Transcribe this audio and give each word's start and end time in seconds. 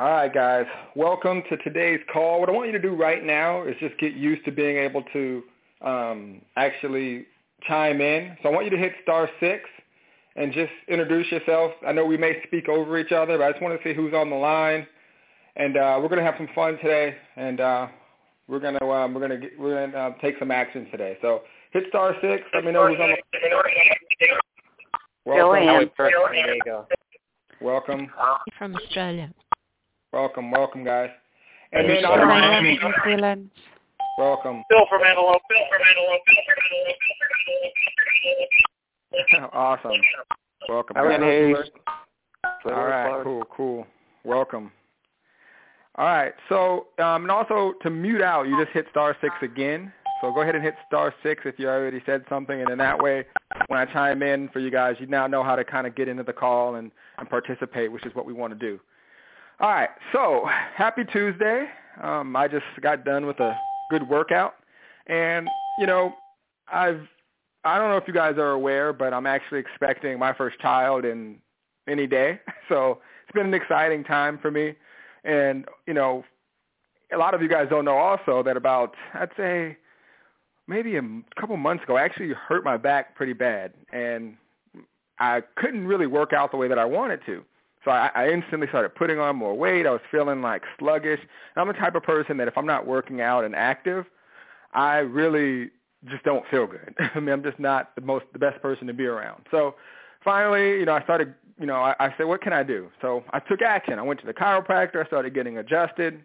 All 0.00 0.08
right, 0.08 0.32
guys. 0.32 0.64
Welcome 0.96 1.42
to 1.50 1.58
today's 1.58 2.00
call. 2.10 2.40
What 2.40 2.48
I 2.48 2.52
want 2.52 2.68
you 2.68 2.72
to 2.72 2.80
do 2.80 2.94
right 2.94 3.22
now 3.22 3.64
is 3.64 3.76
just 3.80 3.98
get 3.98 4.14
used 4.14 4.42
to 4.46 4.50
being 4.50 4.78
able 4.78 5.04
to 5.12 5.42
um, 5.82 6.40
actually 6.56 7.26
chime 7.68 8.00
in. 8.00 8.34
So 8.42 8.48
I 8.48 8.52
want 8.52 8.64
you 8.64 8.70
to 8.70 8.78
hit 8.78 8.94
star 9.02 9.28
six 9.40 9.68
and 10.36 10.54
just 10.54 10.72
introduce 10.88 11.30
yourself. 11.30 11.72
I 11.86 11.92
know 11.92 12.06
we 12.06 12.16
may 12.16 12.42
speak 12.46 12.66
over 12.66 12.98
each 12.98 13.12
other, 13.12 13.36
but 13.36 13.44
I 13.44 13.50
just 13.50 13.62
want 13.62 13.78
to 13.78 13.86
see 13.86 13.94
who's 13.94 14.14
on 14.14 14.30
the 14.30 14.36
line. 14.36 14.86
And 15.56 15.76
uh, 15.76 15.98
we're 16.00 16.08
going 16.08 16.20
to 16.20 16.24
have 16.24 16.36
some 16.38 16.48
fun 16.54 16.78
today, 16.78 17.14
and 17.36 17.60
uh, 17.60 17.88
we're 18.48 18.58
going 18.58 18.78
to 18.78 18.90
um, 18.90 19.12
we're 19.12 19.28
going 19.28 19.38
to 19.38 19.48
we're 19.58 19.74
going 19.74 19.92
to 19.92 19.98
uh, 19.98 20.10
take 20.22 20.36
some 20.38 20.50
action 20.50 20.86
today. 20.90 21.18
So 21.20 21.42
hit 21.72 21.84
star 21.90 22.14
six. 22.22 22.42
Let 22.54 22.64
me 22.64 22.72
know 22.72 22.88
who's 22.88 22.96
on 23.00 23.10
the. 23.10 23.16
Line. 23.16 24.38
Welcome. 25.26 25.90
Joanne. 25.98 26.86
Welcome. 27.60 28.08
from 28.56 28.74
Australia. 28.76 29.30
Welcome. 30.12 30.50
Welcome, 30.50 30.84
guys. 30.84 31.10
And 31.72 31.86
Hey, 31.86 31.94
then 31.94 32.02
Sarah. 32.02 32.22
on 32.22 32.28
Diane 32.28 32.62
New 32.64 32.92
Zealand. 33.04 33.50
welcome. 34.18 34.64
Bill 34.68 34.86
from 34.88 35.02
Antelope. 35.04 35.40
Bill 35.48 35.58
from 35.70 35.82
Antelope. 35.88 36.22
Bill 36.26 36.42
from 36.46 36.58
Antelope. 36.66 36.98
Bill 36.98 37.14
from 39.30 39.44
Antelope. 39.44 39.52
awesome. 39.54 39.92
Welcome. 40.68 40.96
Ellen 40.96 41.20
guys. 41.20 41.22
Hayes. 41.22 41.56
All 42.64 42.84
right, 42.84 43.22
cool, 43.22 43.44
cool. 43.54 43.86
Welcome. 44.24 44.72
All 45.96 46.06
right, 46.06 46.32
so 46.48 46.86
um, 46.98 47.22
and 47.22 47.30
also 47.30 47.74
to 47.82 47.90
mute 47.90 48.22
out, 48.22 48.44
you 48.48 48.58
just 48.62 48.72
hit 48.72 48.86
star 48.90 49.16
six 49.20 49.34
again. 49.42 49.92
So 50.20 50.32
go 50.32 50.42
ahead 50.42 50.54
and 50.54 50.62
hit 50.62 50.74
star 50.86 51.14
six 51.22 51.42
if 51.44 51.58
you 51.58 51.68
already 51.68 52.02
said 52.04 52.24
something, 52.28 52.60
and 52.60 52.68
then 52.70 52.78
that 52.78 52.98
way, 53.02 53.24
when 53.68 53.78
I 53.78 53.86
chime 53.86 54.22
in 54.22 54.48
for 54.50 54.58
you 54.60 54.70
guys, 54.70 54.96
you 54.98 55.06
now 55.06 55.26
know 55.26 55.42
how 55.42 55.56
to 55.56 55.64
kind 55.64 55.86
of 55.86 55.94
get 55.94 56.08
into 56.08 56.22
the 56.22 56.32
call 56.32 56.74
and, 56.76 56.90
and 57.18 57.28
participate, 57.28 57.90
which 57.90 58.04
is 58.06 58.14
what 58.14 58.26
we 58.26 58.32
want 58.32 58.52
to 58.52 58.58
do. 58.58 58.78
All 59.60 59.68
right, 59.68 59.90
so 60.12 60.48
happy 60.74 61.04
Tuesday. 61.04 61.66
Um, 62.02 62.34
I 62.34 62.48
just 62.48 62.64
got 62.80 63.04
done 63.04 63.26
with 63.26 63.40
a 63.40 63.58
good 63.90 64.08
workout, 64.08 64.54
and 65.06 65.48
you 65.78 65.86
know, 65.86 66.14
I've 66.72 67.06
I 67.64 67.78
don't 67.78 67.90
know 67.90 67.98
if 67.98 68.04
you 68.06 68.14
guys 68.14 68.36
are 68.38 68.52
aware, 68.52 68.92
but 68.92 69.12
I'm 69.12 69.26
actually 69.26 69.60
expecting 69.60 70.18
my 70.18 70.32
first 70.32 70.58
child 70.60 71.04
in 71.04 71.36
any 71.88 72.06
day. 72.06 72.40
So 72.68 73.00
it's 73.24 73.34
been 73.34 73.46
an 73.46 73.54
exciting 73.54 74.04
time 74.04 74.38
for 74.40 74.48
me. 74.48 74.74
And, 75.24 75.64
you 75.88 75.92
know, 75.92 76.22
a 77.12 77.16
lot 77.16 77.34
of 77.34 77.42
you 77.42 77.48
guys 77.48 77.66
don't 77.68 77.84
know 77.84 77.96
also 77.96 78.44
that 78.44 78.56
about, 78.56 78.94
I'd 79.12 79.30
say, 79.36 79.76
maybe 80.68 80.94
a 80.94 81.02
couple 81.40 81.56
months 81.56 81.82
ago, 81.82 81.96
I 81.96 82.04
actually 82.04 82.32
hurt 82.32 82.62
my 82.62 82.76
back 82.76 83.16
pretty 83.16 83.32
bad. 83.32 83.72
And 83.92 84.36
I 85.18 85.42
couldn't 85.56 85.84
really 85.84 86.06
work 86.06 86.32
out 86.32 86.52
the 86.52 86.58
way 86.58 86.68
that 86.68 86.78
I 86.78 86.84
wanted 86.84 87.26
to. 87.26 87.44
So 87.84 87.90
I, 87.90 88.10
I 88.14 88.28
instantly 88.28 88.68
started 88.68 88.94
putting 88.94 89.18
on 89.18 89.36
more 89.36 89.56
weight. 89.56 89.86
I 89.86 89.90
was 89.90 90.00
feeling 90.10 90.42
like 90.42 90.62
sluggish. 90.78 91.20
I'm 91.56 91.66
the 91.68 91.72
type 91.72 91.94
of 91.94 92.02
person 92.02 92.36
that 92.36 92.48
if 92.48 92.56
I'm 92.56 92.66
not 92.66 92.86
working 92.86 93.20
out 93.20 93.44
and 93.44 93.54
active, 93.54 94.04
I 94.74 94.98
really 94.98 95.70
just 96.08 96.22
don't 96.24 96.44
feel 96.50 96.66
good. 96.66 96.94
I 97.14 97.20
mean, 97.20 97.30
I'm 97.30 97.42
just 97.42 97.58
not 97.58 97.94
the 97.94 98.02
most 98.02 98.26
the 98.32 98.38
best 98.38 98.60
person 98.60 98.86
to 98.86 98.92
be 98.92 99.06
around. 99.06 99.44
So 99.50 99.74
finally, 100.22 100.78
you 100.78 100.84
know, 100.84 100.92
I 100.94 101.02
started, 101.02 101.34
you 101.58 101.66
know, 101.66 101.76
I, 101.76 101.94
I 101.98 102.14
said, 102.16 102.26
what 102.26 102.42
can 102.42 102.52
I 102.52 102.62
do? 102.62 102.90
So 103.00 103.24
I 103.30 103.40
took 103.40 103.62
action. 103.62 103.98
I 103.98 104.02
went 104.02 104.20
to 104.20 104.26
the 104.26 104.34
chiropractor. 104.34 105.02
I 105.02 105.06
started 105.06 105.34
getting 105.34 105.58
adjusted. 105.58 106.22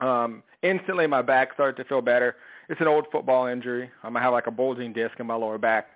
Um, 0.00 0.42
instantly, 0.62 1.06
my 1.06 1.22
back 1.22 1.52
started 1.54 1.80
to 1.82 1.88
feel 1.88 2.00
better. 2.00 2.36
It's 2.68 2.80
an 2.80 2.88
old 2.88 3.06
football 3.12 3.46
injury. 3.46 3.90
Um, 4.02 4.16
I 4.16 4.22
have 4.22 4.32
like 4.32 4.46
a 4.46 4.50
bulging 4.50 4.92
disc 4.92 5.14
in 5.20 5.26
my 5.26 5.34
lower 5.34 5.58
back. 5.58 5.86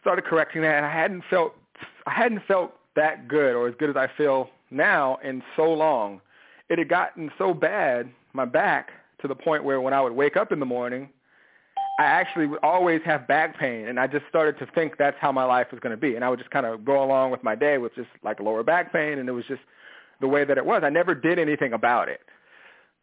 Started 0.00 0.24
correcting 0.24 0.62
that, 0.62 0.76
and 0.76 0.86
I 0.86 0.92
hadn't 0.92 1.22
felt, 1.30 1.54
I 2.06 2.10
hadn't 2.10 2.42
felt 2.46 2.74
that 2.96 3.28
good 3.28 3.54
or 3.54 3.68
as 3.68 3.74
good 3.78 3.90
as 3.90 3.96
I 3.96 4.08
feel 4.16 4.50
now 4.70 5.18
in 5.22 5.42
so 5.56 5.72
long. 5.72 6.20
It 6.68 6.78
had 6.78 6.88
gotten 6.88 7.30
so 7.38 7.52
bad, 7.52 8.10
my 8.32 8.44
back, 8.44 8.90
to 9.20 9.28
the 9.28 9.34
point 9.34 9.64
where 9.64 9.80
when 9.80 9.94
I 9.94 10.00
would 10.00 10.12
wake 10.12 10.36
up 10.36 10.52
in 10.52 10.60
the 10.60 10.66
morning, 10.66 11.08
I 11.98 12.04
actually 12.04 12.46
would 12.46 12.58
always 12.62 13.00
have 13.04 13.28
back 13.28 13.56
pain, 13.58 13.86
and 13.86 14.00
I 14.00 14.06
just 14.06 14.26
started 14.28 14.58
to 14.58 14.66
think 14.74 14.96
that's 14.98 15.16
how 15.20 15.30
my 15.30 15.44
life 15.44 15.68
was 15.70 15.80
going 15.80 15.92
to 15.92 15.96
be. 15.96 16.16
And 16.16 16.24
I 16.24 16.28
would 16.28 16.38
just 16.38 16.50
kind 16.50 16.66
of 16.66 16.84
go 16.84 17.02
along 17.04 17.30
with 17.30 17.44
my 17.44 17.54
day 17.54 17.78
with 17.78 17.94
just 17.94 18.08
like 18.24 18.40
lower 18.40 18.62
back 18.62 18.92
pain, 18.92 19.18
and 19.18 19.28
it 19.28 19.32
was 19.32 19.44
just 19.46 19.62
the 20.20 20.26
way 20.26 20.44
that 20.44 20.58
it 20.58 20.66
was. 20.66 20.82
I 20.84 20.90
never 20.90 21.14
did 21.14 21.38
anything 21.38 21.72
about 21.72 22.08
it. 22.08 22.20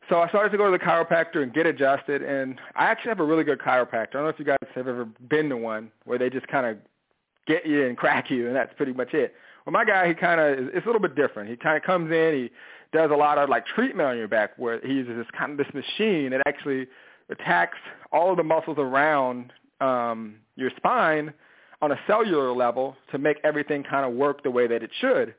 So 0.10 0.20
I 0.20 0.28
started 0.30 0.50
to 0.50 0.58
go 0.58 0.66
to 0.66 0.78
the 0.78 0.84
chiropractor 0.84 1.42
and 1.42 1.54
get 1.54 1.66
adjusted, 1.66 2.22
and 2.22 2.60
I 2.76 2.86
actually 2.86 3.10
have 3.10 3.20
a 3.20 3.26
really 3.26 3.44
good 3.44 3.60
chiropractor. 3.60 4.10
I 4.10 4.14
don't 4.14 4.24
know 4.24 4.30
if 4.30 4.40
you 4.40 4.46
guys 4.46 4.58
have 4.76 4.88
ever 4.88 5.06
been 5.30 5.48
to 5.50 5.58
one 5.58 5.92
where 6.04 6.18
they 6.18 6.30
just 6.30 6.48
kind 6.48 6.66
of 6.66 6.78
get 7.48 7.66
you 7.66 7.86
and 7.88 7.96
crack 7.96 8.30
you, 8.30 8.48
and 8.48 8.56
that's 8.56 8.74
pretty 8.74 8.94
much 8.94 9.14
it. 9.14 9.36
Well, 9.66 9.74
my 9.74 9.86
guy, 9.86 10.08
he 10.08 10.14
kind 10.14 10.40
of 10.42 10.74
it's 10.74 10.86
a 10.86 10.90
little 10.90 11.02
bit 11.02 11.16
different. 11.16 11.50
He 11.50 11.56
kind 11.56 11.78
of 11.78 11.84
comes 11.84 12.12
in, 12.12 12.34
he 12.34 12.52
does 12.98 13.12
a 13.12 13.16
lot 13.16 13.38
of 13.38 13.50
like 13.50 13.66
treatment 13.66 14.08
on 14.08 14.18
your 14.18 14.28
back, 14.28 14.52
where 14.58 14.80
he 14.86 14.94
uses 14.94 15.16
this 15.18 15.28
kind 15.38 15.52
of 15.52 15.58
this 15.58 15.74
machine 15.74 16.32
that 16.32 16.42
actually 16.48 16.88
attacks 17.30 17.78
all 18.12 18.32
of 18.32 18.38
the 18.38 18.44
muscles 18.44 18.78
around 18.78 19.54
um, 19.80 20.36
your 20.56 20.72
spine 20.76 21.34
on 21.82 21.92
a 21.92 22.00
cellular 22.06 22.52
level 22.54 22.96
to 23.12 23.18
make 23.18 23.38
everything 23.44 23.84
kind 23.84 24.06
of 24.06 24.14
work 24.14 24.44
the 24.44 24.52
way 24.52 24.68
that 24.68 24.84
it 24.84 24.92
should. 25.00 25.34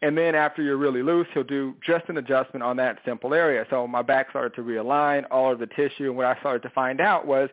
And 0.00 0.16
then 0.16 0.34
after 0.34 0.62
you're 0.62 0.76
really 0.76 1.02
loose, 1.02 1.26
he'll 1.34 1.42
do 1.42 1.74
just 1.84 2.08
an 2.08 2.18
adjustment 2.18 2.62
on 2.62 2.76
that 2.76 2.98
simple 3.04 3.34
area. 3.34 3.66
So 3.68 3.86
my 3.86 4.02
back 4.02 4.30
started 4.30 4.54
to 4.54 4.62
realign 4.62 5.24
all 5.30 5.52
of 5.52 5.58
the 5.58 5.66
tissue, 5.66 6.04
and 6.04 6.16
what 6.16 6.26
I 6.26 6.38
started 6.38 6.62
to 6.62 6.70
find 6.70 7.00
out 7.00 7.26
was 7.26 7.48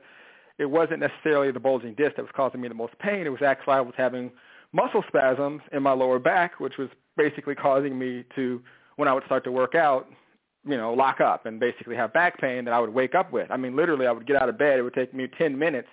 it 0.58 0.66
wasn't 0.66 1.00
necessarily 1.00 1.52
the 1.52 1.60
bulging 1.60 1.96
disc 1.96 2.18
that 2.18 2.22
was 2.22 2.32
causing 2.36 2.62
me 2.62 2.68
the 2.68 2.76
most 2.76 2.98
pain. 3.00 3.26
It 3.26 3.30
was 3.30 3.42
actually 3.42 3.74
I 3.74 3.82
was 3.82 3.96
having 3.98 4.32
muscle 4.74 5.04
spasms 5.08 5.62
in 5.72 5.84
my 5.84 5.92
lower 5.92 6.20
back, 6.20 6.60
which 6.60 6.78
was 6.78 6.90
basically 7.18 7.56
causing 7.56 7.98
me 7.98 8.24
to, 8.36 8.62
when 8.98 9.08
I 9.08 9.14
would 9.14 9.24
start 9.26 9.44
to 9.46 9.52
work 9.52 9.76
out, 9.76 10.08
you 10.68 10.78
know, 10.78 10.94
lock 10.94 11.22
up 11.22 11.46
and 11.46 11.60
basically 11.60 11.96
have 11.96 12.12
back 12.14 12.40
pain 12.40 12.66
that 12.66 12.74
I 12.74 12.80
would 12.80 12.94
wake 12.94 13.16
up 13.16 13.32
with. 13.32 13.52
I 13.52 13.58
mean, 13.58 13.76
literally, 13.76 14.08
I 14.08 14.12
would 14.12 14.26
get 14.26 14.42
out 14.42 14.50
of 14.50 14.58
bed. 14.58 14.80
It 14.80 14.82
would 14.82 14.94
take 14.94 15.14
me 15.14 15.28
10 15.38 15.58
minutes 15.58 15.88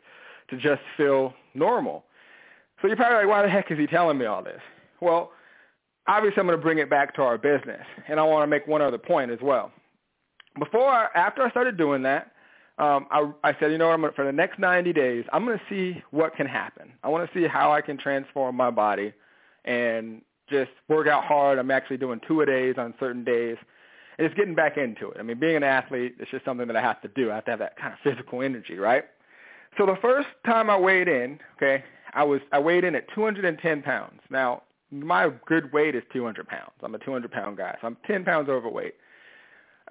to 0.49 0.57
just 0.57 0.81
feel 0.97 1.35
normal. 1.55 2.05
So 2.81 2.89
you're 2.89 2.97
probably 2.97 3.19
like, 3.19 3.29
why 3.29 3.43
the 3.43 3.49
heck 3.49 3.71
is 3.71 3.79
he 3.79 3.87
telling 3.87 4.19
me 4.19 4.25
all 4.27 4.43
this? 4.43 4.61
Well, 5.01 5.33
obviously, 6.09 6.41
I'm 6.41 6.47
going 6.47 6.59
to 6.59 6.63
bring 6.63 6.79
it 6.79 6.91
back 6.91 7.15
to 7.17 7.23
our 7.23 7.39
business, 7.39 7.85
and 8.09 8.19
I 8.19 8.25
want 8.25 8.43
to 8.43 8.47
make 8.49 8.67
one 8.67 8.83
other 8.83 8.99
point 8.99 9.31
as 9.31 9.39
well. 9.43 9.71
Before, 10.59 11.17
after 11.17 11.43
I 11.43 11.51
started 11.51 11.77
doing 11.77 12.03
that, 12.03 12.33
um, 12.79 13.07
I, 13.11 13.31
I 13.45 13.57
said, 13.61 13.71
you 13.71 13.79
know 13.79 13.89
what, 13.89 13.95
I'm 13.95 14.01
gonna, 14.01 14.13
for 14.15 14.25
the 14.25 14.33
next 14.33 14.59
90 14.59 14.93
days, 14.93 15.25
I'm 15.33 15.45
going 15.45 15.59
to 15.59 15.65
see 15.69 16.03
what 16.11 16.35
can 16.35 16.47
happen. 16.47 16.93
I 17.03 17.09
want 17.09 17.31
to 17.31 17.39
see 17.39 17.47
how 17.47 17.73
I 17.73 17.81
can 17.81 17.99
transform 17.99 18.57
my 18.57 18.71
body 18.71 19.13
and 19.65 20.23
just 20.49 20.71
work 20.89 21.07
out 21.07 21.25
hard. 21.25 21.59
I'm 21.59 21.71
actually 21.71 21.99
doing 21.99 22.21
two 22.27 22.41
a 22.41 22.47
days 22.47 22.77
on 22.79 22.95
certain 22.99 23.25
days 23.25 23.57
and 24.19 24.27
just 24.27 24.37
getting 24.37 24.55
back 24.55 24.77
into 24.77 25.11
it. 25.11 25.19
I 25.19 25.23
mean, 25.23 25.39
being 25.39 25.57
an 25.57 25.63
athlete, 25.63 26.17
it's 26.19 26.31
just 26.31 26.45
something 26.45 26.67
that 26.67 26.77
I 26.77 26.81
have 26.81 27.01
to 27.03 27.09
do. 27.09 27.31
I 27.31 27.37
have 27.37 27.45
to 27.47 27.51
have 27.53 27.61
that 27.61 27.77
kind 27.77 27.93
of 27.93 27.99
physical 28.03 28.43
energy, 28.43 28.79
right? 28.79 29.05
So 29.79 29.87
the 29.87 29.97
first 30.03 30.29
time 30.45 30.69
I 30.69 30.77
weighed 30.77 31.09
in, 31.09 31.39
okay, 31.57 31.85
I 32.15 32.25
was 32.25 32.41
I 32.53 32.59
weighed 32.59 32.85
in 32.85 32.95
at 32.95 33.07
210 33.15 33.83
pounds. 33.83 34.21
Now 34.29 34.63
my 34.91 35.31
good 35.47 35.73
weight 35.73 35.95
is 35.95 36.03
200 36.13 36.47
pounds. 36.47 36.73
I'm 36.83 36.95
a 36.95 36.99
200 36.99 37.31
pound 37.31 37.57
guy, 37.57 37.77
so 37.81 37.87
I'm 37.87 37.97
10 38.07 38.25
pounds 38.25 38.49
overweight. 38.51 38.95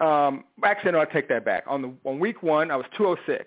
Um, 0.02 0.44
actually, 0.64 0.92
no, 0.92 1.00
I 1.00 1.04
take 1.04 1.28
that 1.28 1.44
back. 1.44 1.62
On 1.68 1.80
the 1.80 1.92
on 2.04 2.18
week 2.18 2.42
one, 2.42 2.70
I 2.72 2.76
was 2.76 2.86
206. 2.96 3.46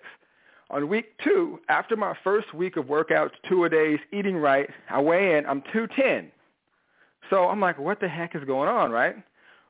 On 0.70 0.88
week 0.88 1.12
two, 1.22 1.60
after 1.68 1.96
my 1.96 2.16
first 2.24 2.52
week 2.54 2.76
of 2.76 2.86
workouts, 2.86 3.32
two 3.48 3.64
a 3.64 3.68
days, 3.68 3.98
eating 4.10 4.36
right, 4.36 4.68
I 4.90 5.00
weigh 5.00 5.36
in, 5.36 5.46
I'm 5.46 5.62
210. 5.72 6.32
So 7.30 7.44
I'm 7.44 7.60
like, 7.60 7.78
what 7.78 8.00
the 8.00 8.08
heck 8.08 8.34
is 8.34 8.42
going 8.44 8.68
on, 8.68 8.90
right? 8.90 9.16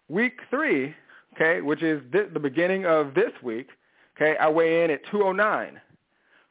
Week 0.09 0.39
three, 0.49 0.95
okay, 1.35 1.61
which 1.61 1.83
is 1.83 2.01
th- 2.13 2.29
the 2.33 2.41
beginning 2.41 2.87
of 2.87 3.15
this 3.15 3.33
week, 3.43 3.69
okay, 4.17 4.39
I 4.39 4.49
weigh 4.49 4.85
in 4.85 4.91
at 4.91 5.01
209. 5.11 5.81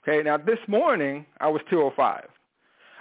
Okay, 0.03 0.21
now 0.21 0.37
this 0.37 0.59
morning 0.67 1.25
I 1.39 1.47
was 1.47 1.61
205. 1.69 2.25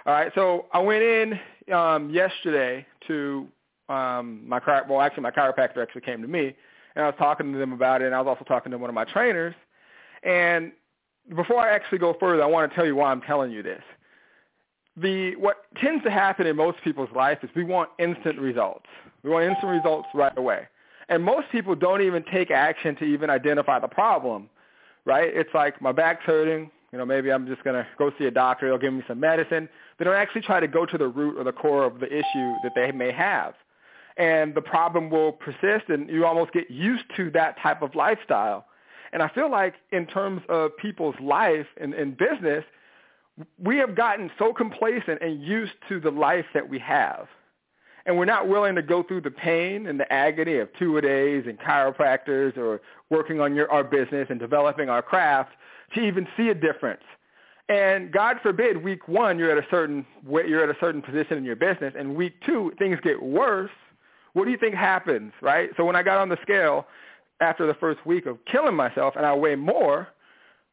All 0.05 0.13
right, 0.13 0.31
so 0.35 0.67
I 0.71 0.79
went 0.79 1.03
in 1.03 1.39
um, 1.73 2.09
yesterday 2.09 2.85
to 3.07 3.47
um, 3.89 4.47
my 4.47 4.59
well, 4.89 5.01
actually 5.01 5.23
my 5.23 5.31
chiropractor 5.31 5.77
actually 5.77 6.01
came 6.01 6.21
to 6.21 6.27
me, 6.27 6.55
and 6.95 7.03
I 7.03 7.07
was 7.07 7.15
talking 7.17 7.51
to 7.51 7.57
them 7.57 7.73
about 7.73 8.01
it, 8.01 8.05
and 8.05 8.15
I 8.15 8.21
was 8.21 8.27
also 8.27 8.43
talking 8.45 8.71
to 8.71 8.77
one 8.77 8.89
of 8.89 8.93
my 8.93 9.05
trainers. 9.05 9.55
And 10.23 10.71
before 11.35 11.59
I 11.59 11.73
actually 11.73 11.97
go 11.97 12.15
further, 12.19 12.43
I 12.43 12.47
want 12.47 12.69
to 12.69 12.75
tell 12.75 12.85
you 12.85 12.95
why 12.95 13.11
I'm 13.11 13.21
telling 13.21 13.51
you 13.51 13.63
this. 13.63 13.81
The 14.97 15.35
what 15.35 15.57
tends 15.81 16.03
to 16.05 16.11
happen 16.11 16.47
in 16.47 16.55
most 16.55 16.77
people's 16.83 17.09
life 17.13 17.39
is 17.43 17.49
we 17.55 17.65
want 17.65 17.89
instant 17.99 18.39
results. 18.39 18.85
We 19.23 19.29
want 19.29 19.45
instant 19.45 19.71
results 19.71 20.07
right 20.13 20.35
away. 20.37 20.67
And 21.09 21.23
most 21.23 21.47
people 21.51 21.75
don't 21.75 22.01
even 22.01 22.23
take 22.31 22.49
action 22.49 22.95
to 22.97 23.03
even 23.03 23.29
identify 23.29 23.79
the 23.79 23.87
problem, 23.87 24.49
right? 25.03 25.29
It's 25.33 25.53
like 25.53 25.81
my 25.81 25.91
back's 25.91 26.23
hurting, 26.23 26.71
you 26.91 26.97
know, 26.97 27.05
maybe 27.05 27.31
I'm 27.31 27.45
just 27.45 27.63
going 27.63 27.75
to 27.75 27.85
go 27.97 28.11
see 28.17 28.25
a 28.25 28.31
doctor, 28.31 28.69
they'll 28.69 28.77
give 28.77 28.93
me 28.93 29.03
some 29.07 29.19
medicine. 29.19 29.67
They 29.99 30.05
don't 30.05 30.15
actually 30.15 30.41
try 30.41 30.59
to 30.59 30.67
go 30.67 30.85
to 30.85 30.97
the 30.97 31.07
root 31.07 31.37
or 31.37 31.43
the 31.43 31.51
core 31.51 31.83
of 31.83 31.99
the 31.99 32.07
issue 32.07 32.53
that 32.63 32.71
they 32.73 32.91
may 32.91 33.11
have. 33.11 33.53
And 34.17 34.55
the 34.55 34.61
problem 34.61 35.09
will 35.09 35.33
persist 35.33 35.89
and 35.89 36.09
you 36.09 36.25
almost 36.25 36.53
get 36.53 36.71
used 36.71 37.03
to 37.17 37.29
that 37.31 37.59
type 37.59 37.81
of 37.81 37.95
lifestyle. 37.95 38.65
And 39.11 39.21
I 39.21 39.27
feel 39.29 39.49
like 39.51 39.75
in 39.91 40.05
terms 40.05 40.41
of 40.49 40.75
people's 40.77 41.15
life 41.21 41.67
and, 41.79 41.93
and 41.93 42.17
business, 42.17 42.63
we 43.59 43.77
have 43.77 43.95
gotten 43.95 44.31
so 44.39 44.53
complacent 44.53 45.21
and 45.21 45.43
used 45.43 45.73
to 45.89 45.99
the 45.99 46.11
life 46.11 46.45
that 46.53 46.69
we 46.69 46.79
have. 46.79 47.27
and 48.05 48.17
we're 48.17 48.25
not 48.25 48.47
willing 48.47 48.75
to 48.75 48.81
go 48.81 49.03
through 49.03 49.21
the 49.21 49.31
pain 49.31 49.87
and 49.87 49.99
the 49.99 50.11
agony 50.11 50.57
of 50.57 50.69
two-a-days 50.77 51.45
and 51.47 51.59
chiropractors 51.59 52.55
or 52.57 52.81
working 53.09 53.39
on 53.41 53.55
your, 53.55 53.71
our 53.71 53.83
business 53.83 54.27
and 54.29 54.39
developing 54.39 54.89
our 54.89 55.01
craft 55.01 55.51
to 55.93 56.01
even 56.01 56.27
see 56.37 56.49
a 56.49 56.53
difference. 56.53 57.01
And 57.67 58.11
God 58.11 58.37
forbid, 58.43 58.83
week 58.83 59.07
one 59.07 59.39
you're 59.39 59.51
at 59.51 59.57
a 59.57 59.67
certain 59.71 60.05
you're 60.29 60.63
at 60.63 60.69
a 60.69 60.79
certain 60.79 61.01
position 61.01 61.37
in 61.37 61.43
your 61.43 61.55
business, 61.55 61.95
and 61.97 62.15
week 62.15 62.33
two 62.45 62.71
things 62.77 62.99
get 63.01 63.21
worse. 63.21 63.71
What 64.35 64.45
do 64.45 64.51
you 64.51 64.57
think 64.57 64.75
happens, 64.75 65.33
right? 65.41 65.69
So 65.77 65.85
when 65.85 65.95
I 65.95 66.03
got 66.03 66.19
on 66.19 66.29
the 66.29 66.37
scale 66.41 66.85
after 67.41 67.65
the 67.65 67.73
first 67.75 68.05
week 68.05 68.25
of 68.25 68.37
killing 68.45 68.75
myself, 68.75 69.15
and 69.15 69.25
I 69.25 69.33
weigh 69.33 69.55
more, 69.55 70.09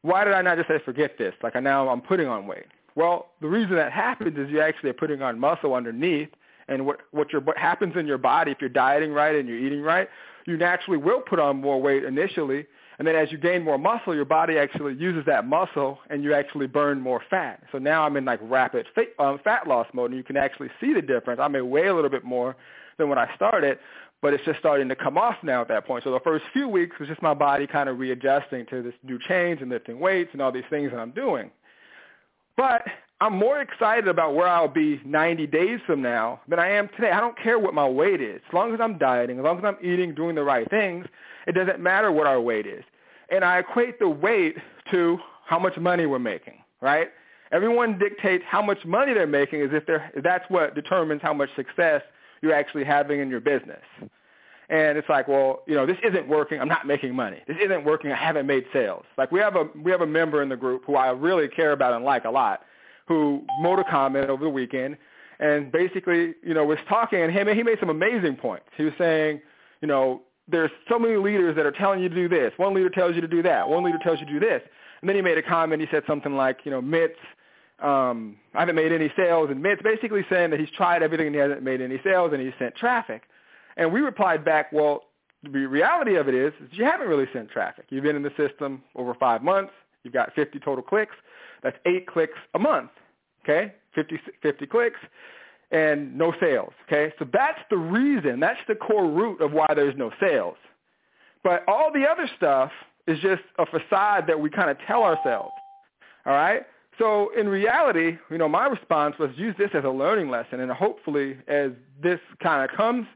why 0.02 0.24
did 0.24 0.34
I 0.34 0.42
not 0.42 0.58
just 0.58 0.68
say 0.68 0.78
forget 0.84 1.16
this? 1.16 1.32
Like 1.42 1.56
I 1.56 1.60
now 1.60 1.88
I'm 1.88 2.00
putting 2.00 2.26
on 2.26 2.46
weight. 2.46 2.66
Well, 2.94 3.28
the 3.40 3.48
reason 3.48 3.76
that 3.76 3.92
happens 3.92 4.36
is 4.36 4.50
you 4.50 4.60
actually 4.60 4.90
are 4.90 4.94
putting 4.94 5.22
on 5.22 5.38
muscle 5.38 5.74
underneath, 5.74 6.28
and 6.68 6.84
what 6.84 7.00
what 7.12 7.32
your 7.32 7.40
what 7.40 7.56
happens 7.56 7.94
in 7.96 8.06
your 8.06 8.18
body 8.18 8.50
if 8.50 8.58
you're 8.60 8.68
dieting 8.68 9.12
right 9.12 9.34
and 9.34 9.48
you're 9.48 9.58
eating 9.58 9.82
right, 9.82 10.08
you 10.46 10.56
naturally 10.56 10.98
will 10.98 11.20
put 11.20 11.38
on 11.38 11.60
more 11.60 11.80
weight 11.80 12.04
initially 12.04 12.66
and 12.98 13.08
then 13.08 13.16
as 13.16 13.32
you 13.32 13.38
gain 13.38 13.64
more 13.64 13.78
muscle, 13.78 14.14
your 14.14 14.24
body 14.24 14.58
actually 14.58 14.94
uses 14.94 15.24
that 15.26 15.46
muscle 15.46 15.98
and 16.10 16.22
you 16.22 16.34
actually 16.34 16.66
burn 16.66 17.00
more 17.00 17.22
fat. 17.30 17.62
So 17.72 17.78
now 17.78 18.04
I'm 18.04 18.16
in 18.16 18.24
like 18.24 18.38
rapid 18.42 18.86
fat, 18.94 19.06
um, 19.18 19.40
fat 19.42 19.66
loss 19.66 19.86
mode 19.92 20.10
and 20.10 20.18
you 20.18 20.22
can 20.22 20.36
actually 20.36 20.68
see 20.80 20.92
the 20.92 21.02
difference. 21.02 21.40
I 21.42 21.48
may 21.48 21.62
weigh 21.62 21.88
a 21.88 21.94
little 21.94 22.10
bit 22.10 22.24
more 22.24 22.54
than 22.98 23.08
when 23.08 23.18
I 23.18 23.34
started, 23.34 23.78
but 24.20 24.32
it's 24.32 24.44
just 24.44 24.58
starting 24.58 24.88
to 24.88 24.96
come 24.96 25.18
off 25.18 25.36
now 25.42 25.60
at 25.62 25.68
that 25.68 25.86
point. 25.86 26.04
So 26.04 26.12
the 26.12 26.20
first 26.20 26.44
few 26.52 26.68
weeks 26.68 26.96
was 26.98 27.08
just 27.08 27.22
my 27.22 27.34
body 27.34 27.66
kind 27.66 27.88
of 27.88 27.98
readjusting 27.98 28.66
to 28.66 28.82
this 28.82 28.94
new 29.02 29.18
change 29.28 29.60
and 29.60 29.70
lifting 29.70 29.98
weights 29.98 30.30
and 30.32 30.40
all 30.40 30.52
these 30.52 30.64
things 30.70 30.90
that 30.92 30.98
I'm 30.98 31.10
doing. 31.10 31.50
But 32.56 32.82
I'm 33.20 33.36
more 33.36 33.60
excited 33.60 34.08
about 34.08 34.34
where 34.34 34.48
I'll 34.48 34.68
be 34.68 35.00
90 35.04 35.46
days 35.46 35.80
from 35.86 36.02
now 36.02 36.40
than 36.48 36.58
I 36.58 36.70
am 36.70 36.88
today. 36.96 37.10
I 37.10 37.20
don't 37.20 37.38
care 37.38 37.58
what 37.58 37.74
my 37.74 37.88
weight 37.88 38.20
is. 38.20 38.40
As 38.48 38.54
long 38.54 38.74
as 38.74 38.80
I'm 38.80 38.98
dieting, 38.98 39.38
as 39.38 39.44
long 39.44 39.58
as 39.58 39.64
I'm 39.64 39.78
eating, 39.82 40.14
doing 40.14 40.34
the 40.34 40.42
right 40.44 40.68
things, 40.70 41.06
it 41.46 41.52
doesn't 41.52 41.80
matter 41.80 42.12
what 42.12 42.26
our 42.26 42.40
weight 42.40 42.66
is 42.66 42.84
and 43.32 43.44
I 43.44 43.58
equate 43.58 43.98
the 43.98 44.08
weight 44.08 44.56
to 44.90 45.18
how 45.46 45.58
much 45.58 45.76
money 45.78 46.06
we're 46.06 46.18
making, 46.18 46.58
right? 46.80 47.08
Everyone 47.50 47.98
dictates 47.98 48.44
how 48.46 48.62
much 48.62 48.84
money 48.84 49.14
they're 49.14 49.26
making 49.26 49.62
as 49.62 49.70
if 49.72 49.86
they're, 49.86 50.12
that's 50.22 50.44
what 50.48 50.74
determines 50.74 51.22
how 51.22 51.34
much 51.34 51.48
success 51.56 52.02
you're 52.42 52.54
actually 52.54 52.84
having 52.84 53.20
in 53.20 53.30
your 53.30 53.40
business. 53.40 53.82
And 54.68 54.96
it's 54.96 55.08
like, 55.08 55.28
well, 55.28 55.62
you 55.66 55.74
know, 55.74 55.86
this 55.86 55.98
isn't 56.02 56.28
working. 56.28 56.60
I'm 56.60 56.68
not 56.68 56.86
making 56.86 57.14
money. 57.14 57.42
This 57.46 57.56
isn't 57.62 57.84
working. 57.84 58.10
I 58.12 58.16
haven't 58.16 58.46
made 58.46 58.64
sales. 58.72 59.04
Like 59.16 59.32
we 59.32 59.40
have 59.40 59.56
a 59.56 59.68
we 59.82 59.90
have 59.90 60.00
a 60.00 60.06
member 60.06 60.42
in 60.42 60.48
the 60.48 60.56
group 60.56 60.84
who 60.86 60.96
I 60.96 61.10
really 61.10 61.48
care 61.48 61.72
about 61.72 61.94
and 61.94 62.04
like 62.04 62.24
a 62.24 62.30
lot, 62.30 62.62
who 63.06 63.44
made 63.60 63.78
a 63.78 63.84
comment 63.84 64.28
over 64.28 64.44
the 64.44 64.50
weekend 64.50 64.96
and 65.40 65.72
basically, 65.72 66.34
you 66.42 66.54
know, 66.54 66.64
was 66.64 66.78
talking 66.88 67.20
and 67.20 67.32
him 67.32 67.48
he 67.48 67.62
made 67.62 67.78
some 67.80 67.90
amazing 67.90 68.36
points. 68.36 68.66
He 68.76 68.84
was 68.84 68.94
saying, 68.96 69.40
you 69.80 69.88
know, 69.88 70.22
there's 70.48 70.70
so 70.88 70.98
many 70.98 71.16
leaders 71.16 71.56
that 71.56 71.66
are 71.66 71.72
telling 71.72 72.00
you 72.00 72.08
to 72.08 72.14
do 72.14 72.28
this. 72.28 72.52
One 72.56 72.74
leader 72.74 72.90
tells 72.90 73.14
you 73.14 73.20
to 73.20 73.28
do 73.28 73.42
that. 73.42 73.68
One 73.68 73.84
leader 73.84 73.98
tells 74.02 74.20
you 74.20 74.26
to 74.26 74.32
do 74.32 74.40
this. 74.40 74.62
And 75.00 75.08
then 75.08 75.16
he 75.16 75.22
made 75.22 75.38
a 75.38 75.42
comment. 75.42 75.82
He 75.82 75.88
said 75.90 76.04
something 76.06 76.36
like, 76.36 76.60
you 76.64 76.70
know, 76.70 76.80
MITS, 76.80 77.18
um, 77.82 78.36
I 78.54 78.60
haven't 78.60 78.76
made 78.76 78.92
any 78.92 79.12
sales. 79.16 79.50
And 79.50 79.64
it's 79.66 79.82
basically 79.82 80.24
saying 80.30 80.50
that 80.50 80.60
he's 80.60 80.70
tried 80.70 81.02
everything 81.02 81.26
and 81.26 81.34
he 81.34 81.40
hasn't 81.40 81.62
made 81.62 81.80
any 81.80 82.00
sales 82.04 82.32
and 82.32 82.40
he's 82.40 82.52
sent 82.58 82.74
traffic. 82.74 83.22
And 83.76 83.92
we 83.92 84.00
replied 84.00 84.44
back, 84.44 84.72
well, 84.72 85.04
the 85.42 85.66
reality 85.66 86.14
of 86.16 86.28
it 86.28 86.34
is, 86.34 86.52
is 86.62 86.68
you 86.72 86.84
haven't 86.84 87.08
really 87.08 87.26
sent 87.32 87.50
traffic. 87.50 87.86
You've 87.90 88.04
been 88.04 88.16
in 88.16 88.22
the 88.22 88.32
system 88.36 88.82
over 88.94 89.14
five 89.14 89.42
months. 89.42 89.72
You've 90.04 90.14
got 90.14 90.32
50 90.34 90.60
total 90.60 90.82
clicks. 90.82 91.14
That's 91.62 91.76
eight 91.86 92.06
clicks 92.06 92.38
a 92.54 92.58
month. 92.58 92.90
Okay, 93.44 93.72
50, 93.94 94.20
50 94.40 94.66
clicks 94.66 95.00
and 95.72 96.16
no 96.16 96.32
sales. 96.38 96.72
Okay, 96.86 97.12
so 97.18 97.26
that's 97.32 97.58
the 97.70 97.76
reason. 97.76 98.38
That's 98.38 98.60
the 98.68 98.74
core 98.74 99.10
root 99.10 99.40
of 99.40 99.52
why 99.52 99.66
there's 99.74 99.96
no 99.96 100.12
sales. 100.20 100.56
But 101.42 101.64
all 101.66 101.90
the 101.92 102.06
other 102.06 102.30
stuff 102.36 102.70
is 103.08 103.18
just 103.18 103.42
a 103.58 103.66
facade 103.66 104.26
that 104.28 104.38
we 104.38 104.50
kind 104.50 104.70
of 104.70 104.76
tell 104.86 105.02
ourselves. 105.02 105.52
All 106.24 106.34
right. 106.34 106.62
So 106.98 107.30
in 107.38 107.48
reality, 107.48 108.18
you 108.30 108.38
know, 108.38 108.48
my 108.48 108.66
response 108.66 109.16
was 109.18 109.30
use 109.36 109.54
this 109.58 109.70
as 109.74 109.84
a 109.84 109.90
learning 109.90 110.30
lesson, 110.30 110.60
and 110.60 110.70
hopefully, 110.70 111.38
as 111.48 111.70
this 112.02 112.20
kind 112.42 112.68
of 112.68 112.76
comes 112.76 113.06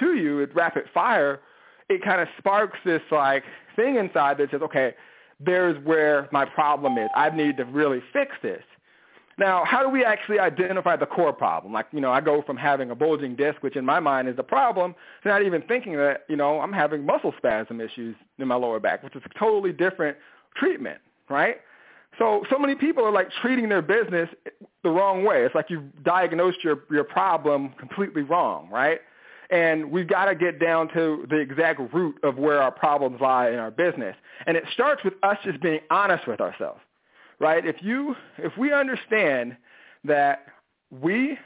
to 0.00 0.14
you 0.14 0.42
at 0.42 0.54
rapid 0.54 0.84
fire, 0.92 1.40
it 1.88 2.02
kind 2.02 2.20
of 2.20 2.28
sparks 2.38 2.78
this 2.84 3.02
like 3.10 3.44
thing 3.76 3.96
inside 3.96 4.38
that 4.38 4.50
says, 4.50 4.62
okay, 4.62 4.94
there's 5.40 5.82
where 5.84 6.28
my 6.32 6.44
problem 6.44 6.96
is. 6.96 7.10
I 7.14 7.30
need 7.30 7.56
to 7.56 7.64
really 7.64 8.02
fix 8.12 8.36
this. 8.42 8.62
Now, 9.36 9.64
how 9.64 9.82
do 9.82 9.88
we 9.88 10.04
actually 10.04 10.38
identify 10.38 10.94
the 10.94 11.06
core 11.06 11.32
problem? 11.32 11.72
Like, 11.72 11.86
you 11.92 12.00
know, 12.00 12.12
I 12.12 12.20
go 12.20 12.42
from 12.42 12.56
having 12.56 12.92
a 12.92 12.94
bulging 12.94 13.34
disc, 13.34 13.62
which 13.62 13.74
in 13.74 13.84
my 13.84 13.98
mind 13.98 14.28
is 14.28 14.36
the 14.36 14.44
problem, 14.44 14.94
to 15.24 15.28
not 15.28 15.42
even 15.42 15.60
thinking 15.62 15.94
that, 15.96 16.24
you 16.28 16.36
know, 16.36 16.60
I'm 16.60 16.72
having 16.72 17.04
muscle 17.04 17.34
spasm 17.36 17.80
issues 17.80 18.14
in 18.38 18.46
my 18.46 18.54
lower 18.54 18.78
back, 18.78 19.02
which 19.02 19.16
is 19.16 19.22
a 19.24 19.38
totally 19.38 19.72
different 19.72 20.16
treatment, 20.56 21.00
right? 21.28 21.56
So, 22.18 22.44
so 22.50 22.58
many 22.58 22.74
people 22.74 23.04
are 23.04 23.12
like 23.12 23.28
treating 23.42 23.68
their 23.68 23.82
business 23.82 24.28
the 24.82 24.90
wrong 24.90 25.24
way. 25.24 25.44
It's 25.44 25.54
like 25.54 25.70
you've 25.70 26.04
diagnosed 26.04 26.58
your, 26.62 26.84
your 26.90 27.04
problem 27.04 27.74
completely 27.78 28.22
wrong, 28.22 28.68
right? 28.70 29.00
And 29.50 29.90
we've 29.90 30.08
got 30.08 30.26
to 30.26 30.34
get 30.34 30.60
down 30.60 30.88
to 30.94 31.26
the 31.28 31.36
exact 31.36 31.80
root 31.92 32.16
of 32.22 32.38
where 32.38 32.62
our 32.62 32.70
problems 32.70 33.20
lie 33.20 33.50
in 33.50 33.58
our 33.58 33.70
business. 33.70 34.16
And 34.46 34.56
it 34.56 34.64
starts 34.72 35.02
with 35.04 35.14
us 35.22 35.36
just 35.44 35.60
being 35.60 35.80
honest 35.90 36.26
with 36.26 36.40
ourselves 36.40 36.80
right? 37.38 37.64
If 37.66 37.76
you 37.82 38.14
if 38.38 38.56
we 38.56 38.72
understand 38.72 39.56
that 40.04 40.46
we, 40.90 41.38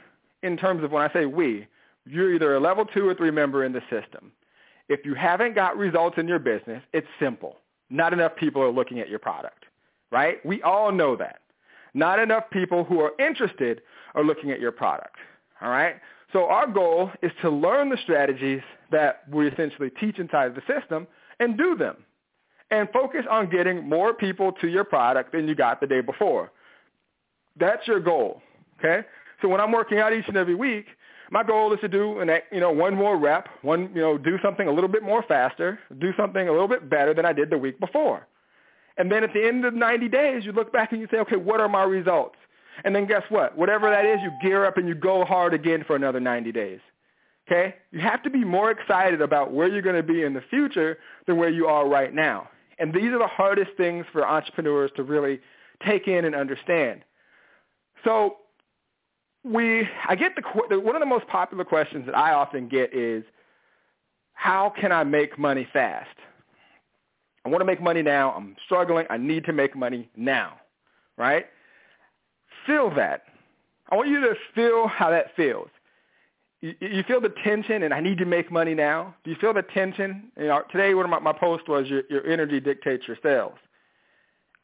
in 0.43 0.57
terms 0.57 0.83
of 0.83 0.91
when 0.91 1.03
I 1.03 1.11
say 1.13 1.25
we, 1.25 1.67
you're 2.05 2.33
either 2.33 2.55
a 2.55 2.59
level 2.59 2.85
two 2.85 3.07
or 3.07 3.13
three 3.13 3.31
member 3.31 3.63
in 3.63 3.73
the 3.73 3.81
system. 3.89 4.31
If 4.87 5.05
you 5.05 5.13
haven't 5.13 5.53
got 5.53 5.77
results 5.77 6.17
in 6.17 6.27
your 6.27 6.39
business, 6.39 6.81
it's 6.93 7.07
simple. 7.19 7.57
Not 7.89 8.13
enough 8.13 8.35
people 8.35 8.61
are 8.61 8.71
looking 8.71 8.99
at 8.99 9.09
your 9.09 9.19
product, 9.19 9.58
right? 10.11 10.43
We 10.45 10.61
all 10.61 10.91
know 10.91 11.15
that. 11.15 11.39
Not 11.93 12.19
enough 12.19 12.43
people 12.51 12.83
who 12.83 12.99
are 12.99 13.11
interested 13.19 13.81
are 14.15 14.23
looking 14.23 14.51
at 14.51 14.59
your 14.59 14.71
product, 14.71 15.15
all 15.61 15.69
right? 15.69 15.95
So 16.31 16.45
our 16.45 16.67
goal 16.67 17.11
is 17.23 17.31
to 17.41 17.49
learn 17.49 17.89
the 17.89 17.97
strategies 18.03 18.61
that 18.91 19.23
we 19.31 19.47
essentially 19.47 19.89
teach 19.99 20.19
inside 20.19 20.55
the 20.55 20.61
system 20.71 21.07
and 21.39 21.57
do 21.57 21.75
them 21.75 21.97
and 22.71 22.87
focus 22.91 23.25
on 23.29 23.49
getting 23.49 23.87
more 23.87 24.13
people 24.13 24.51
to 24.61 24.67
your 24.67 24.83
product 24.83 25.31
than 25.31 25.47
you 25.47 25.55
got 25.55 25.81
the 25.81 25.87
day 25.87 26.01
before. 26.01 26.51
That's 27.59 27.87
your 27.87 27.99
goal, 27.99 28.41
okay? 28.79 29.05
So 29.41 29.47
when 29.47 29.59
I'm 29.59 29.71
working 29.71 29.99
out 29.99 30.13
each 30.13 30.27
and 30.27 30.37
every 30.37 30.55
week, 30.55 30.85
my 31.31 31.43
goal 31.43 31.73
is 31.73 31.79
to 31.81 31.87
do 31.87 32.19
an, 32.19 32.29
you 32.51 32.59
know 32.59 32.71
one 32.71 32.95
more 32.95 33.17
rep, 33.17 33.49
one 33.61 33.91
you 33.93 34.01
know 34.01 34.17
do 34.17 34.37
something 34.43 34.67
a 34.67 34.71
little 34.71 34.89
bit 34.89 35.03
more 35.03 35.23
faster, 35.23 35.79
do 35.99 36.11
something 36.17 36.47
a 36.47 36.51
little 36.51 36.67
bit 36.67 36.89
better 36.89 37.13
than 37.13 37.25
I 37.25 37.33
did 37.33 37.49
the 37.49 37.57
week 37.57 37.79
before. 37.79 38.27
And 38.99 39.09
then 39.09 39.23
at 39.23 39.33
the 39.33 39.43
end 39.43 39.65
of 39.65 39.73
90 39.73 40.09
days, 40.09 40.43
you 40.45 40.51
look 40.51 40.71
back 40.71 40.91
and 40.91 40.99
you 40.99 41.07
say, 41.09 41.17
okay, 41.19 41.37
what 41.37 41.61
are 41.61 41.69
my 41.69 41.83
results? 41.83 42.35
And 42.83 42.93
then 42.95 43.07
guess 43.07 43.23
what? 43.29 43.57
Whatever 43.57 43.89
that 43.89 44.05
is, 44.05 44.19
you 44.21 44.31
gear 44.41 44.65
up 44.65 44.77
and 44.77 44.87
you 44.87 44.93
go 44.93 45.23
hard 45.25 45.53
again 45.53 45.83
for 45.87 45.95
another 45.95 46.19
90 46.19 46.51
days. 46.51 46.81
Okay? 47.47 47.75
You 47.91 48.01
have 48.01 48.21
to 48.23 48.29
be 48.29 48.43
more 48.43 48.71
excited 48.71 49.21
about 49.21 49.53
where 49.53 49.67
you're 49.67 49.81
going 49.81 49.95
to 49.95 50.03
be 50.03 50.23
in 50.23 50.33
the 50.33 50.43
future 50.49 50.99
than 51.25 51.37
where 51.37 51.49
you 51.49 51.65
are 51.65 51.87
right 51.87 52.13
now. 52.13 52.49
And 52.77 52.93
these 52.93 53.11
are 53.11 53.19
the 53.19 53.27
hardest 53.27 53.71
things 53.77 54.05
for 54.11 54.27
entrepreneurs 54.27 54.91
to 54.97 55.03
really 55.03 55.39
take 55.85 56.07
in 56.07 56.25
and 56.25 56.35
understand. 56.35 57.01
So 58.03 58.37
we, 59.43 59.87
I 60.07 60.15
get 60.15 60.33
the, 60.35 60.79
one 60.79 60.95
of 60.95 60.99
the 60.99 61.05
most 61.05 61.27
popular 61.27 61.63
questions 61.63 62.05
that 62.05 62.17
I 62.17 62.33
often 62.33 62.67
get 62.67 62.93
is, 62.93 63.23
how 64.33 64.73
can 64.77 64.91
I 64.91 65.03
make 65.03 65.39
money 65.39 65.67
fast? 65.71 66.15
I 67.49 67.51
want 67.51 67.61
to 67.61 67.65
make 67.65 67.81
money 67.81 68.01
now. 68.01 68.31
I'm 68.31 68.55
struggling. 68.65 69.05
I 69.09 69.17
need 69.17 69.45
to 69.45 69.53
make 69.53 69.75
money 69.75 70.09
now, 70.15 70.57
right? 71.17 71.47
Feel 72.65 72.93
that. 72.95 73.23
I 73.89 73.95
want 73.95 74.09
you 74.09 74.21
to 74.21 74.35
feel 74.53 74.87
how 74.87 75.09
that 75.09 75.35
feels 75.35 75.69
you, 76.61 76.75
you 76.79 77.03
feel 77.03 77.21
the 77.21 77.33
tension 77.43 77.83
and 77.83 77.93
I 77.93 77.99
need 77.99 78.17
to 78.19 78.25
make 78.25 78.51
money 78.51 78.73
now? 78.73 79.15
Do 79.23 79.31
you 79.31 79.37
feel 79.39 79.53
the 79.53 79.61
tension? 79.61 80.31
You 80.37 80.47
know, 80.47 80.63
today 80.71 80.93
one 80.93 81.05
of 81.05 81.11
my, 81.11 81.19
my 81.19 81.33
post 81.33 81.67
was 81.67 81.87
your, 81.87 82.03
your 82.09 82.25
energy 82.27 82.59
dictates 82.59 83.07
your 83.07 83.17
sales. 83.23 83.57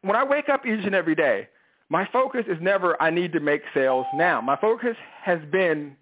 When 0.01 0.15
I 0.15 0.23
wake 0.23 0.49
up 0.49 0.65
each 0.65 0.85
and 0.85 0.93
every 0.93 1.15
day, 1.15 1.47
my 1.89 2.07
focus 2.11 2.45
is 2.47 2.57
never 2.61 3.01
I 3.01 3.09
need 3.09 3.31
to 3.33 3.39
make 3.39 3.61
sales 3.73 4.05
now. 4.15 4.41
My 4.41 4.55
focus 4.57 4.95
has 5.23 5.39
been 5.51 5.95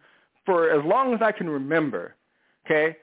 for 0.46 0.70
as 0.72 0.84
long 0.86 1.13
as 1.13 1.22
I 1.22 1.32
can 1.32 1.50
remember, 1.50 2.16
okay, 2.66 2.98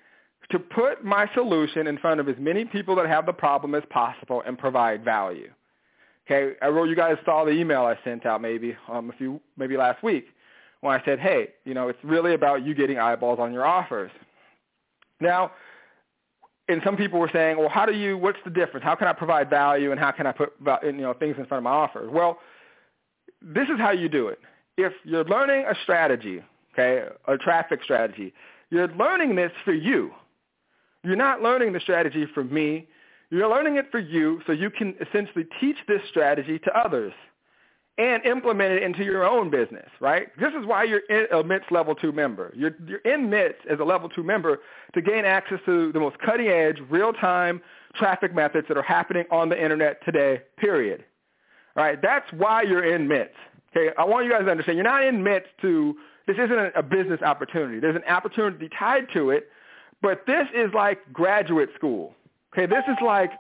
to 0.51 0.59
put 0.59 1.05
my 1.05 1.29
solution 1.35 1.87
in 1.87 1.99
front 1.99 2.21
of 2.21 2.29
as 2.29 2.37
many 2.39 2.65
people 2.65 2.97
that 2.97 3.07
have 3.07 3.27
the 3.27 3.33
problem 3.33 3.75
as 3.75 3.83
possible 3.91 4.43
and 4.47 4.59
provide 4.59 5.05
value. 5.05 5.51
Okay, 6.27 6.57
I 6.63 6.69
wrote 6.69 6.89
you 6.89 6.97
guys 6.97 7.17
saw 7.25 7.45
the 7.45 7.51
email 7.51 7.83
I 7.83 7.99
sent 8.05 8.27
out 8.27 8.41
maybe 8.41 8.77
um, 8.89 9.11
a 9.11 9.13
few 9.15 9.41
maybe 9.57 9.77
last 9.77 10.03
week 10.03 10.27
when 10.81 10.99
I 10.99 11.05
said, 11.05 11.19
hey, 11.19 11.49
you 11.65 11.75
know, 11.75 11.89
it's 11.89 11.99
really 12.03 12.35
about 12.35 12.65
you 12.65 12.75
getting 12.75 12.99
eyeballs 12.99 13.39
on 13.39 13.53
your 13.53 13.67
offers. 13.67 14.11
Now, 15.21 15.53
and 16.69 16.81
some 16.85 16.97
people 16.97 17.19
were 17.19 17.31
saying, 17.33 17.59
well, 17.59 17.69
how 17.69 17.85
do 17.85 17.93
you, 17.93 18.17
what's 18.17 18.39
the 18.45 18.51
difference? 18.51 18.85
How 18.85 18.95
can 18.95 19.09
I 19.09 19.13
provide 19.13 19.51
value 19.51 19.91
and 19.91 20.01
how 20.01 20.13
can 20.13 20.27
I 20.27 20.33
put, 20.33 20.53
you 20.85 20.93
know, 20.93 21.13
things 21.15 21.37
in 21.37 21.47
front 21.47 21.59
of 21.59 21.65
my 21.65 21.71
offers? 21.71 22.09
Well, 22.13 22.39
this 23.43 23.69
is 23.69 23.79
how 23.79 23.91
you 23.91 24.09
do 24.09 24.29
it. 24.29 24.39
If 24.77 24.93
you're 25.05 25.25
learning 25.25 25.67
a 25.69 25.75
strategy, 25.83 26.43
okay, 26.73 27.09
a 27.27 27.37
traffic 27.37 27.83
strategy, 27.83 28.33
You're 28.71 28.89
learning 28.89 29.35
this 29.35 29.51
for 29.65 29.73
you. 29.73 30.13
You're 31.05 31.17
not 31.17 31.43
learning 31.43 31.73
the 31.73 31.81
strategy 31.81 32.27
from 32.35 32.53
me. 32.53 32.89
You're 33.31 33.49
learning 33.49 33.77
it 33.77 33.87
for 33.91 33.99
you 33.99 34.41
so 34.47 34.53
you 34.53 34.71
can 34.71 34.95
essentially 35.01 35.47
teach 35.61 35.77
this 35.87 36.01
strategy 36.09 36.59
to 36.59 36.79
others 36.79 37.13
and 37.99 38.25
implement 38.25 38.73
it 38.73 38.83
into 38.83 39.05
your 39.05 39.29
own 39.29 39.51
business, 39.51 39.89
right? 40.01 40.29
This 40.41 40.53
is 40.59 40.65
why 40.65 40.85
you're 40.85 41.03
in 41.11 41.27
a 41.33 41.45
MITS 41.45 41.67
level 41.71 41.95
two 41.95 42.13
member. 42.13 42.53
You're, 42.57 42.75
you're 42.87 43.01
in 43.01 43.29
MITS 43.29 43.59
as 43.71 43.79
a 43.79 43.85
level 43.85 44.09
two 44.09 44.23
member 44.23 44.61
to 44.95 45.03
gain 45.03 45.25
access 45.25 45.59
to 45.67 45.93
the 45.93 46.01
most 46.01 46.19
cutting 46.19 46.49
edge, 46.49 46.79
real-time 46.89 47.61
traffic 47.95 48.35
methods 48.35 48.67
that 48.69 48.79
are 48.79 48.83
happening 48.83 49.25
on 49.31 49.49
the 49.49 49.63
internet 49.63 50.03
today, 50.05 50.41
period. 50.57 51.05
All 51.77 51.85
right, 51.85 52.01
that's 52.01 52.31
why 52.33 52.63
you're 52.63 52.95
in 52.95 53.07
MITS. 53.07 53.35
Okay, 53.77 53.95
I 53.99 54.05
want 54.05 54.25
you 54.25 54.33
guys 54.33 54.45
to 54.45 54.51
understand 54.51 54.77
you're 54.77 54.85
not 54.85 55.05
in 55.05 55.23
MITS 55.23 55.47
to, 55.63 55.95
this 56.27 56.37
isn't 56.37 56.73
a 56.75 56.83
business 56.83 57.21
opportunity. 57.23 57.81
There's 57.81 57.97
an 57.97 58.05
opportunity 58.05 58.69
tied 58.77 59.09
to 59.13 59.31
it, 59.31 59.49
but 60.03 60.25
this 60.27 60.47
is 60.55 60.71
like 60.75 60.99
graduate 61.13 61.71
school. 61.77 62.15
Okay, 62.53 62.67
this 62.67 62.85
is 62.89 62.97
like 63.05 63.31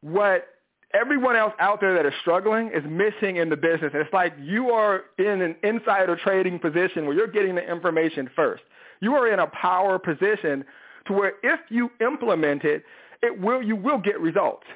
what 0.00 0.48
everyone 0.94 1.36
else 1.36 1.52
out 1.58 1.80
there 1.80 1.94
that 1.94 2.06
is 2.06 2.12
struggling 2.20 2.68
is 2.68 2.82
missing 2.88 3.36
in 3.36 3.48
the 3.48 3.56
business. 3.56 3.90
And 3.92 4.02
It's 4.02 4.12
like 4.12 4.34
you 4.40 4.70
are 4.70 5.04
in 5.18 5.42
an 5.42 5.56
insider 5.62 6.16
trading 6.16 6.58
position 6.58 7.06
where 7.06 7.14
you're 7.14 7.26
getting 7.26 7.54
the 7.54 7.70
information 7.70 8.28
first. 8.34 8.62
You 9.00 9.14
are 9.14 9.32
in 9.32 9.38
a 9.38 9.46
power 9.48 9.98
position 9.98 10.64
to 11.06 11.12
where 11.12 11.34
if 11.42 11.60
you 11.68 11.90
implement 12.00 12.64
it, 12.64 12.84
it 13.22 13.38
will 13.38 13.62
you 13.62 13.76
will 13.76 13.98
get 13.98 14.20
results. 14.20 14.66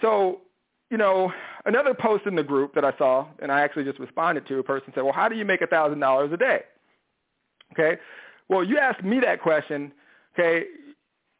So, 0.00 0.40
you 0.90 0.96
know, 0.96 1.32
another 1.66 1.94
post 1.94 2.26
in 2.26 2.34
the 2.34 2.42
group 2.42 2.74
that 2.74 2.84
I 2.84 2.96
saw, 2.96 3.26
and 3.40 3.52
I 3.52 3.60
actually 3.60 3.84
just 3.84 3.98
responded 3.98 4.46
to, 4.48 4.58
a 4.58 4.62
person 4.62 4.92
said, 4.94 5.04
well, 5.04 5.12
how 5.12 5.28
do 5.28 5.36
you 5.36 5.44
make 5.44 5.60
$1,000 5.60 6.32
a 6.32 6.36
day? 6.36 6.62
Okay. 7.72 8.00
Well, 8.48 8.64
you 8.64 8.78
asked 8.78 9.04
me 9.04 9.20
that 9.20 9.42
question. 9.42 9.92
Okay 10.38 10.64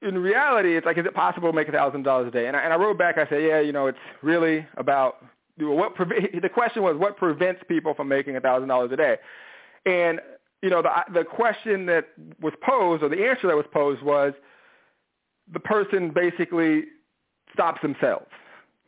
in 0.02 0.18
reality, 0.18 0.76
it's 0.76 0.86
like, 0.86 0.98
is 0.98 1.04
it 1.04 1.14
possible 1.14 1.50
to 1.50 1.56
make 1.56 1.68
a 1.68 1.72
thousand 1.72 2.02
dollars 2.02 2.28
a 2.28 2.30
day? 2.30 2.46
And 2.46 2.56
I, 2.56 2.60
and 2.60 2.72
I 2.72 2.76
wrote 2.76 2.98
back. 2.98 3.18
I 3.18 3.28
said, 3.28 3.42
yeah, 3.42 3.60
you 3.60 3.72
know, 3.72 3.86
it's 3.86 3.98
really 4.22 4.66
about 4.76 5.24
what. 5.58 5.94
Pre- 5.94 6.38
the 6.42 6.48
question 6.48 6.82
was, 6.82 6.96
what 6.96 7.16
prevents 7.16 7.62
people 7.68 7.94
from 7.94 8.08
making 8.08 8.36
a 8.36 8.40
thousand 8.40 8.68
dollars 8.68 8.90
a 8.92 8.96
day? 8.96 9.16
And 9.86 10.20
you 10.62 10.70
know, 10.70 10.82
the 10.82 10.90
the 11.12 11.24
question 11.24 11.86
that 11.86 12.06
was 12.40 12.54
posed, 12.62 13.02
or 13.02 13.08
the 13.08 13.26
answer 13.26 13.46
that 13.48 13.56
was 13.56 13.66
posed, 13.72 14.02
was 14.02 14.32
the 15.52 15.60
person 15.60 16.12
basically 16.14 16.84
stops 17.52 17.82
themselves. 17.82 18.26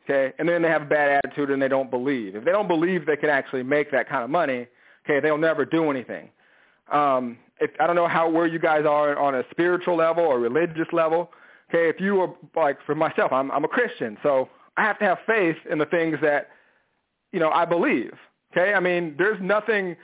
Okay, 0.05 0.35
and 0.39 0.49
then 0.49 0.63
they 0.63 0.69
have 0.69 0.83
a 0.83 0.87
bad 0.87 1.21
attitude 1.25 1.51
and 1.51 1.63
they 1.63 1.69
don't 1.69 1.91
believe. 1.91 2.35
If 2.35 2.45
they 2.45 2.51
don't 2.51 2.69
believe 2.69 3.07
they 3.07 3.17
can 3.17 3.31
actually 3.31 3.63
make 3.63 3.93
that 3.93 4.09
kind 4.09 4.25
of 4.25 4.31
money, 4.31 4.67
okay, 5.05 5.21
they'll 5.21 5.39
never 5.39 5.65
do 5.65 5.91
anything. 5.91 6.31
Um, 6.91 7.39
if, 7.63 7.71
I 7.81 7.87
don't 7.87 7.97
know 7.97 8.09
how 8.09 8.29
where 8.29 8.47
you 8.47 8.59
guys 8.59 8.85
are 8.87 9.19
on 9.19 9.35
a 9.35 9.43
spiritual 9.51 9.97
level 9.97 10.25
or 10.25 10.39
religious 10.39 10.89
level. 10.93 11.31
Okay, 11.71 11.89
if 11.89 12.01
you 12.01 12.21
are 12.21 12.35
like 12.55 12.79
for 12.85 12.95
myself, 12.95 13.33
I'm 13.33 13.51
I'm 13.51 13.65
a 13.65 13.69
Christian, 13.69 14.19
so 14.23 14.49
I 14.77 14.83
have 14.83 14.99
to 14.99 15.05
have 15.05 15.19
faith 15.27 15.57
in 15.71 15.79
the 15.79 15.87
things 15.87 16.19
that 16.23 16.49
you 17.33 17.41
know 17.41 17.51
I 17.51 17.65
believe. 17.65 18.13
Okay, 18.53 18.75
I 18.75 18.81
mean 18.81 19.15
there's 19.17 19.41
nothing. 19.41 19.97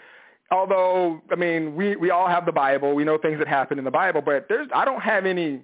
Although 0.51 1.21
I 1.31 1.35
mean 1.35 1.75
we 1.75 1.97
we 1.97 2.11
all 2.11 2.29
have 2.29 2.47
the 2.47 2.53
Bible, 2.53 2.95
we 2.95 3.05
know 3.05 3.19
things 3.19 3.39
that 3.39 3.49
happen 3.49 3.79
in 3.79 3.85
the 3.85 3.91
Bible, 3.91 4.23
but 4.23 4.47
there's 4.49 4.69
I 4.75 4.85
don't 4.85 5.03
have 5.03 5.27
any 5.27 5.63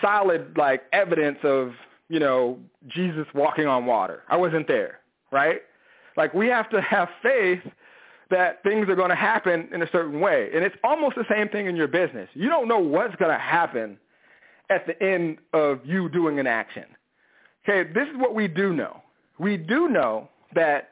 solid 0.00 0.56
like 0.56 0.82
evidence 0.92 1.38
of 1.42 1.72
you 2.08 2.20
know 2.20 2.58
Jesus 2.86 3.26
walking 3.34 3.66
on 3.66 3.86
water. 3.86 4.22
I 4.28 4.36
wasn't 4.36 4.68
there, 4.68 5.00
right? 5.32 5.62
Like 6.16 6.34
we 6.34 6.48
have 6.48 6.68
to 6.70 6.80
have 6.80 7.08
faith 7.22 7.62
that 8.30 8.62
things 8.62 8.88
are 8.88 8.94
going 8.94 9.10
to 9.10 9.16
happen 9.16 9.68
in 9.72 9.82
a 9.82 9.90
certain 9.90 10.20
way. 10.20 10.50
And 10.54 10.64
it's 10.64 10.76
almost 10.84 11.16
the 11.16 11.24
same 11.30 11.48
thing 11.48 11.66
in 11.66 11.76
your 11.76 11.88
business. 11.88 12.28
You 12.34 12.48
don't 12.48 12.68
know 12.68 12.78
what's 12.78 13.14
going 13.16 13.32
to 13.32 13.38
happen 13.38 13.98
at 14.70 14.86
the 14.86 15.00
end 15.02 15.38
of 15.52 15.80
you 15.84 16.08
doing 16.08 16.38
an 16.38 16.46
action. 16.46 16.84
Okay, 17.68 17.90
this 17.92 18.08
is 18.08 18.16
what 18.16 18.34
we 18.34 18.48
do 18.48 18.72
know. 18.72 19.02
We 19.38 19.56
do 19.56 19.88
know 19.88 20.28
that 20.54 20.90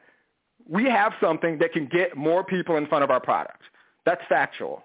we 0.67 0.85
have 0.85 1.13
something 1.21 1.57
that 1.59 1.73
can 1.73 1.87
get 1.87 2.15
more 2.15 2.43
people 2.43 2.77
in 2.77 2.85
front 2.87 3.03
of 3.03 3.09
our 3.09 3.19
product. 3.19 3.61
That's 4.05 4.21
factual. 4.29 4.83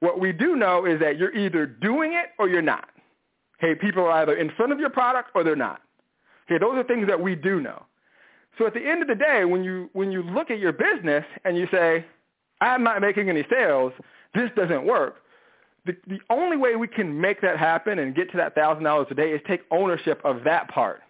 What 0.00 0.20
we 0.20 0.32
do 0.32 0.54
know 0.54 0.84
is 0.84 1.00
that 1.00 1.18
you're 1.18 1.34
either 1.34 1.66
doing 1.66 2.12
it 2.12 2.30
or 2.38 2.48
you're 2.48 2.62
not. 2.62 2.88
Okay, 3.58 3.74
people 3.74 4.04
are 4.04 4.12
either 4.12 4.36
in 4.36 4.50
front 4.50 4.72
of 4.72 4.78
your 4.78 4.90
product 4.90 5.30
or 5.34 5.42
they're 5.42 5.56
not. 5.56 5.80
Okay, 6.46 6.58
those 6.58 6.76
are 6.76 6.84
things 6.84 7.06
that 7.06 7.20
we 7.20 7.34
do 7.34 7.60
know. 7.60 7.84
So 8.58 8.66
at 8.66 8.74
the 8.74 8.86
end 8.86 9.02
of 9.02 9.08
the 9.08 9.14
day, 9.14 9.44
when 9.44 9.64
you 9.64 9.90
when 9.92 10.12
you 10.12 10.22
look 10.22 10.50
at 10.50 10.58
your 10.58 10.72
business 10.72 11.24
and 11.44 11.56
you 11.56 11.66
say, 11.70 12.04
I'm 12.60 12.82
not 12.84 13.00
making 13.00 13.28
any 13.28 13.44
sales, 13.50 13.92
this 14.34 14.50
doesn't 14.56 14.84
work. 14.84 15.16
The, 15.86 15.96
the 16.06 16.18
only 16.30 16.56
way 16.56 16.76
we 16.76 16.88
can 16.88 17.20
make 17.20 17.40
that 17.42 17.58
happen 17.58 17.98
and 17.98 18.14
get 18.14 18.30
to 18.30 18.36
that 18.38 18.54
thousand 18.54 18.84
dollars 18.84 19.08
a 19.10 19.14
day 19.14 19.32
is 19.32 19.40
take 19.46 19.62
ownership 19.70 20.20
of 20.24 20.44
that 20.44 20.68
part. 20.68 21.02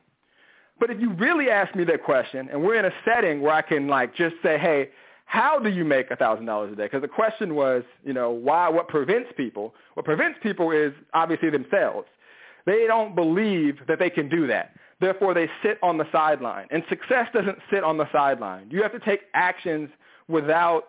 But 0.81 0.91
if 0.91 1.01
you 1.01 1.11
really 1.13 1.51
ask 1.51 1.75
me 1.77 1.85
that 1.85 2.03
question, 2.03 2.49
and 2.51 2.63
we're 2.63 2.79
in 2.79 2.85
a 2.85 2.93
setting 3.05 3.41
where 3.41 3.53
I 3.53 3.63
can 3.63 3.87
like 3.87 4.15
just 4.17 4.35
say, 4.43 4.59
hey, 4.59 4.91
how 5.27 5.59
do 5.59 5.69
you 5.69 5.85
make 5.85 6.11
a 6.11 6.17
thousand 6.17 6.47
dollars 6.47 6.73
a 6.73 6.77
day? 6.77 6.85
Because 6.85 7.03
the 7.03 7.09
question 7.09 7.55
was, 7.55 7.85
you 8.05 8.13
know, 8.13 8.31
why? 8.31 8.69
What 8.69 8.89
prevents 8.89 9.31
people? 9.37 9.75
What 9.95 10.05
prevents 10.05 10.39
people 10.43 10.71
is 10.71 10.93
obviously 11.13 11.51
themselves. 11.51 12.09
They 12.67 12.87
don't 12.87 13.15
believe 13.15 13.79
that 13.87 13.99
they 13.99 14.11
can 14.11 14.29
do 14.29 14.47
that. 14.49 14.75
Therefore, 15.01 15.35
they 15.35 15.49
sit 15.63 15.79
on 15.83 15.99
the 15.99 16.07
sideline. 16.13 16.67
And 16.71 16.83
success 16.89 17.29
doesn't 17.33 17.59
sit 17.71 17.85
on 17.85 17.97
the 17.99 18.11
sideline. 18.13 18.69
You 18.71 18.83
have 18.83 18.93
to 18.93 19.01
take 19.01 19.23
actions 19.35 19.91
without 20.29 20.89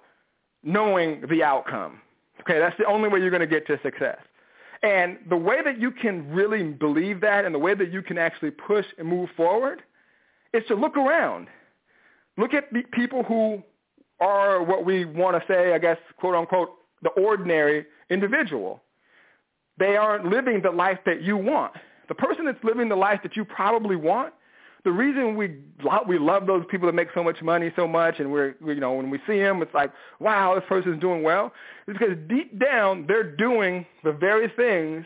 knowing 0.63 1.23
the 1.29 1.43
outcome. 1.43 2.01
Okay, 2.41 2.59
that's 2.59 2.77
the 2.77 2.85
only 2.85 3.09
way 3.09 3.19
you're 3.19 3.29
going 3.29 3.41
to 3.41 3.47
get 3.47 3.65
to 3.67 3.79
success. 3.81 4.17
And 4.83 5.17
the 5.29 5.37
way 5.37 5.63
that 5.63 5.79
you 5.79 5.91
can 5.91 6.29
really 6.31 6.63
believe 6.63 7.21
that 7.21 7.45
and 7.45 7.55
the 7.55 7.59
way 7.59 7.73
that 7.73 7.91
you 7.91 8.01
can 8.01 8.17
actually 8.17 8.51
push 8.51 8.85
and 8.97 9.07
move 9.07 9.29
forward 9.35 9.81
is 10.53 10.63
to 10.67 10.75
look 10.75 10.95
around. 10.97 11.47
Look 12.37 12.53
at 12.53 12.71
the 12.71 12.83
people 12.93 13.23
who 13.23 13.63
are 14.19 14.63
what 14.63 14.85
we 14.85 15.05
want 15.05 15.37
to 15.37 15.47
say, 15.51 15.73
I 15.73 15.77
guess, 15.77 15.97
quote 16.17 16.35
unquote, 16.35 16.69
the 17.01 17.09
ordinary 17.09 17.85
individual. 18.09 18.81
They 19.77 19.97
aren't 19.97 20.25
living 20.25 20.61
the 20.61 20.71
life 20.71 20.99
that 21.05 21.21
you 21.21 21.37
want. 21.37 21.73
The 22.07 22.15
person 22.15 22.45
that's 22.45 22.63
living 22.63 22.89
the 22.89 22.95
life 22.95 23.19
that 23.23 23.35
you 23.35 23.45
probably 23.45 23.95
want, 23.95 24.33
the 24.85 24.91
reason 24.91 25.35
we 25.35 25.57
we 26.07 26.19
love 26.19 26.45
those 26.45 26.63
people 26.69 26.85
that 26.85 26.93
make 26.93 27.07
so 27.15 27.23
much 27.23 27.41
money 27.41 27.71
so 27.75 27.87
much, 27.87 28.19
and 28.19 28.31
we're 28.31 28.55
you 28.65 28.79
know 28.79 28.93
when 28.93 29.09
we 29.09 29.19
see 29.27 29.39
them, 29.39 29.61
it's 29.61 29.73
like 29.73 29.91
wow, 30.19 30.53
this 30.55 30.63
person's 30.69 31.01
doing 31.01 31.23
well, 31.23 31.51
is 31.87 31.97
because 31.99 32.15
deep 32.29 32.59
down 32.59 33.05
they're 33.07 33.35
doing 33.35 33.85
the 34.03 34.11
very 34.11 34.47
things 34.55 35.03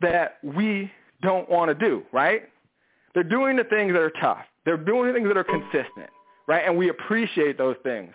that 0.00 0.38
we 0.42 0.90
don't 1.22 1.48
want 1.48 1.68
to 1.68 1.74
do, 1.74 2.02
right? 2.12 2.42
They're 3.14 3.22
doing 3.22 3.56
the 3.56 3.64
things 3.64 3.92
that 3.92 4.00
are 4.00 4.12
tough. 4.20 4.44
They're 4.64 4.76
doing 4.76 5.06
the 5.06 5.12
things 5.12 5.28
that 5.28 5.36
are 5.36 5.44
consistent, 5.44 6.10
right? 6.48 6.64
And 6.66 6.76
we 6.76 6.88
appreciate 6.88 7.56
those 7.56 7.76
things. 7.84 8.12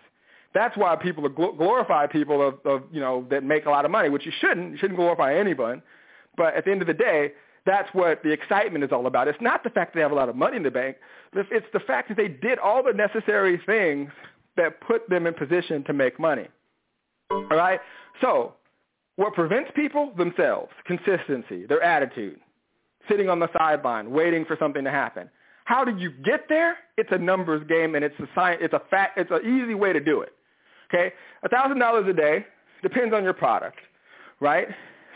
That's 0.53 0.75
why 0.75 0.96
people 0.98 1.27
glorify 1.29 2.07
people 2.07 2.46
of, 2.46 2.55
of 2.65 2.84
you 2.91 3.00
know 3.00 3.25
that 3.29 3.46
make 3.46 3.65
a 3.65 3.69
lot 3.69 3.86
of 3.86 3.91
money, 3.91 4.10
which 4.10 4.25
you 4.25 4.31
shouldn't. 4.41 4.72
You 4.72 4.77
shouldn't 4.77 4.98
glorify 4.98 5.38
anyone. 5.38 5.81
But 6.36 6.55
at 6.55 6.65
the 6.65 6.72
end 6.72 6.81
of 6.81 6.88
the 6.88 6.93
day, 6.93 7.31
that's 7.67 7.93
what 7.93 8.24
the 8.24 8.31
excitement 8.31 8.83
is 8.83 8.91
all 8.91 9.05
about. 9.05 9.27
It's 9.27 9.41
not 9.41 9.63
the 9.63 9.69
fact 9.69 9.93
that 9.93 10.00
they 10.00 10.01
have 10.01 10.12
a 10.12 10.15
lot 10.15 10.29
of 10.29 10.36
money 10.36 10.57
in 10.57 10.63
the 10.63 10.71
bank. 10.71 10.95
It's 11.33 11.65
the 11.74 11.81
fact 11.81 12.07
that 12.07 12.17
they 12.17 12.29
did 12.29 12.57
all 12.57 12.81
the 12.81 12.93
necessary 12.93 13.62
things 13.65 14.09
that 14.55 14.79
put 14.81 15.07
them 15.09 15.27
in 15.27 15.33
position 15.33 15.83
to 15.83 15.93
make 15.93 16.19
money. 16.19 16.47
All 17.29 17.45
right? 17.51 17.79
So 18.21 18.53
what 19.17 19.33
prevents 19.33 19.69
people? 19.75 20.13
Themselves. 20.17 20.71
Consistency, 20.86 21.65
their 21.65 21.83
attitude, 21.83 22.39
sitting 23.09 23.29
on 23.29 23.39
the 23.39 23.50
sideline, 23.57 24.12
waiting 24.12 24.45
for 24.45 24.55
something 24.57 24.83
to 24.86 24.91
happen. 24.91 25.29
How 25.65 25.83
do 25.83 25.95
you 25.97 26.12
get 26.24 26.45
there? 26.47 26.77
It's 26.97 27.09
a 27.12 27.17
numbers 27.17 27.67
game, 27.67 27.95
and 27.95 28.05
it's 28.05 28.17
a 28.19 28.27
science, 28.33 28.62
it's 28.63 28.74
a 28.74 28.81
fact, 28.89 29.17
it's 29.17 29.29
an 29.31 29.41
easy 29.41 29.74
way 29.74 29.91
to 29.91 30.00
do 30.00 30.21
it. 30.21 30.33
Okay, 30.89 31.12
thousand 31.51 31.79
dollars 31.79 32.07
a 32.07 32.13
day 32.13 32.45
depends 32.81 33.13
on 33.13 33.25
your 33.25 33.33
product, 33.33 33.77
right? 34.39 34.69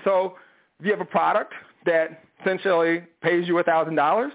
So 0.03 0.35
if 0.79 0.85
you 0.85 0.91
have 0.91 0.99
a 0.99 1.05
product 1.05 1.53
that 1.85 2.23
essentially 2.41 3.03
pays 3.21 3.47
you 3.47 3.55
$1,000, 3.55 4.29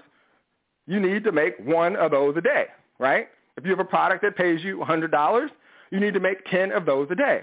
you 0.87 0.99
need 0.99 1.23
to 1.23 1.31
make 1.31 1.57
one 1.59 1.95
of 1.95 2.11
those 2.11 2.35
a 2.37 2.41
day, 2.41 2.65
right? 2.99 3.27
If 3.57 3.65
you 3.65 3.71
have 3.71 3.79
a 3.79 3.85
product 3.85 4.23
that 4.23 4.35
pays 4.35 4.63
you 4.63 4.77
$100, 4.77 5.47
you 5.91 5.99
need 5.99 6.13
to 6.13 6.19
make 6.19 6.45
10 6.45 6.71
of 6.71 6.85
those 6.85 7.07
a 7.11 7.15
day. 7.15 7.41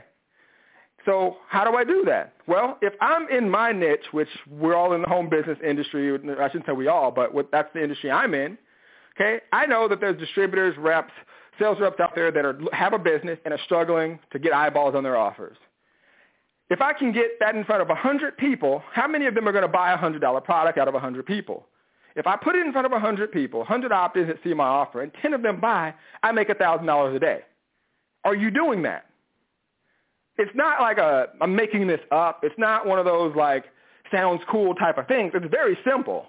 So 1.04 1.36
how 1.48 1.70
do 1.70 1.76
I 1.76 1.84
do 1.84 2.02
that? 2.06 2.32
Well, 2.46 2.78
if 2.80 2.94
I'm 3.00 3.28
in 3.28 3.50
my 3.50 3.72
niche, 3.72 4.06
which 4.12 4.28
we're 4.50 4.74
all 4.74 4.94
in 4.94 5.02
the 5.02 5.08
home 5.08 5.28
business 5.28 5.58
industry, 5.66 6.14
I 6.14 6.48
shouldn't 6.48 6.66
say 6.66 6.72
we 6.72 6.88
all, 6.88 7.10
but 7.10 7.34
what, 7.34 7.50
that's 7.52 7.68
the 7.74 7.82
industry 7.82 8.10
I'm 8.10 8.32
in, 8.34 8.56
okay, 9.14 9.40
I 9.52 9.66
know 9.66 9.86
that 9.88 10.00
there's 10.00 10.18
distributors, 10.18 10.76
reps, 10.78 11.12
sales 11.58 11.78
reps 11.80 12.00
out 12.00 12.14
there 12.14 12.30
that 12.32 12.44
are, 12.44 12.58
have 12.72 12.94
a 12.94 12.98
business 12.98 13.38
and 13.44 13.52
are 13.52 13.60
struggling 13.64 14.18
to 14.32 14.38
get 14.38 14.52
eyeballs 14.54 14.94
on 14.94 15.02
their 15.02 15.16
offers. 15.16 15.56
If 16.74 16.80
I 16.80 16.92
can 16.92 17.12
get 17.12 17.38
that 17.38 17.54
in 17.54 17.64
front 17.64 17.82
of 17.82 17.88
100 17.88 18.36
people, 18.36 18.82
how 18.92 19.06
many 19.06 19.26
of 19.26 19.34
them 19.34 19.46
are 19.48 19.52
going 19.52 19.62
to 19.62 19.68
buy 19.68 19.92
a 19.92 19.96
$100 19.96 20.44
product 20.44 20.76
out 20.76 20.88
of 20.88 20.94
100 20.94 21.24
people? 21.24 21.66
If 22.16 22.26
I 22.26 22.36
put 22.36 22.56
it 22.56 22.66
in 22.66 22.72
front 22.72 22.84
of 22.84 22.90
100 22.90 23.30
people, 23.32 23.60
100 23.60 23.92
opt-ins 23.92 24.26
that 24.26 24.38
see 24.42 24.54
my 24.54 24.66
offer, 24.66 25.00
and 25.02 25.12
10 25.22 25.34
of 25.34 25.42
them 25.42 25.60
buy, 25.60 25.94
I 26.22 26.32
make 26.32 26.48
$1,000 26.48 27.16
a 27.16 27.18
day. 27.20 27.40
Are 28.24 28.34
you 28.34 28.50
doing 28.50 28.82
that? 28.82 29.06
it's 30.36 30.50
not 30.54 30.80
like 30.80 30.98
a 30.98 31.28
I'm 31.40 31.54
making 31.54 31.86
this 31.86 32.00
up. 32.10 32.40
It's 32.42 32.58
not 32.58 32.86
one 32.86 32.98
of 32.98 33.04
those 33.04 33.34
like 33.36 33.64
sounds 34.10 34.42
cool 34.50 34.74
type 34.74 34.98
of 34.98 35.06
things. 35.06 35.32
It's 35.34 35.46
very 35.50 35.78
simple. 35.88 36.26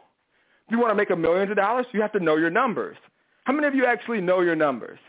If 0.67 0.71
you 0.71 0.79
want 0.79 0.91
to 0.91 0.95
make 0.95 1.09
a 1.09 1.15
millions 1.15 1.51
of 1.51 1.57
dollars, 1.57 1.85
you 1.91 2.01
have 2.01 2.11
to 2.13 2.19
know 2.19 2.37
your 2.37 2.49
numbers. 2.49 2.97
How 3.45 3.53
many 3.53 3.67
of 3.67 3.75
you 3.75 3.85
actually 3.85 4.21
know 4.21 4.41
your 4.41 4.55
numbers? 4.55 4.99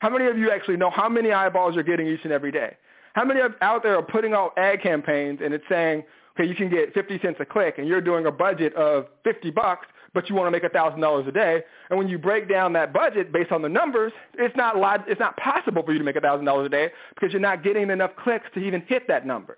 How 0.00 0.10
many 0.10 0.26
of 0.26 0.36
you 0.36 0.50
actually 0.50 0.76
know 0.76 0.90
how 0.90 1.08
many 1.08 1.32
eyeballs 1.32 1.74
you're 1.74 1.84
getting 1.84 2.06
each 2.06 2.20
and 2.24 2.32
every 2.32 2.52
day? 2.52 2.76
How 3.16 3.24
many 3.24 3.40
of, 3.40 3.54
out 3.62 3.82
there 3.82 3.96
are 3.96 4.02
putting 4.02 4.34
out 4.34 4.52
ad 4.58 4.82
campaigns 4.82 5.40
and 5.42 5.54
it's 5.54 5.64
saying, 5.70 6.04
okay, 6.38 6.46
you 6.46 6.54
can 6.54 6.68
get 6.68 6.92
50 6.92 7.18
cents 7.20 7.38
a 7.40 7.46
click 7.46 7.78
and 7.78 7.88
you're 7.88 8.02
doing 8.02 8.26
a 8.26 8.30
budget 8.30 8.74
of 8.74 9.06
50 9.24 9.50
bucks, 9.52 9.86
but 10.12 10.28
you 10.28 10.34
want 10.34 10.46
to 10.46 10.50
make 10.50 10.70
$1,000 10.70 11.26
a 11.26 11.32
day. 11.32 11.62
And 11.88 11.98
when 11.98 12.08
you 12.08 12.18
break 12.18 12.46
down 12.46 12.74
that 12.74 12.92
budget 12.92 13.32
based 13.32 13.52
on 13.52 13.62
the 13.62 13.70
numbers, 13.70 14.12
it's 14.34 14.54
not, 14.54 14.76
it's 15.08 15.18
not 15.18 15.34
possible 15.38 15.82
for 15.82 15.92
you 15.92 15.98
to 15.98 16.04
make 16.04 16.16
$1,000 16.16 16.66
a 16.66 16.68
day 16.68 16.90
because 17.14 17.32
you're 17.32 17.40
not 17.40 17.64
getting 17.64 17.88
enough 17.88 18.10
clicks 18.22 18.50
to 18.52 18.60
even 18.60 18.82
hit 18.82 19.08
that 19.08 19.26
number. 19.26 19.56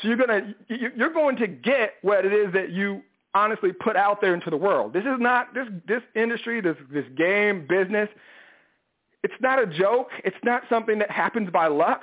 So 0.00 0.06
you're 0.06 0.16
to, 0.18 0.54
you're 0.68 1.12
going 1.12 1.36
to 1.38 1.48
get 1.48 1.94
what 2.02 2.24
it 2.24 2.32
is 2.32 2.52
that 2.52 2.70
you 2.70 3.02
honestly 3.34 3.72
put 3.72 3.96
out 3.96 4.20
there 4.20 4.34
into 4.34 4.50
the 4.50 4.56
world. 4.56 4.92
This 4.92 5.02
is 5.02 5.18
not, 5.18 5.52
this, 5.52 5.66
this 5.88 6.02
industry, 6.14 6.60
this, 6.60 6.76
this 6.92 7.06
game, 7.16 7.66
business, 7.68 8.08
it's 9.24 9.34
not 9.40 9.60
a 9.60 9.66
joke. 9.66 10.10
It's 10.22 10.36
not 10.44 10.62
something 10.70 11.00
that 11.00 11.10
happens 11.10 11.50
by 11.50 11.66
luck. 11.66 12.02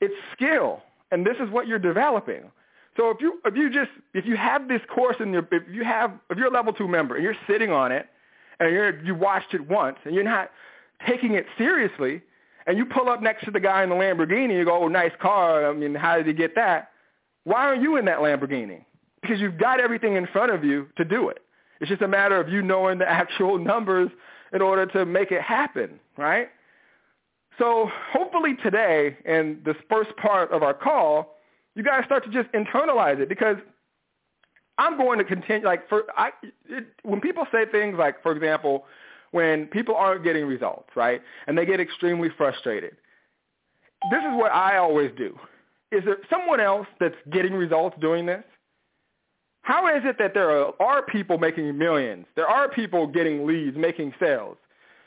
It's 0.00 0.14
skill, 0.32 0.82
and 1.10 1.24
this 1.26 1.36
is 1.40 1.50
what 1.50 1.66
you're 1.66 1.78
developing. 1.78 2.50
So 2.96 3.10
if 3.10 3.20
you 3.20 3.40
if 3.44 3.54
you 3.56 3.70
just 3.70 3.90
if 4.14 4.24
you 4.26 4.36
have 4.36 4.68
this 4.68 4.80
course 4.94 5.16
in 5.20 5.32
your 5.32 5.46
if 5.52 5.62
you 5.70 5.84
have 5.84 6.12
if 6.30 6.38
you're 6.38 6.48
a 6.48 6.52
level 6.52 6.72
two 6.72 6.88
member 6.88 7.14
and 7.14 7.24
you're 7.24 7.36
sitting 7.46 7.70
on 7.70 7.92
it 7.92 8.06
and 8.58 8.72
you're 8.72 9.02
you 9.04 9.14
watched 9.14 9.52
it 9.54 9.68
once 9.68 9.98
and 10.04 10.14
you're 10.14 10.24
not 10.24 10.50
taking 11.06 11.34
it 11.34 11.46
seriously 11.58 12.22
and 12.66 12.76
you 12.76 12.84
pull 12.84 13.08
up 13.08 13.22
next 13.22 13.44
to 13.44 13.50
the 13.50 13.60
guy 13.60 13.82
in 13.82 13.90
the 13.90 13.94
Lamborghini 13.94 14.44
and 14.44 14.58
you 14.58 14.64
go, 14.64 14.82
oh, 14.82 14.88
nice 14.88 15.12
car. 15.20 15.68
I 15.68 15.72
mean, 15.72 15.94
how 15.94 16.16
did 16.16 16.26
he 16.26 16.32
get 16.32 16.54
that? 16.56 16.90
Why 17.44 17.66
aren't 17.66 17.82
you 17.82 17.96
in 17.96 18.04
that 18.06 18.18
Lamborghini? 18.18 18.84
Because 19.22 19.40
you've 19.40 19.58
got 19.58 19.78
everything 19.78 20.16
in 20.16 20.26
front 20.26 20.52
of 20.52 20.64
you 20.64 20.88
to 20.96 21.04
do 21.04 21.28
it. 21.28 21.38
It's 21.80 21.88
just 21.88 22.02
a 22.02 22.08
matter 22.08 22.40
of 22.40 22.48
you 22.48 22.62
knowing 22.62 22.98
the 22.98 23.08
actual 23.08 23.58
numbers 23.58 24.10
in 24.52 24.62
order 24.62 24.86
to 24.86 25.06
make 25.06 25.30
it 25.30 25.42
happen, 25.42 26.00
right? 26.16 26.48
So 27.58 27.90
hopefully 28.12 28.54
today 28.62 29.16
in 29.24 29.60
this 29.64 29.76
first 29.88 30.14
part 30.16 30.52
of 30.52 30.62
our 30.62 30.74
call, 30.74 31.36
you 31.74 31.82
guys 31.82 32.04
start 32.04 32.24
to 32.24 32.30
just 32.30 32.52
internalize 32.52 33.20
it 33.20 33.28
because 33.28 33.56
I'm 34.78 34.98
going 34.98 35.18
to 35.18 35.24
continue, 35.24 35.64
like, 35.64 35.88
for 35.88 36.04
I, 36.16 36.30
it, 36.68 36.86
when 37.02 37.20
people 37.20 37.46
say 37.50 37.64
things 37.70 37.96
like, 37.98 38.22
for 38.22 38.32
example, 38.32 38.84
when 39.30 39.66
people 39.66 39.94
aren't 39.94 40.22
getting 40.22 40.44
results, 40.46 40.90
right, 40.94 41.22
and 41.46 41.56
they 41.56 41.64
get 41.64 41.80
extremely 41.80 42.28
frustrated, 42.36 42.96
this 44.10 44.20
is 44.20 44.34
what 44.34 44.52
I 44.52 44.76
always 44.76 45.10
do. 45.16 45.38
Is 45.92 46.04
there 46.04 46.18
someone 46.28 46.60
else 46.60 46.86
that's 47.00 47.16
getting 47.30 47.54
results 47.54 47.96
doing 48.00 48.26
this? 48.26 48.44
How 49.62 49.88
is 49.96 50.02
it 50.04 50.16
that 50.18 50.34
there 50.34 50.50
are, 50.50 50.72
are 50.80 51.02
people 51.02 51.38
making 51.38 51.76
millions? 51.76 52.26
There 52.36 52.46
are 52.46 52.68
people 52.68 53.06
getting 53.06 53.46
leads, 53.46 53.76
making 53.76 54.14
sales. 54.20 54.56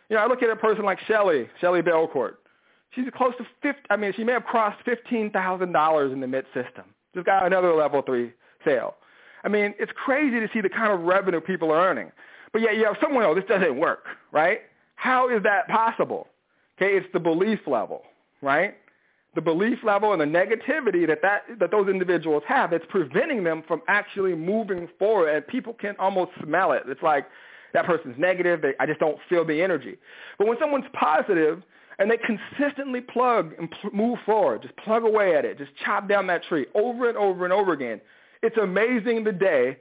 You 0.09 0.15
know, 0.15 0.23
I 0.23 0.27
look 0.27 0.41
at 0.41 0.49
a 0.49 0.55
person 0.55 0.83
like 0.83 0.99
Shelly, 1.07 1.47
Shelly 1.61 1.81
Belcourt. 1.81 2.35
She's 2.91 3.05
close 3.15 3.33
to 3.37 3.45
50, 3.61 3.81
I 3.91 3.95
mean, 3.95 4.13
she 4.15 4.23
may 4.23 4.31
have 4.33 4.43
crossed 4.43 4.83
$15,000 4.85 6.13
in 6.13 6.19
the 6.19 6.23
MIT 6.23 6.47
system. 6.53 6.85
Just 7.13 7.25
got 7.25 7.45
another 7.45 7.73
level 7.75 8.01
three 8.01 8.33
sale. 8.65 8.95
I 9.43 9.47
mean, 9.47 9.75
it's 9.79 9.91
crazy 9.95 10.39
to 10.39 10.49
see 10.53 10.61
the 10.61 10.69
kind 10.69 10.91
of 10.91 11.01
revenue 11.01 11.39
people 11.39 11.71
are 11.71 11.87
earning. 11.87 12.11
But 12.51 12.61
yet 12.61 12.75
you 12.77 12.85
have 12.85 12.97
someone, 13.01 13.23
oh, 13.23 13.35
this 13.35 13.45
doesn't 13.47 13.77
work, 13.77 14.05
right? 14.31 14.61
How 14.95 15.29
is 15.29 15.43
that 15.43 15.67
possible? 15.67 16.27
Okay, 16.77 16.97
it's 16.97 17.07
the 17.13 17.19
belief 17.19 17.59
level, 17.67 18.01
right? 18.41 18.75
The 19.35 19.41
belief 19.41 19.79
level 19.83 20.11
and 20.13 20.19
the 20.19 20.25
negativity 20.25 21.05
that, 21.07 21.21
that, 21.21 21.43
that 21.59 21.69
those 21.69 21.87
individuals 21.87 22.41
have, 22.47 22.73
it's 22.73 22.85
preventing 22.89 23.43
them 23.43 23.63
from 23.67 23.81
actually 23.87 24.33
moving 24.33 24.89
forward. 24.97 25.29
And 25.29 25.45
people 25.45 25.73
can 25.73 25.95
almost 25.99 26.31
smell 26.43 26.71
it. 26.71 26.83
It's 26.87 27.03
like, 27.03 27.27
that 27.73 27.85
person's 27.85 28.15
negative. 28.17 28.61
They, 28.61 28.73
I 28.79 28.85
just 28.85 28.99
don't 28.99 29.17
feel 29.29 29.45
the 29.45 29.61
energy. 29.61 29.97
But 30.37 30.47
when 30.47 30.57
someone's 30.59 30.85
positive 30.93 31.61
and 31.99 32.09
they 32.09 32.17
consistently 32.17 33.01
plug 33.01 33.53
and 33.57 33.69
pl- 33.69 33.91
move 33.91 34.19
forward, 34.25 34.61
just 34.61 34.75
plug 34.77 35.03
away 35.03 35.35
at 35.35 35.45
it, 35.45 35.57
just 35.57 35.71
chop 35.83 36.07
down 36.07 36.27
that 36.27 36.43
tree 36.43 36.65
over 36.75 37.09
and 37.09 37.17
over 37.17 37.43
and 37.43 37.53
over 37.53 37.73
again, 37.73 38.01
it's 38.41 38.57
amazing 38.57 39.23
the 39.23 39.31
day 39.31 39.77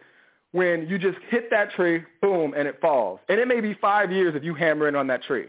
when 0.52 0.88
you 0.88 0.98
just 0.98 1.18
hit 1.28 1.50
that 1.50 1.70
tree, 1.72 2.02
boom, 2.22 2.54
and 2.56 2.66
it 2.66 2.80
falls. 2.80 3.20
And 3.28 3.38
it 3.38 3.46
may 3.46 3.60
be 3.60 3.74
five 3.74 4.10
years 4.10 4.34
of 4.34 4.42
you 4.42 4.54
hammering 4.54 4.94
on 4.94 5.06
that 5.08 5.22
tree. 5.22 5.46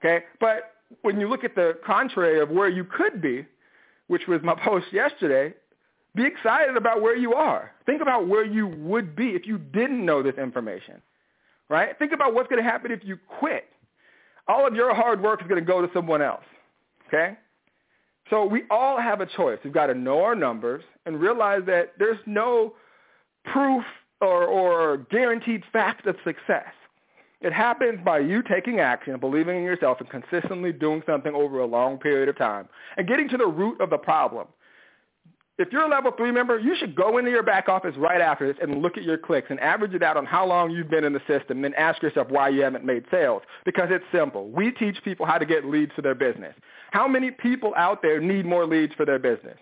Okay? 0.00 0.24
But 0.40 0.72
when 1.02 1.20
you 1.20 1.28
look 1.28 1.44
at 1.44 1.54
the 1.54 1.78
contrary 1.84 2.40
of 2.40 2.50
where 2.50 2.68
you 2.68 2.84
could 2.84 3.20
be, 3.20 3.46
which 4.08 4.26
was 4.26 4.40
my 4.42 4.54
post 4.64 4.86
yesterday, 4.92 5.54
be 6.14 6.24
excited 6.24 6.76
about 6.76 7.02
where 7.02 7.16
you 7.16 7.34
are. 7.34 7.72
Think 7.86 8.00
about 8.00 8.28
where 8.28 8.44
you 8.44 8.68
would 8.68 9.16
be 9.16 9.30
if 9.30 9.46
you 9.46 9.58
didn't 9.58 10.04
know 10.04 10.22
this 10.22 10.36
information 10.36 11.02
right? 11.68 11.98
Think 11.98 12.12
about 12.12 12.34
what's 12.34 12.48
going 12.48 12.62
to 12.62 12.68
happen 12.68 12.90
if 12.92 13.00
you 13.04 13.18
quit. 13.38 13.64
All 14.48 14.66
of 14.66 14.74
your 14.74 14.94
hard 14.94 15.22
work 15.22 15.40
is 15.40 15.48
going 15.48 15.64
to 15.64 15.66
go 15.66 15.80
to 15.80 15.90
someone 15.94 16.20
else, 16.20 16.44
okay? 17.08 17.36
So 18.30 18.44
we 18.44 18.62
all 18.70 19.00
have 19.00 19.20
a 19.20 19.26
choice. 19.26 19.58
We've 19.64 19.72
got 19.72 19.86
to 19.86 19.94
know 19.94 20.22
our 20.22 20.34
numbers 20.34 20.82
and 21.06 21.20
realize 21.20 21.62
that 21.66 21.92
there's 21.98 22.18
no 22.26 22.74
proof 23.44 23.84
or, 24.20 24.44
or 24.44 24.98
guaranteed 25.10 25.62
fact 25.72 26.06
of 26.06 26.16
success. 26.24 26.72
It 27.40 27.52
happens 27.52 28.00
by 28.02 28.20
you 28.20 28.42
taking 28.42 28.80
action, 28.80 29.18
believing 29.20 29.58
in 29.58 29.64
yourself, 29.64 29.98
and 30.00 30.08
consistently 30.08 30.72
doing 30.72 31.02
something 31.06 31.34
over 31.34 31.60
a 31.60 31.66
long 31.66 31.98
period 31.98 32.28
of 32.28 32.38
time 32.38 32.68
and 32.96 33.06
getting 33.06 33.28
to 33.28 33.36
the 33.36 33.46
root 33.46 33.80
of 33.80 33.90
the 33.90 33.98
problem 33.98 34.46
if 35.56 35.68
you're 35.70 35.82
a 35.82 35.88
level 35.88 36.10
three 36.16 36.32
member, 36.32 36.58
you 36.58 36.74
should 36.76 36.96
go 36.96 37.18
into 37.18 37.30
your 37.30 37.44
back 37.44 37.68
office 37.68 37.94
right 37.96 38.20
after 38.20 38.46
this 38.46 38.56
and 38.60 38.82
look 38.82 38.96
at 38.96 39.04
your 39.04 39.16
clicks 39.16 39.46
and 39.50 39.60
average 39.60 39.94
it 39.94 40.02
out 40.02 40.16
on 40.16 40.26
how 40.26 40.44
long 40.44 40.72
you've 40.72 40.90
been 40.90 41.04
in 41.04 41.12
the 41.12 41.22
system 41.28 41.64
and 41.64 41.74
ask 41.76 42.02
yourself 42.02 42.28
why 42.28 42.48
you 42.48 42.62
haven't 42.62 42.84
made 42.84 43.04
sales. 43.08 43.42
Because 43.64 43.88
it's 43.90 44.04
simple. 44.12 44.48
We 44.48 44.72
teach 44.72 44.96
people 45.04 45.26
how 45.26 45.38
to 45.38 45.46
get 45.46 45.64
leads 45.64 45.92
to 45.94 46.02
their 46.02 46.16
business. 46.16 46.54
How 46.90 47.06
many 47.06 47.30
people 47.30 47.72
out 47.76 48.02
there 48.02 48.20
need 48.20 48.46
more 48.46 48.66
leads 48.66 48.94
for 48.94 49.06
their 49.06 49.20
business? 49.20 49.56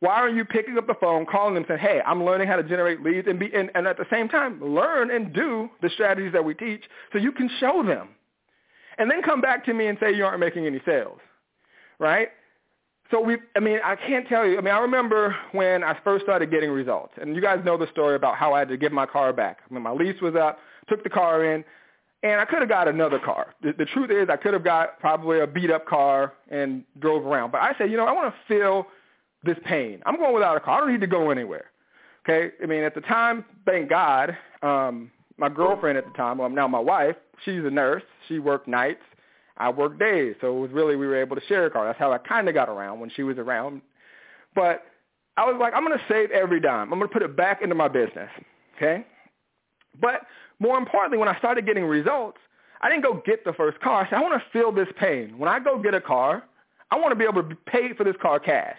Why 0.00 0.16
aren't 0.16 0.36
you 0.36 0.44
picking 0.44 0.76
up 0.76 0.86
the 0.86 0.96
phone, 1.00 1.24
calling 1.24 1.54
them, 1.54 1.64
saying, 1.66 1.80
hey, 1.80 2.02
I'm 2.04 2.24
learning 2.24 2.48
how 2.48 2.56
to 2.56 2.64
generate 2.64 3.02
leads 3.02 3.26
and, 3.28 3.38
be, 3.38 3.50
and, 3.54 3.70
and 3.74 3.86
at 3.86 3.96
the 3.96 4.06
same 4.10 4.28
time 4.28 4.60
learn 4.62 5.10
and 5.10 5.32
do 5.32 5.70
the 5.80 5.88
strategies 5.90 6.32
that 6.32 6.44
we 6.44 6.54
teach 6.54 6.82
so 7.12 7.18
you 7.18 7.32
can 7.32 7.48
show 7.58 7.82
them. 7.82 8.08
And 8.98 9.10
then 9.10 9.22
come 9.22 9.40
back 9.40 9.64
to 9.66 9.72
me 9.72 9.86
and 9.86 9.96
say 9.98 10.12
you 10.12 10.26
aren't 10.26 10.40
making 10.40 10.66
any 10.66 10.82
sales, 10.84 11.20
right? 11.98 12.28
So 13.12 13.20
we, 13.20 13.36
I 13.54 13.60
mean, 13.60 13.78
I 13.84 13.94
can't 13.94 14.26
tell 14.26 14.46
you. 14.46 14.56
I 14.56 14.62
mean, 14.62 14.72
I 14.72 14.78
remember 14.78 15.36
when 15.52 15.84
I 15.84 15.96
first 16.02 16.24
started 16.24 16.50
getting 16.50 16.70
results, 16.70 17.12
and 17.20 17.36
you 17.36 17.42
guys 17.42 17.60
know 17.62 17.76
the 17.76 17.86
story 17.88 18.16
about 18.16 18.36
how 18.36 18.54
I 18.54 18.60
had 18.60 18.68
to 18.68 18.78
give 18.78 18.90
my 18.90 19.04
car 19.04 19.34
back. 19.34 19.58
I 19.70 19.74
mean, 19.74 19.82
my 19.82 19.92
lease 19.92 20.20
was 20.22 20.34
up, 20.34 20.58
took 20.88 21.04
the 21.04 21.10
car 21.10 21.44
in, 21.44 21.62
and 22.22 22.40
I 22.40 22.46
could 22.46 22.60
have 22.60 22.70
got 22.70 22.88
another 22.88 23.18
car. 23.18 23.54
The, 23.62 23.74
the 23.76 23.84
truth 23.84 24.10
is, 24.10 24.30
I 24.30 24.36
could 24.36 24.54
have 24.54 24.64
got 24.64 24.98
probably 24.98 25.40
a 25.40 25.46
beat 25.46 25.70
up 25.70 25.86
car 25.86 26.32
and 26.50 26.84
drove 27.00 27.26
around. 27.26 27.52
But 27.52 27.60
I 27.60 27.74
said, 27.76 27.90
you 27.90 27.98
know, 27.98 28.06
I 28.06 28.12
want 28.12 28.32
to 28.32 28.40
feel 28.48 28.86
this 29.44 29.58
pain. 29.66 30.00
I'm 30.06 30.16
going 30.16 30.32
without 30.32 30.56
a 30.56 30.60
car. 30.60 30.78
I 30.78 30.80
don't 30.80 30.92
need 30.92 31.02
to 31.02 31.06
go 31.06 31.30
anywhere. 31.30 31.66
Okay. 32.26 32.54
I 32.62 32.66
mean, 32.66 32.82
at 32.82 32.94
the 32.94 33.02
time, 33.02 33.44
thank 33.66 33.90
God, 33.90 34.34
um, 34.62 35.10
my 35.36 35.50
girlfriend 35.50 35.98
at 35.98 36.06
the 36.06 36.12
time, 36.12 36.38
well, 36.38 36.48
now 36.48 36.66
my 36.66 36.78
wife, 36.78 37.16
she's 37.44 37.62
a 37.64 37.70
nurse. 37.70 38.04
She 38.28 38.38
worked 38.38 38.68
nights. 38.68 39.02
I 39.58 39.70
worked 39.70 39.98
days, 39.98 40.34
so 40.40 40.56
it 40.56 40.60
was 40.60 40.70
really 40.70 40.96
we 40.96 41.06
were 41.06 41.20
able 41.20 41.36
to 41.36 41.42
share 41.46 41.66
a 41.66 41.70
car. 41.70 41.86
That's 41.86 41.98
how 41.98 42.12
I 42.12 42.18
kind 42.18 42.48
of 42.48 42.54
got 42.54 42.68
around 42.68 43.00
when 43.00 43.10
she 43.10 43.22
was 43.22 43.38
around. 43.38 43.82
But 44.54 44.84
I 45.36 45.44
was 45.44 45.56
like, 45.60 45.74
I'm 45.74 45.84
going 45.84 45.98
to 45.98 46.04
save 46.08 46.30
every 46.30 46.60
dime. 46.60 46.92
I'm 46.92 46.98
going 46.98 47.08
to 47.08 47.12
put 47.12 47.22
it 47.22 47.36
back 47.36 47.62
into 47.62 47.74
my 47.74 47.88
business, 47.88 48.28
okay? 48.76 49.06
But 50.00 50.22
more 50.58 50.78
importantly, 50.78 51.18
when 51.18 51.28
I 51.28 51.38
started 51.38 51.66
getting 51.66 51.84
results, 51.84 52.38
I 52.80 52.88
didn't 52.88 53.04
go 53.04 53.22
get 53.24 53.44
the 53.44 53.52
first 53.52 53.80
car. 53.80 54.04
I 54.04 54.10
said, 54.10 54.18
I 54.18 54.22
want 54.22 54.40
to 54.42 54.58
feel 54.58 54.72
this 54.72 54.88
pain. 54.98 55.38
When 55.38 55.48
I 55.48 55.58
go 55.60 55.80
get 55.80 55.94
a 55.94 56.00
car, 56.00 56.44
I 56.90 56.98
want 56.98 57.12
to 57.12 57.16
be 57.16 57.24
able 57.24 57.42
to 57.42 57.56
pay 57.66 57.94
for 57.94 58.04
this 58.04 58.16
car 58.20 58.38
cash. 58.38 58.78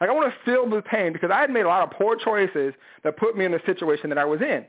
Like 0.00 0.10
I 0.10 0.12
want 0.12 0.32
to 0.32 0.44
feel 0.44 0.68
the 0.68 0.82
pain 0.82 1.12
because 1.12 1.30
I 1.30 1.40
had 1.40 1.50
made 1.50 1.62
a 1.62 1.68
lot 1.68 1.82
of 1.82 1.90
poor 1.90 2.16
choices 2.16 2.74
that 3.04 3.16
put 3.16 3.36
me 3.36 3.44
in 3.44 3.52
the 3.52 3.60
situation 3.66 4.08
that 4.10 4.18
I 4.18 4.24
was 4.24 4.40
in. 4.40 4.64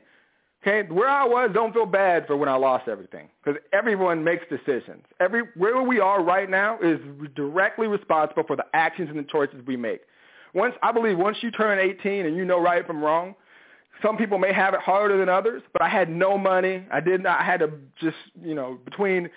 Okay, 0.62 0.86
where 0.92 1.08
I 1.08 1.24
was, 1.24 1.50
don't 1.54 1.72
feel 1.72 1.86
bad 1.86 2.26
for 2.26 2.36
when 2.36 2.48
I 2.48 2.56
lost 2.56 2.86
everything, 2.86 3.28
because 3.42 3.58
everyone 3.72 4.22
makes 4.22 4.44
decisions. 4.50 5.04
Every 5.18 5.42
where 5.56 5.82
we 5.82 6.00
are 6.00 6.22
right 6.22 6.50
now 6.50 6.78
is 6.82 7.00
directly 7.34 7.86
responsible 7.86 8.42
for 8.46 8.56
the 8.56 8.66
actions 8.74 9.08
and 9.08 9.18
the 9.18 9.22
choices 9.22 9.56
we 9.66 9.78
make. 9.78 10.02
Once 10.52 10.74
I 10.82 10.92
believe, 10.92 11.16
once 11.16 11.38
you 11.40 11.50
turn 11.50 11.78
18 11.78 12.26
and 12.26 12.36
you 12.36 12.44
know 12.44 12.60
right 12.60 12.86
from 12.86 13.02
wrong, 13.02 13.34
some 14.02 14.18
people 14.18 14.36
may 14.36 14.52
have 14.52 14.74
it 14.74 14.80
harder 14.80 15.16
than 15.16 15.30
others. 15.30 15.62
But 15.72 15.80
I 15.80 15.88
had 15.88 16.10
no 16.10 16.36
money. 16.36 16.84
I 16.92 17.00
did 17.00 17.22
not. 17.22 17.40
I 17.40 17.44
had 17.44 17.60
to 17.60 17.70
just 17.98 18.16
you 18.42 18.54
know 18.54 18.78
between 18.84 19.30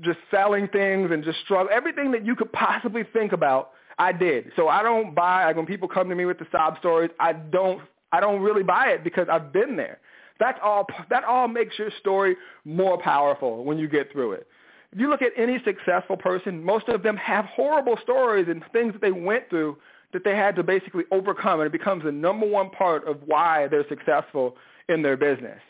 just 0.00 0.18
selling 0.30 0.66
things 0.68 1.10
and 1.10 1.24
just 1.24 1.40
struggle. 1.40 1.68
Everything 1.70 2.10
that 2.12 2.24
you 2.24 2.34
could 2.34 2.52
possibly 2.52 3.02
think 3.12 3.32
about, 3.32 3.72
I 3.98 4.12
did. 4.12 4.50
So 4.56 4.68
I 4.68 4.82
don't 4.82 5.14
buy 5.14 5.44
like 5.44 5.56
when 5.56 5.66
people 5.66 5.88
come 5.88 6.08
to 6.08 6.14
me 6.14 6.24
with 6.24 6.38
the 6.38 6.46
sob 6.50 6.78
stories. 6.78 7.10
I 7.20 7.34
don't. 7.34 7.82
I 8.12 8.20
don't 8.20 8.40
really 8.40 8.62
buy 8.62 8.88
it 8.88 9.04
because 9.04 9.28
I've 9.30 9.52
been 9.52 9.76
there. 9.76 9.98
That's 10.38 10.58
all, 10.62 10.86
that 11.10 11.24
all 11.24 11.48
makes 11.48 11.78
your 11.78 11.90
story 12.00 12.36
more 12.64 12.98
powerful 12.98 13.64
when 13.64 13.78
you 13.78 13.88
get 13.88 14.12
through 14.12 14.32
it. 14.32 14.46
if 14.92 14.98
you 14.98 15.10
look 15.10 15.22
at 15.22 15.32
any 15.36 15.60
successful 15.64 16.16
person, 16.16 16.62
most 16.62 16.88
of 16.88 17.02
them 17.02 17.16
have 17.16 17.44
horrible 17.46 17.98
stories 18.02 18.46
and 18.48 18.62
things 18.72 18.92
that 18.92 19.02
they 19.02 19.12
went 19.12 19.48
through 19.50 19.76
that 20.12 20.24
they 20.24 20.34
had 20.34 20.56
to 20.56 20.62
basically 20.62 21.04
overcome, 21.10 21.60
and 21.60 21.66
it 21.66 21.72
becomes 21.72 22.04
the 22.04 22.12
number 22.12 22.46
one 22.46 22.70
part 22.70 23.06
of 23.06 23.18
why 23.26 23.68
they're 23.68 23.86
successful 23.88 24.56
in 24.88 25.02
their 25.02 25.16
business. 25.16 25.60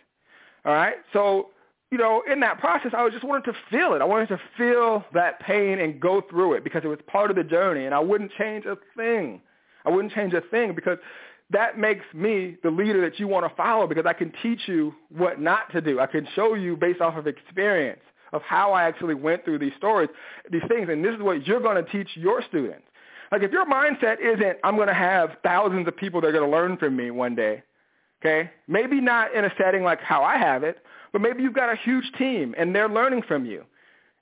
All 0.64 0.72
right? 0.72 0.96
So, 1.12 1.50
you 1.90 1.98
know, 1.98 2.22
in 2.31 2.38
that 2.40 2.61
process, 2.61 2.92
I 2.96 3.02
was 3.02 3.12
just 3.12 3.24
wanted 3.24 3.50
to 3.50 3.57
feel 3.70 3.94
it. 3.94 4.02
I 4.02 4.04
wanted 4.04 4.28
to 4.28 4.40
feel 4.57 5.04
that 5.12 5.40
pain 5.40 5.81
and 5.81 5.98
go 5.98 6.20
through 6.20 6.52
it 6.54 6.62
because 6.62 6.83
it 6.85 6.88
was 6.88 6.98
part 7.07 7.31
of 7.31 7.37
the 7.37 7.42
journey, 7.42 7.87
and 7.87 7.94
I 7.94 7.98
wouldn't 7.98 8.31
change 8.38 8.64
a 8.66 8.76
thing. 8.96 9.40
I 9.85 9.90
wouldn't 9.90 10.12
change 10.12 10.35
a 10.35 10.42
thing 10.42 10.74
because 10.74 10.98
that 11.50 11.78
makes 11.78 12.04
me 12.12 12.56
the 12.62 12.70
leader 12.70 13.00
that 13.00 13.18
you 13.18 13.26
want 13.26 13.48
to 13.48 13.54
follow 13.56 13.87
because 13.87 14.06
I 14.06 14.12
can 14.12 14.32
teach 14.42 14.61
you 14.66 14.94
what 15.08 15.40
not 15.40 15.72
to 15.72 15.80
do. 15.80 15.98
I 15.98 16.06
can 16.06 16.28
show 16.34 16.54
you 16.54 16.76
based 16.76 17.00
off 17.00 17.16
of 17.16 17.26
experience 17.26 18.00
of 18.32 18.42
how 18.42 18.72
I 18.72 18.84
actually 18.84 19.14
went 19.14 19.44
through 19.44 19.58
these 19.58 19.72
stories, 19.78 20.11
these 20.50 20.62
things, 20.68 20.88
and 20.90 21.02
this 21.02 21.14
is 21.14 21.22
what 21.22 21.46
you're 21.46 21.61
going 21.61 21.82
to 21.82 21.90
teach 21.90 22.08
your 22.14 22.42
students. 22.42 22.84
Like 23.32 23.42
if 23.42 23.50
your 23.50 23.66
mindset 23.66 24.20
isn't, 24.20 24.58
I'm 24.62 24.76
going 24.76 24.88
to 24.88 24.94
have 24.94 25.37
thousands 25.42 25.88
of 25.88 25.96
people 25.96 26.20
that 26.20 26.28
are 26.28 26.32
going 26.32 26.50
to 26.50 26.54
learn 26.54 26.76
from 26.76 26.96
me 26.96 27.11
one 27.11 27.34
day, 27.34 27.62
okay? 28.20 28.50
Maybe 28.66 29.00
not 29.00 29.34
in 29.34 29.46
a 29.46 29.52
setting 29.56 29.82
like 29.82 30.00
how 30.00 30.22
I 30.22 30.37
have 30.37 30.62
it, 30.62 30.78
but 31.12 31.22
maybe 31.22 31.42
you've 31.42 31.54
got 31.54 31.72
a 31.72 31.76
huge 31.76 32.11
team 32.18 32.54
and 32.58 32.74
they're 32.74 32.88
learning 32.88 33.22
from 33.26 33.46
you. 33.46 33.64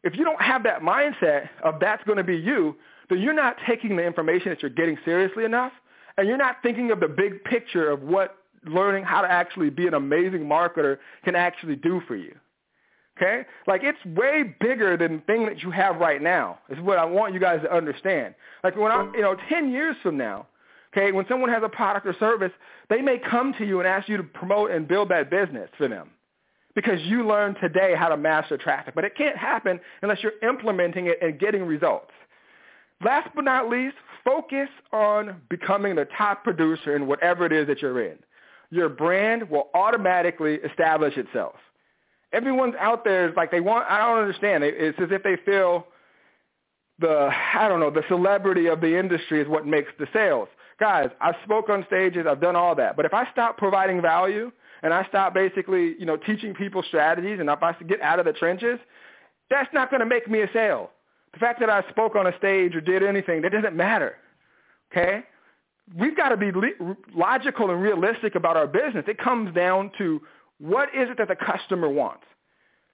If 0.04 0.16
you 0.16 0.24
don't 0.24 0.40
have 0.40 0.62
that 0.62 0.82
mindset 0.82 1.48
of 1.64 1.80
that's 1.80 2.04
going 2.04 2.18
to 2.18 2.24
be 2.24 2.36
you, 2.36 2.76
then 3.08 3.20
you're 3.20 3.34
not 3.34 3.56
taking 3.66 3.96
the 3.96 4.04
information 4.04 4.50
that 4.50 4.62
you're 4.62 4.70
getting 4.70 4.96
seriously 5.04 5.44
enough 5.44 5.72
and 6.18 6.28
you're 6.28 6.36
not 6.36 6.56
thinking 6.62 6.90
of 6.90 7.00
the 7.00 7.08
big 7.08 7.44
picture 7.44 7.90
of 7.90 8.02
what 8.02 8.36
learning 8.64 9.04
how 9.04 9.20
to 9.20 9.30
actually 9.30 9.70
be 9.70 9.86
an 9.86 9.94
amazing 9.94 10.40
marketer 10.40 10.98
can 11.24 11.34
actually 11.34 11.76
do 11.76 12.00
for 12.06 12.16
you. 12.16 12.34
Okay? 13.16 13.46
Like 13.66 13.82
it's 13.84 14.02
way 14.04 14.54
bigger 14.60 14.96
than 14.96 15.16
the 15.16 15.22
thing 15.22 15.46
that 15.46 15.62
you 15.62 15.70
have 15.70 15.96
right 15.96 16.20
now. 16.20 16.58
Is 16.68 16.78
what 16.80 16.98
I 16.98 17.04
want 17.04 17.32
you 17.32 17.40
guys 17.40 17.60
to 17.62 17.74
understand. 17.74 18.34
Like 18.62 18.76
when 18.76 18.92
I, 18.92 19.04
you 19.14 19.22
know, 19.22 19.36
10 19.48 19.70
years 19.70 19.96
from 20.02 20.16
now, 20.16 20.46
okay, 20.94 21.12
when 21.12 21.26
someone 21.28 21.50
has 21.50 21.62
a 21.64 21.68
product 21.68 22.06
or 22.06 22.14
service, 22.18 22.52
they 22.90 23.00
may 23.00 23.18
come 23.18 23.54
to 23.58 23.64
you 23.64 23.78
and 23.78 23.88
ask 23.88 24.08
you 24.08 24.16
to 24.16 24.22
promote 24.22 24.70
and 24.70 24.86
build 24.86 25.08
that 25.10 25.30
business 25.30 25.70
for 25.78 25.88
them 25.88 26.10
because 26.74 27.00
you 27.04 27.26
learned 27.26 27.56
today 27.60 27.94
how 27.96 28.08
to 28.08 28.16
master 28.16 28.58
traffic. 28.58 28.94
But 28.94 29.04
it 29.04 29.16
can't 29.16 29.36
happen 29.36 29.80
unless 30.02 30.18
you're 30.22 30.48
implementing 30.48 31.06
it 31.06 31.18
and 31.22 31.38
getting 31.38 31.64
results. 31.64 32.12
Last 33.04 33.28
but 33.34 33.44
not 33.44 33.68
least, 33.68 33.96
focus 34.24 34.68
on 34.92 35.40
becoming 35.48 35.94
the 35.96 36.06
top 36.16 36.42
producer 36.44 36.96
in 36.96 37.06
whatever 37.06 37.44
it 37.46 37.52
is 37.52 37.66
that 37.68 37.82
you're 37.82 38.02
in. 38.02 38.18
Your 38.70 38.88
brand 38.88 39.48
will 39.48 39.68
automatically 39.74 40.54
establish 40.56 41.16
itself. 41.16 41.54
Everyone's 42.32 42.74
out 42.80 43.04
there 43.04 43.28
is 43.28 43.36
like 43.36 43.50
they 43.50 43.60
want. 43.60 43.86
I 43.88 43.98
don't 43.98 44.18
understand. 44.18 44.64
It's 44.64 44.98
as 45.00 45.08
if 45.10 45.22
they 45.22 45.36
feel 45.44 45.86
the 46.98 47.30
I 47.54 47.68
don't 47.68 47.80
know 47.80 47.90
the 47.90 48.02
celebrity 48.08 48.66
of 48.66 48.80
the 48.80 48.98
industry 48.98 49.40
is 49.40 49.48
what 49.48 49.66
makes 49.66 49.92
the 49.98 50.06
sales. 50.12 50.48
Guys, 50.80 51.10
I've 51.20 51.36
spoke 51.44 51.68
on 51.68 51.84
stages. 51.86 52.26
I've 52.28 52.40
done 52.40 52.56
all 52.56 52.74
that. 52.74 52.96
But 52.96 53.06
if 53.06 53.14
I 53.14 53.30
stop 53.30 53.56
providing 53.56 54.02
value 54.02 54.50
and 54.82 54.92
I 54.92 55.06
stop 55.08 55.32
basically 55.34 55.94
you 55.98 56.04
know 56.04 56.16
teaching 56.16 56.52
people 56.52 56.82
strategies 56.82 57.38
and 57.38 57.48
if 57.48 57.62
I 57.62 57.72
get 57.86 58.00
out 58.00 58.18
of 58.18 58.26
the 58.26 58.32
trenches, 58.32 58.80
that's 59.48 59.72
not 59.72 59.90
going 59.90 60.00
to 60.00 60.06
make 60.06 60.28
me 60.28 60.40
a 60.40 60.50
sale. 60.52 60.90
The 61.36 61.40
fact 61.40 61.60
that 61.60 61.68
I 61.68 61.82
spoke 61.90 62.16
on 62.16 62.26
a 62.26 62.36
stage 62.38 62.74
or 62.74 62.80
did 62.80 63.02
anything, 63.02 63.42
that 63.42 63.52
doesn't 63.52 63.76
matter. 63.76 64.16
Okay? 64.90 65.22
We've 65.94 66.16
got 66.16 66.30
to 66.30 66.36
be 66.38 66.50
logical 67.14 67.70
and 67.70 67.82
realistic 67.82 68.36
about 68.36 68.56
our 68.56 68.66
business. 68.66 69.04
It 69.06 69.18
comes 69.18 69.54
down 69.54 69.92
to 69.98 70.22
what 70.58 70.88
is 70.94 71.10
it 71.10 71.18
that 71.18 71.28
the 71.28 71.36
customer 71.36 71.90
wants. 71.90 72.24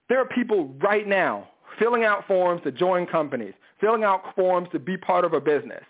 There 0.09 0.19
are 0.19 0.27
people 0.27 0.75
right 0.83 1.07
now 1.07 1.51
filling 1.79 2.03
out 2.03 2.27
forms 2.27 2.63
to 2.65 2.73
join 2.73 3.07
companies, 3.07 3.55
filling 3.81 4.03
out 4.03 4.35
forms 4.35 4.69
to 4.73 4.81
be 4.81 4.97
part 4.97 5.25
of 5.25 5.35
a 5.35 5.41
business. 5.41 5.85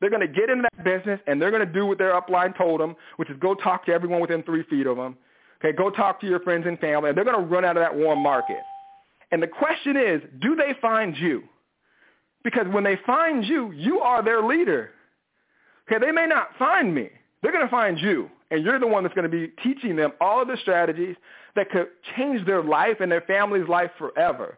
They're 0.00 0.08
going 0.08 0.26
to 0.26 0.32
get 0.32 0.48
into 0.48 0.62
that 0.62 0.82
business 0.82 1.20
and 1.26 1.42
they're 1.42 1.50
going 1.50 1.66
to 1.66 1.70
do 1.70 1.84
what 1.84 1.98
their 1.98 2.18
upline 2.18 2.56
told 2.56 2.80
them, 2.80 2.96
which 3.18 3.28
is 3.28 3.36
go 3.38 3.54
talk 3.54 3.84
to 3.84 3.92
everyone 3.92 4.22
within 4.22 4.42
three 4.44 4.62
feet 4.64 4.86
of 4.86 4.96
them. 4.96 5.18
Okay, 5.62 5.76
go 5.76 5.90
talk 5.90 6.22
to 6.22 6.26
your 6.26 6.40
friends 6.40 6.66
and 6.66 6.78
family, 6.78 7.10
and 7.10 7.18
they're 7.18 7.24
going 7.24 7.38
to 7.38 7.46
run 7.46 7.66
out 7.66 7.76
of 7.76 7.82
that 7.82 7.94
warm 7.94 8.20
market. 8.20 8.62
And 9.30 9.42
the 9.42 9.46
question 9.46 9.96
is, 9.98 10.22
do 10.40 10.56
they 10.56 10.74
find 10.80 11.14
you? 11.14 11.42
Because 12.48 12.66
when 12.72 12.82
they 12.82 12.98
find 13.04 13.44
you, 13.44 13.72
you 13.72 14.00
are 14.00 14.24
their 14.24 14.42
leader. 14.42 14.92
Okay, 15.86 16.02
they 16.02 16.12
may 16.12 16.26
not 16.26 16.48
find 16.58 16.94
me. 16.94 17.10
They're 17.42 17.52
going 17.52 17.66
to 17.66 17.70
find 17.70 17.98
you, 17.98 18.30
and 18.50 18.64
you're 18.64 18.78
the 18.78 18.86
one 18.86 19.02
that's 19.02 19.14
going 19.14 19.30
to 19.30 19.36
be 19.36 19.52
teaching 19.62 19.96
them 19.96 20.12
all 20.18 20.40
of 20.40 20.48
the 20.48 20.56
strategies 20.62 21.14
that 21.56 21.68
could 21.68 21.88
change 22.16 22.46
their 22.46 22.62
life 22.62 23.00
and 23.00 23.12
their 23.12 23.20
family's 23.20 23.68
life 23.68 23.90
forever. 23.98 24.56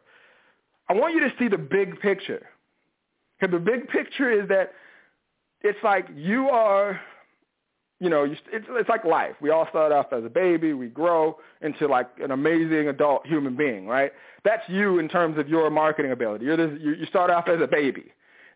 I 0.88 0.92
want 0.92 1.14
you 1.14 1.20
to 1.22 1.32
see 1.36 1.48
the 1.48 1.58
big 1.58 1.98
picture. 1.98 2.46
Because 3.40 3.52
the 3.52 3.58
big 3.58 3.88
picture 3.88 4.30
is 4.30 4.48
that 4.50 4.72
it's 5.62 5.82
like 5.82 6.06
you 6.14 6.48
are, 6.48 7.00
you 8.00 8.08
know, 8.08 8.24
it's, 8.24 8.40
it's 8.50 8.88
like 8.88 9.04
life. 9.04 9.34
We 9.42 9.50
all 9.50 9.66
start 9.68 9.92
off 9.92 10.06
as 10.12 10.24
a 10.24 10.30
baby. 10.30 10.72
We 10.72 10.88
grow 10.88 11.38
into 11.60 11.86
like 11.86 12.08
an 12.18 12.30
amazing 12.30 12.88
adult 12.88 13.26
human 13.26 13.56
being, 13.56 13.86
right? 13.86 14.10
That's 14.42 14.66
you 14.68 14.98
in 14.98 15.08
terms 15.08 15.38
of 15.38 15.48
your 15.48 15.70
marketing 15.70 16.10
ability. 16.10 16.46
You're 16.46 16.56
this, 16.56 16.80
you, 16.80 16.94
you 16.94 17.06
start 17.06 17.30
off 17.30 17.46
as 17.48 17.60
a 17.60 17.66
baby. 17.66 18.06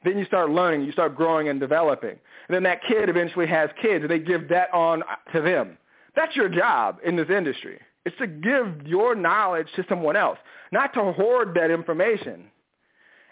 Then 0.02 0.18
you 0.18 0.24
start 0.24 0.50
learning. 0.50 0.82
You 0.82 0.92
start 0.92 1.14
growing 1.14 1.48
and 1.48 1.60
developing. 1.60 2.18
And 2.48 2.54
then 2.54 2.62
that 2.62 2.80
kid 2.88 3.10
eventually 3.10 3.46
has 3.46 3.68
kids, 3.80 4.02
and 4.02 4.10
they 4.10 4.18
give 4.18 4.48
that 4.48 4.72
on 4.72 5.02
to 5.34 5.42
them. 5.42 5.76
That's 6.16 6.34
your 6.34 6.48
job 6.48 6.98
in 7.04 7.16
this 7.16 7.28
industry. 7.28 7.80
It's 8.06 8.16
to 8.18 8.26
give 8.26 8.86
your 8.86 9.14
knowledge 9.14 9.68
to 9.76 9.84
someone 9.88 10.16
else, 10.16 10.38
not 10.72 10.94
to 10.94 11.12
hoard 11.12 11.54
that 11.54 11.70
information. 11.70 12.44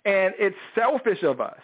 And 0.05 0.35
it's 0.39 0.57
selfish 0.75 1.23
of 1.23 1.41
us. 1.41 1.59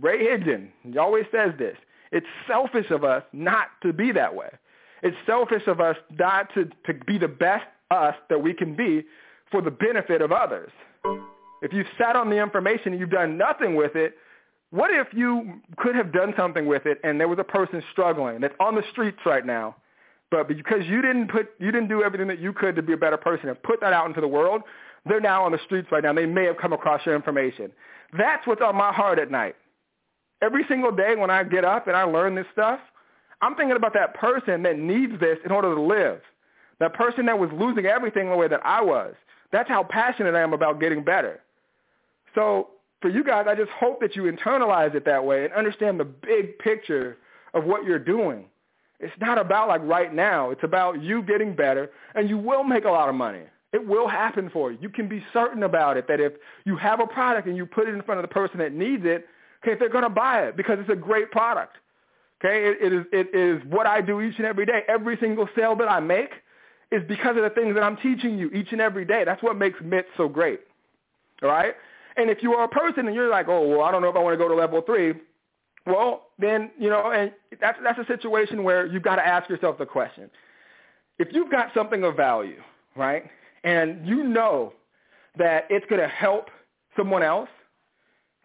Ray 0.00 0.26
Higdon, 0.26 0.68
he 0.82 0.98
always 0.98 1.26
says 1.32 1.52
this. 1.58 1.76
It's 2.16 2.26
selfish 2.46 2.90
of 2.90 3.04
us 3.04 3.22
not 3.34 3.66
to 3.82 3.92
be 3.92 4.10
that 4.12 4.34
way. 4.34 4.48
It's 5.02 5.16
selfish 5.26 5.64
of 5.66 5.82
us 5.82 5.96
not 6.18 6.48
to, 6.54 6.64
to 6.86 6.94
be 7.06 7.18
the 7.18 7.28
best 7.28 7.66
us 7.90 8.14
that 8.30 8.42
we 8.42 8.54
can 8.54 8.74
be 8.74 9.04
for 9.50 9.60
the 9.60 9.70
benefit 9.70 10.22
of 10.22 10.32
others. 10.32 10.70
If 11.60 11.74
you've 11.74 11.86
sat 11.98 12.16
on 12.16 12.30
the 12.30 12.42
information 12.42 12.92
and 12.92 13.00
you've 13.00 13.10
done 13.10 13.36
nothing 13.36 13.76
with 13.76 13.96
it, 13.96 14.14
what 14.70 14.90
if 14.90 15.08
you 15.12 15.60
could 15.76 15.94
have 15.94 16.10
done 16.10 16.32
something 16.38 16.64
with 16.64 16.86
it 16.86 17.00
and 17.04 17.20
there 17.20 17.28
was 17.28 17.38
a 17.38 17.44
person 17.44 17.82
struggling 17.92 18.40
that's 18.40 18.54
on 18.60 18.74
the 18.74 18.82
streets 18.92 19.18
right 19.26 19.44
now, 19.44 19.76
but 20.30 20.48
because 20.48 20.86
you 20.86 21.02
didn't 21.02 21.30
put 21.30 21.50
you 21.60 21.70
didn't 21.70 21.88
do 21.88 22.02
everything 22.02 22.28
that 22.28 22.40
you 22.40 22.54
could 22.54 22.76
to 22.76 22.82
be 22.82 22.94
a 22.94 22.96
better 22.96 23.18
person 23.18 23.50
and 23.50 23.62
put 23.62 23.78
that 23.82 23.92
out 23.92 24.06
into 24.06 24.22
the 24.22 24.28
world, 24.28 24.62
they're 25.04 25.20
now 25.20 25.44
on 25.44 25.52
the 25.52 25.60
streets 25.66 25.88
right 25.92 26.02
now. 26.02 26.14
They 26.14 26.24
may 26.24 26.44
have 26.46 26.56
come 26.56 26.72
across 26.72 27.04
your 27.04 27.14
information. 27.14 27.70
That's 28.16 28.46
what's 28.46 28.62
on 28.62 28.74
my 28.74 28.90
heart 28.90 29.18
at 29.18 29.30
night. 29.30 29.54
Every 30.42 30.64
single 30.68 30.92
day 30.92 31.14
when 31.16 31.30
I 31.30 31.44
get 31.44 31.64
up 31.64 31.86
and 31.86 31.96
I 31.96 32.02
learn 32.02 32.34
this 32.34 32.46
stuff, 32.52 32.80
I'm 33.40 33.54
thinking 33.54 33.76
about 33.76 33.94
that 33.94 34.14
person 34.14 34.62
that 34.62 34.78
needs 34.78 35.18
this 35.20 35.38
in 35.44 35.52
order 35.52 35.74
to 35.74 35.80
live. 35.80 36.20
That 36.78 36.94
person 36.94 37.26
that 37.26 37.38
was 37.38 37.50
losing 37.52 37.86
everything 37.86 38.28
the 38.28 38.36
way 38.36 38.48
that 38.48 38.64
I 38.64 38.82
was. 38.82 39.14
That's 39.52 39.68
how 39.68 39.82
passionate 39.84 40.34
I 40.34 40.42
am 40.42 40.52
about 40.52 40.80
getting 40.80 41.02
better. 41.02 41.40
So 42.34 42.68
for 43.00 43.08
you 43.08 43.24
guys, 43.24 43.46
I 43.48 43.54
just 43.54 43.70
hope 43.70 44.00
that 44.00 44.16
you 44.16 44.24
internalize 44.24 44.94
it 44.94 45.04
that 45.06 45.24
way 45.24 45.44
and 45.44 45.54
understand 45.54 45.98
the 46.00 46.04
big 46.04 46.58
picture 46.58 47.16
of 47.54 47.64
what 47.64 47.84
you're 47.84 47.98
doing. 47.98 48.44
It's 49.00 49.14
not 49.20 49.38
about 49.38 49.68
like 49.68 49.82
right 49.84 50.12
now. 50.12 50.50
It's 50.50 50.64
about 50.64 51.02
you 51.02 51.22
getting 51.22 51.54
better, 51.54 51.90
and 52.14 52.28
you 52.28 52.38
will 52.38 52.64
make 52.64 52.84
a 52.84 52.90
lot 52.90 53.08
of 53.08 53.14
money. 53.14 53.42
It 53.72 53.86
will 53.86 54.08
happen 54.08 54.48
for 54.50 54.72
you. 54.72 54.78
You 54.80 54.88
can 54.88 55.08
be 55.08 55.22
certain 55.32 55.62
about 55.62 55.96
it 55.96 56.08
that 56.08 56.20
if 56.20 56.32
you 56.64 56.76
have 56.76 57.00
a 57.00 57.06
product 57.06 57.46
and 57.46 57.56
you 57.56 57.66
put 57.66 57.88
it 57.88 57.94
in 57.94 58.02
front 58.02 58.18
of 58.18 58.22
the 58.22 58.32
person 58.32 58.58
that 58.58 58.72
needs 58.72 59.02
it, 59.04 59.26
okay, 59.66 59.78
they're 59.78 59.88
going 59.88 60.04
to 60.04 60.10
buy 60.10 60.42
it 60.42 60.56
because 60.56 60.78
it's 60.80 60.90
a 60.90 60.96
great 60.96 61.30
product. 61.30 61.76
Okay, 62.44 62.68
it, 62.68 62.76
it 62.80 62.92
is 62.92 63.06
it 63.12 63.34
is 63.34 63.62
what 63.70 63.86
I 63.86 64.00
do 64.00 64.20
each 64.20 64.36
and 64.36 64.46
every 64.46 64.66
day. 64.66 64.82
Every 64.88 65.16
single 65.20 65.48
sale 65.56 65.74
that 65.76 65.90
I 65.90 66.00
make 66.00 66.30
is 66.92 67.02
because 67.08 67.36
of 67.36 67.42
the 67.42 67.50
things 67.50 67.74
that 67.74 67.82
I'm 67.82 67.96
teaching 67.96 68.38
you 68.38 68.50
each 68.50 68.72
and 68.72 68.80
every 68.80 69.04
day. 69.04 69.24
That's 69.24 69.42
what 69.42 69.56
makes 69.56 69.78
MIT 69.80 70.08
so 70.16 70.28
great. 70.28 70.60
All 71.42 71.48
right? 71.48 71.74
And 72.16 72.30
if 72.30 72.42
you 72.42 72.52
are 72.54 72.64
a 72.64 72.68
person 72.68 73.06
and 73.06 73.14
you're 73.14 73.28
like, 73.28 73.48
oh, 73.48 73.66
well, 73.68 73.82
I 73.82 73.90
don't 73.90 74.02
know 74.02 74.08
if 74.08 74.16
I 74.16 74.20
want 74.20 74.34
to 74.34 74.38
go 74.38 74.48
to 74.48 74.54
level 74.54 74.82
three, 74.82 75.14
well, 75.86 76.28
then, 76.38 76.70
you 76.78 76.88
know, 76.88 77.10
and 77.10 77.32
that's, 77.60 77.78
that's 77.82 77.98
a 77.98 78.06
situation 78.06 78.62
where 78.62 78.86
you've 78.86 79.02
got 79.02 79.16
to 79.16 79.26
ask 79.26 79.48
yourself 79.48 79.78
the 79.78 79.86
question. 79.86 80.30
If 81.18 81.28
you've 81.32 81.50
got 81.50 81.68
something 81.74 82.04
of 82.04 82.16
value, 82.16 82.60
right, 82.96 83.24
and 83.64 84.06
you 84.06 84.24
know 84.24 84.72
that 85.38 85.66
it's 85.70 85.86
going 85.86 86.00
to 86.00 86.08
help 86.08 86.48
someone 86.96 87.22
else, 87.22 87.48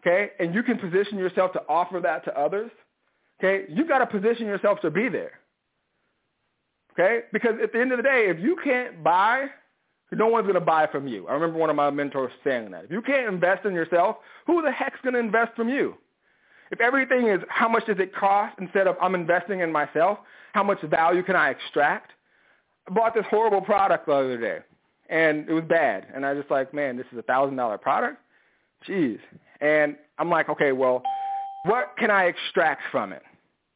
okay, 0.04 0.30
and 0.38 0.54
you 0.54 0.62
can 0.62 0.78
position 0.78 1.18
yourself 1.18 1.52
to 1.52 1.62
offer 1.68 2.00
that 2.00 2.24
to 2.24 2.38
others, 2.38 2.70
okay, 3.40 3.64
you've 3.68 3.88
got 3.88 3.98
to 3.98 4.06
position 4.06 4.46
yourself 4.46 4.80
to 4.80 4.90
be 4.90 5.08
there. 5.08 5.32
Okay? 6.92 7.20
Because 7.32 7.54
at 7.62 7.72
the 7.72 7.80
end 7.80 7.92
of 7.92 7.98
the 7.98 8.02
day, 8.02 8.26
if 8.28 8.38
you 8.38 8.56
can't 8.62 9.02
buy 9.02 9.48
no 10.16 10.26
one's 10.26 10.44
going 10.44 10.54
to 10.54 10.60
buy 10.60 10.86
from 10.86 11.08
you. 11.08 11.26
I 11.26 11.32
remember 11.34 11.58
one 11.58 11.70
of 11.70 11.76
my 11.76 11.90
mentors 11.90 12.32
saying 12.44 12.70
that. 12.72 12.84
If 12.84 12.90
you 12.90 13.02
can't 13.02 13.32
invest 13.32 13.64
in 13.64 13.74
yourself, 13.74 14.16
who 14.46 14.62
the 14.62 14.70
heck's 14.70 14.98
going 15.02 15.14
to 15.14 15.20
invest 15.20 15.56
from 15.56 15.68
you? 15.68 15.94
If 16.70 16.80
everything 16.80 17.28
is 17.28 17.40
how 17.48 17.68
much 17.68 17.86
does 17.86 17.98
it 17.98 18.14
cost 18.14 18.56
instead 18.60 18.86
of 18.86 18.96
I'm 19.00 19.14
investing 19.14 19.60
in 19.60 19.72
myself, 19.72 20.18
how 20.52 20.62
much 20.62 20.80
value 20.82 21.22
can 21.22 21.36
I 21.36 21.50
extract? 21.50 22.12
I 22.88 22.92
bought 22.92 23.14
this 23.14 23.24
horrible 23.30 23.60
product 23.60 24.06
the 24.06 24.12
other 24.12 24.38
day. 24.38 24.58
and 25.08 25.48
it 25.48 25.52
was 25.52 25.64
bad. 25.64 26.06
And 26.14 26.24
I 26.24 26.32
was 26.32 26.42
just 26.42 26.50
like, 26.50 26.72
man, 26.72 26.96
this 26.96 27.06
is 27.12 27.18
a 27.18 27.22
thousand 27.22 27.56
dollar 27.56 27.78
product. 27.78 28.21
Jeez. 28.88 29.18
And 29.60 29.96
I'm 30.18 30.30
like, 30.30 30.48
okay, 30.48 30.72
well, 30.72 31.02
what 31.64 31.94
can 31.98 32.10
I 32.10 32.24
extract 32.24 32.82
from 32.90 33.12
it? 33.12 33.22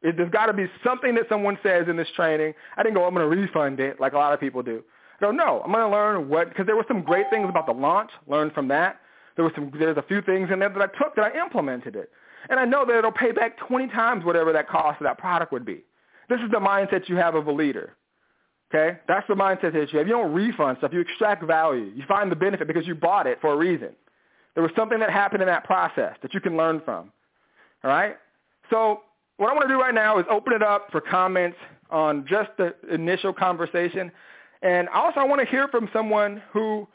There's 0.02 0.30
got 0.30 0.46
to 0.46 0.52
be 0.52 0.66
something 0.84 1.14
that 1.14 1.24
someone 1.28 1.58
says 1.62 1.86
in 1.88 1.96
this 1.96 2.08
training. 2.14 2.54
I 2.76 2.82
didn't 2.82 2.94
go, 2.94 3.04
I'm 3.04 3.14
going 3.14 3.28
to 3.28 3.36
refund 3.36 3.80
it 3.80 4.00
like 4.00 4.12
a 4.12 4.18
lot 4.18 4.32
of 4.32 4.40
people 4.40 4.62
do. 4.62 4.82
I 5.18 5.24
go, 5.24 5.30
no, 5.30 5.62
I'm 5.64 5.72
going 5.72 5.84
to 5.84 5.90
learn 5.90 6.28
what, 6.28 6.48
because 6.48 6.66
there 6.66 6.76
were 6.76 6.84
some 6.86 7.02
great 7.02 7.26
things 7.30 7.48
about 7.48 7.66
the 7.66 7.72
launch, 7.72 8.10
learn 8.28 8.50
from 8.50 8.68
that. 8.68 9.00
There 9.34 9.44
was 9.44 9.52
some, 9.54 9.72
there's 9.78 9.96
a 9.96 10.02
few 10.02 10.22
things 10.22 10.50
in 10.52 10.58
there 10.58 10.68
that 10.68 10.82
I 10.82 11.02
took 11.02 11.16
that 11.16 11.32
I 11.34 11.40
implemented 11.40 11.96
it. 11.96 12.10
And 12.48 12.60
I 12.60 12.64
know 12.64 12.84
that 12.84 12.96
it'll 12.96 13.12
pay 13.12 13.32
back 13.32 13.58
20 13.66 13.88
times 13.88 14.24
whatever 14.24 14.52
that 14.52 14.68
cost 14.68 15.00
of 15.00 15.04
that 15.04 15.18
product 15.18 15.52
would 15.52 15.64
be. 15.64 15.82
This 16.28 16.40
is 16.40 16.50
the 16.50 16.58
mindset 16.58 17.08
you 17.08 17.16
have 17.16 17.34
of 17.34 17.46
a 17.46 17.52
leader. 17.52 17.96
Okay? 18.74 18.98
That's 19.08 19.26
the 19.28 19.34
mindset 19.34 19.72
that 19.72 19.92
you 19.92 19.98
have. 19.98 20.06
You 20.06 20.14
don't 20.14 20.32
refund 20.32 20.78
stuff. 20.78 20.92
You 20.92 21.00
extract 21.00 21.44
value. 21.44 21.92
You 21.94 22.04
find 22.06 22.30
the 22.30 22.36
benefit 22.36 22.66
because 22.66 22.86
you 22.86 22.94
bought 22.94 23.26
it 23.26 23.38
for 23.40 23.52
a 23.52 23.56
reason. 23.56 23.90
There 24.56 24.62
was 24.62 24.72
something 24.74 24.98
that 25.00 25.10
happened 25.10 25.42
in 25.42 25.48
that 25.48 25.64
process 25.64 26.16
that 26.22 26.32
you 26.32 26.40
can 26.40 26.56
learn 26.56 26.80
from. 26.82 27.12
All 27.84 27.90
right? 27.90 28.16
So 28.70 29.02
what 29.36 29.50
I 29.50 29.52
want 29.52 29.68
to 29.68 29.72
do 29.72 29.78
right 29.78 29.94
now 29.94 30.18
is 30.18 30.24
open 30.30 30.54
it 30.54 30.62
up 30.62 30.88
for 30.90 31.00
comments 31.00 31.58
on 31.90 32.26
just 32.26 32.48
the 32.56 32.74
initial 32.90 33.34
conversation. 33.34 34.10
And 34.62 34.88
also 34.88 35.20
I 35.20 35.24
want 35.24 35.42
to 35.42 35.46
hear 35.46 35.68
from 35.68 35.90
someone 35.92 36.42
who 36.52 36.88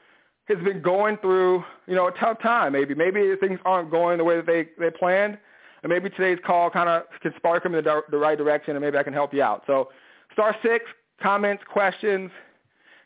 has 0.46 0.58
been 0.64 0.82
going 0.82 1.18
through, 1.18 1.64
you 1.86 1.94
know, 1.94 2.08
a 2.08 2.12
tough 2.14 2.42
time 2.42 2.74
maybe. 2.74 2.96
Maybe 2.96 3.36
things 3.40 3.60
aren't 3.64 3.92
going 3.92 4.18
the 4.18 4.24
way 4.24 4.38
that 4.38 4.48
they, 4.48 4.70
they 4.80 4.90
planned. 4.90 5.38
And 5.84 5.92
maybe 5.92 6.10
today's 6.10 6.40
call 6.44 6.72
kind 6.72 6.90
of 6.90 7.04
can 7.22 7.32
spark 7.38 7.62
them 7.62 7.76
in 7.76 7.84
the, 7.84 8.02
the 8.10 8.18
right 8.18 8.40
direction 8.40 8.76
and 8.76 8.84
maybe 8.84 8.98
I 8.98 9.04
can 9.04 9.14
help 9.14 9.36
you 9.36 9.44
out. 9.44 9.64
So 9.68 9.90
star 10.34 10.56
six, 10.64 10.86
comments, 11.22 11.64
questions, 11.72 12.32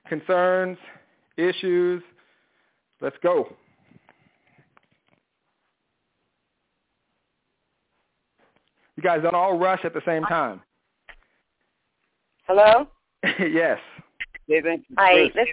concerns, 0.07 0.77
issues. 1.35 2.01
Let's 3.01 3.17
go. 3.21 3.53
You 8.95 9.03
guys 9.03 9.21
don't 9.21 9.35
all 9.35 9.57
rush 9.57 9.81
at 9.83 9.93
the 9.93 10.01
same 10.05 10.23
time. 10.23 10.61
Hello? 12.47 12.87
yes. 13.39 13.79
Hi. 14.97 15.29
This, 15.33 15.47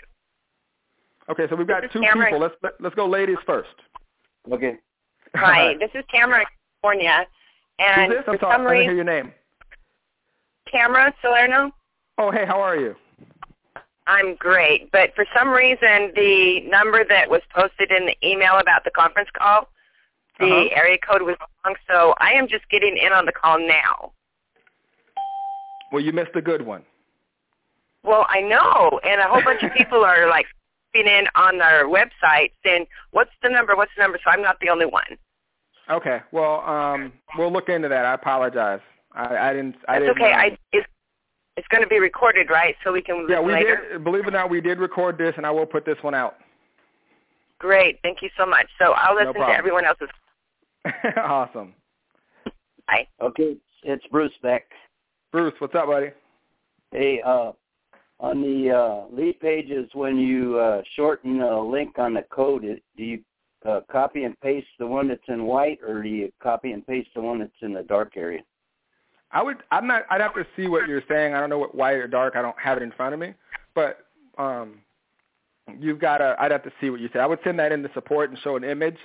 Okay, 1.30 1.44
so 1.48 1.56
we've 1.56 1.66
got 1.68 1.82
two 1.92 2.00
Cameron. 2.00 2.26
people. 2.28 2.40
Let's 2.40 2.54
let, 2.62 2.72
let's 2.80 2.94
go 2.94 3.06
ladies 3.06 3.38
first. 3.46 3.70
Okay. 4.52 4.76
hi. 5.34 5.74
This 5.78 5.90
is 5.94 6.04
Tamara, 6.12 6.44
California. 6.82 7.26
And 7.78 8.12
Who's 8.12 8.18
this? 8.20 8.24
I'm 8.28 8.38
for 8.38 8.40
sorry, 8.40 8.54
some 8.54 8.66
I 8.66 8.70
didn't 8.74 8.84
hear 8.84 8.94
your 8.94 9.04
name. 9.04 9.32
Tamara 10.68 11.14
Salerno, 11.22 11.70
Oh, 12.18 12.30
hey, 12.30 12.44
how 12.46 12.60
are 12.60 12.76
you? 12.76 12.94
I'm 14.06 14.34
great. 14.36 14.90
But 14.90 15.14
for 15.14 15.24
some 15.36 15.48
reason, 15.48 16.12
the 16.14 16.60
number 16.68 17.04
that 17.08 17.30
was 17.30 17.40
posted 17.54 17.90
in 17.90 18.06
the 18.06 18.16
email 18.26 18.58
about 18.58 18.84
the 18.84 18.90
conference 18.90 19.28
call, 19.32 19.68
the 20.42 20.52
Uh-huh. 20.52 20.68
area 20.80 20.98
code 20.98 21.22
was 21.22 21.36
wrong. 21.64 21.76
So 21.88 22.14
I 22.18 22.32
am 22.32 22.48
just 22.48 22.68
getting 22.68 22.96
in 22.96 23.12
on 23.12 23.26
the 23.26 23.32
call 23.32 23.58
now. 23.58 24.12
Well, 25.92 26.02
you 26.02 26.12
missed 26.12 26.34
a 26.34 26.42
good 26.42 26.62
one. 26.62 26.82
Well, 28.04 28.26
I 28.28 28.40
know, 28.40 28.98
and 29.04 29.20
a 29.20 29.24
whole 29.28 29.42
bunch 29.42 29.62
of 29.62 29.72
people 29.76 30.04
are 30.04 30.26
like 30.28 30.46
being 30.92 31.06
in 31.06 31.26
on 31.34 31.58
their 31.58 31.86
website 31.86 32.52
saying, 32.64 32.86
"What's 33.12 33.30
the 33.42 33.48
number? 33.48 33.76
What's 33.76 33.92
the 33.96 34.02
number?" 34.02 34.18
So 34.24 34.30
I'm 34.30 34.42
not 34.42 34.58
the 34.60 34.68
only 34.70 34.86
one. 34.86 35.16
Okay. 35.90 36.20
Well, 36.32 36.60
um, 36.60 37.12
we'll 37.38 37.52
look 37.52 37.68
into 37.68 37.88
that. 37.88 38.04
I 38.04 38.14
apologize. 38.14 38.80
I, 39.12 39.36
I 39.36 39.52
didn't. 39.52 39.76
I 39.88 39.98
That's 39.98 40.06
didn't. 40.14 40.22
okay. 40.22 40.32
I 40.32 40.58
it's 40.72 40.86
it's 41.56 41.68
going 41.68 41.82
to 41.82 41.88
be 41.88 41.98
recorded, 42.00 42.48
right? 42.50 42.74
So 42.82 42.92
we 42.92 43.02
can 43.02 43.26
yeah, 43.28 43.40
we 43.40 43.52
later. 43.52 43.88
did. 43.92 44.04
Believe 44.04 44.22
it 44.26 44.28
or 44.28 44.30
not, 44.32 44.50
we 44.50 44.60
did 44.60 44.78
record 44.78 45.18
this, 45.18 45.34
and 45.36 45.46
I 45.46 45.50
will 45.50 45.66
put 45.66 45.84
this 45.84 45.98
one 46.02 46.14
out. 46.14 46.36
Great. 47.58 48.00
Thank 48.02 48.22
you 48.22 48.30
so 48.36 48.44
much. 48.46 48.66
So 48.80 48.92
I'll 48.92 49.14
No 49.14 49.20
listen 49.30 49.34
to 49.42 49.48
everyone 49.56 49.84
else's. 49.84 50.08
awesome. 51.16 51.74
Bye. 52.86 53.06
Okay. 53.20 53.56
It's 53.82 54.06
Bruce 54.10 54.32
back. 54.42 54.64
Bruce, 55.32 55.54
what's 55.58 55.74
up, 55.74 55.86
buddy? 55.86 56.10
Hey, 56.92 57.20
uh, 57.24 57.52
on 58.20 58.40
the 58.42 58.70
uh, 58.70 59.14
lead 59.14 59.40
pages, 59.40 59.88
when 59.94 60.18
you 60.18 60.58
uh, 60.58 60.82
shorten 60.94 61.40
a 61.40 61.60
link 61.60 61.98
on 61.98 62.14
the 62.14 62.22
code, 62.30 62.64
it, 62.64 62.82
do 62.96 63.02
you 63.02 63.20
uh, 63.66 63.80
copy 63.90 64.24
and 64.24 64.38
paste 64.40 64.68
the 64.78 64.86
one 64.86 65.08
that's 65.08 65.22
in 65.28 65.44
white, 65.44 65.78
or 65.86 66.02
do 66.02 66.08
you 66.08 66.32
copy 66.40 66.72
and 66.72 66.86
paste 66.86 67.08
the 67.14 67.20
one 67.20 67.38
that's 67.38 67.50
in 67.62 67.72
the 67.72 67.82
dark 67.82 68.12
area? 68.16 68.42
I 69.32 69.42
would. 69.42 69.58
I'm 69.70 69.86
not. 69.86 70.02
I'd 70.10 70.20
have 70.20 70.34
to 70.34 70.46
see 70.56 70.68
what 70.68 70.86
you're 70.86 71.02
saying. 71.08 71.34
I 71.34 71.40
don't 71.40 71.50
know 71.50 71.58
what 71.58 71.74
white 71.74 71.94
or 71.94 72.06
dark. 72.06 72.36
I 72.36 72.42
don't 72.42 72.58
have 72.58 72.76
it 72.76 72.82
in 72.82 72.92
front 72.92 73.14
of 73.14 73.20
me. 73.20 73.34
But 73.74 74.06
um, 74.36 74.80
you've 75.78 75.98
got 75.98 76.18
to. 76.18 76.36
I'd 76.38 76.50
have 76.52 76.64
to 76.64 76.72
see 76.80 76.90
what 76.90 77.00
you 77.00 77.08
say. 77.12 77.18
I 77.18 77.26
would 77.26 77.38
send 77.42 77.58
that 77.58 77.72
into 77.72 77.90
support 77.94 78.30
and 78.30 78.38
show 78.40 78.56
an 78.56 78.64
image. 78.64 78.98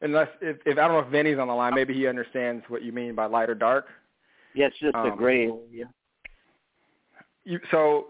Unless 0.00 0.28
if, 0.40 0.58
if 0.64 0.78
I 0.78 0.86
don't 0.86 0.92
know 0.92 0.98
if 1.00 1.08
Vinny's 1.08 1.38
on 1.38 1.48
the 1.48 1.54
line, 1.54 1.74
maybe 1.74 1.92
he 1.92 2.06
understands 2.06 2.64
what 2.68 2.82
you 2.82 2.92
mean 2.92 3.14
by 3.14 3.26
light 3.26 3.50
or 3.50 3.54
dark. 3.54 3.86
Yeah, 4.54 4.66
it's 4.66 4.78
just 4.78 4.94
a 4.94 4.98
Um, 4.98 5.16
gray 5.16 5.46
area. 5.46 5.90
You, 7.44 7.58
so 7.70 8.08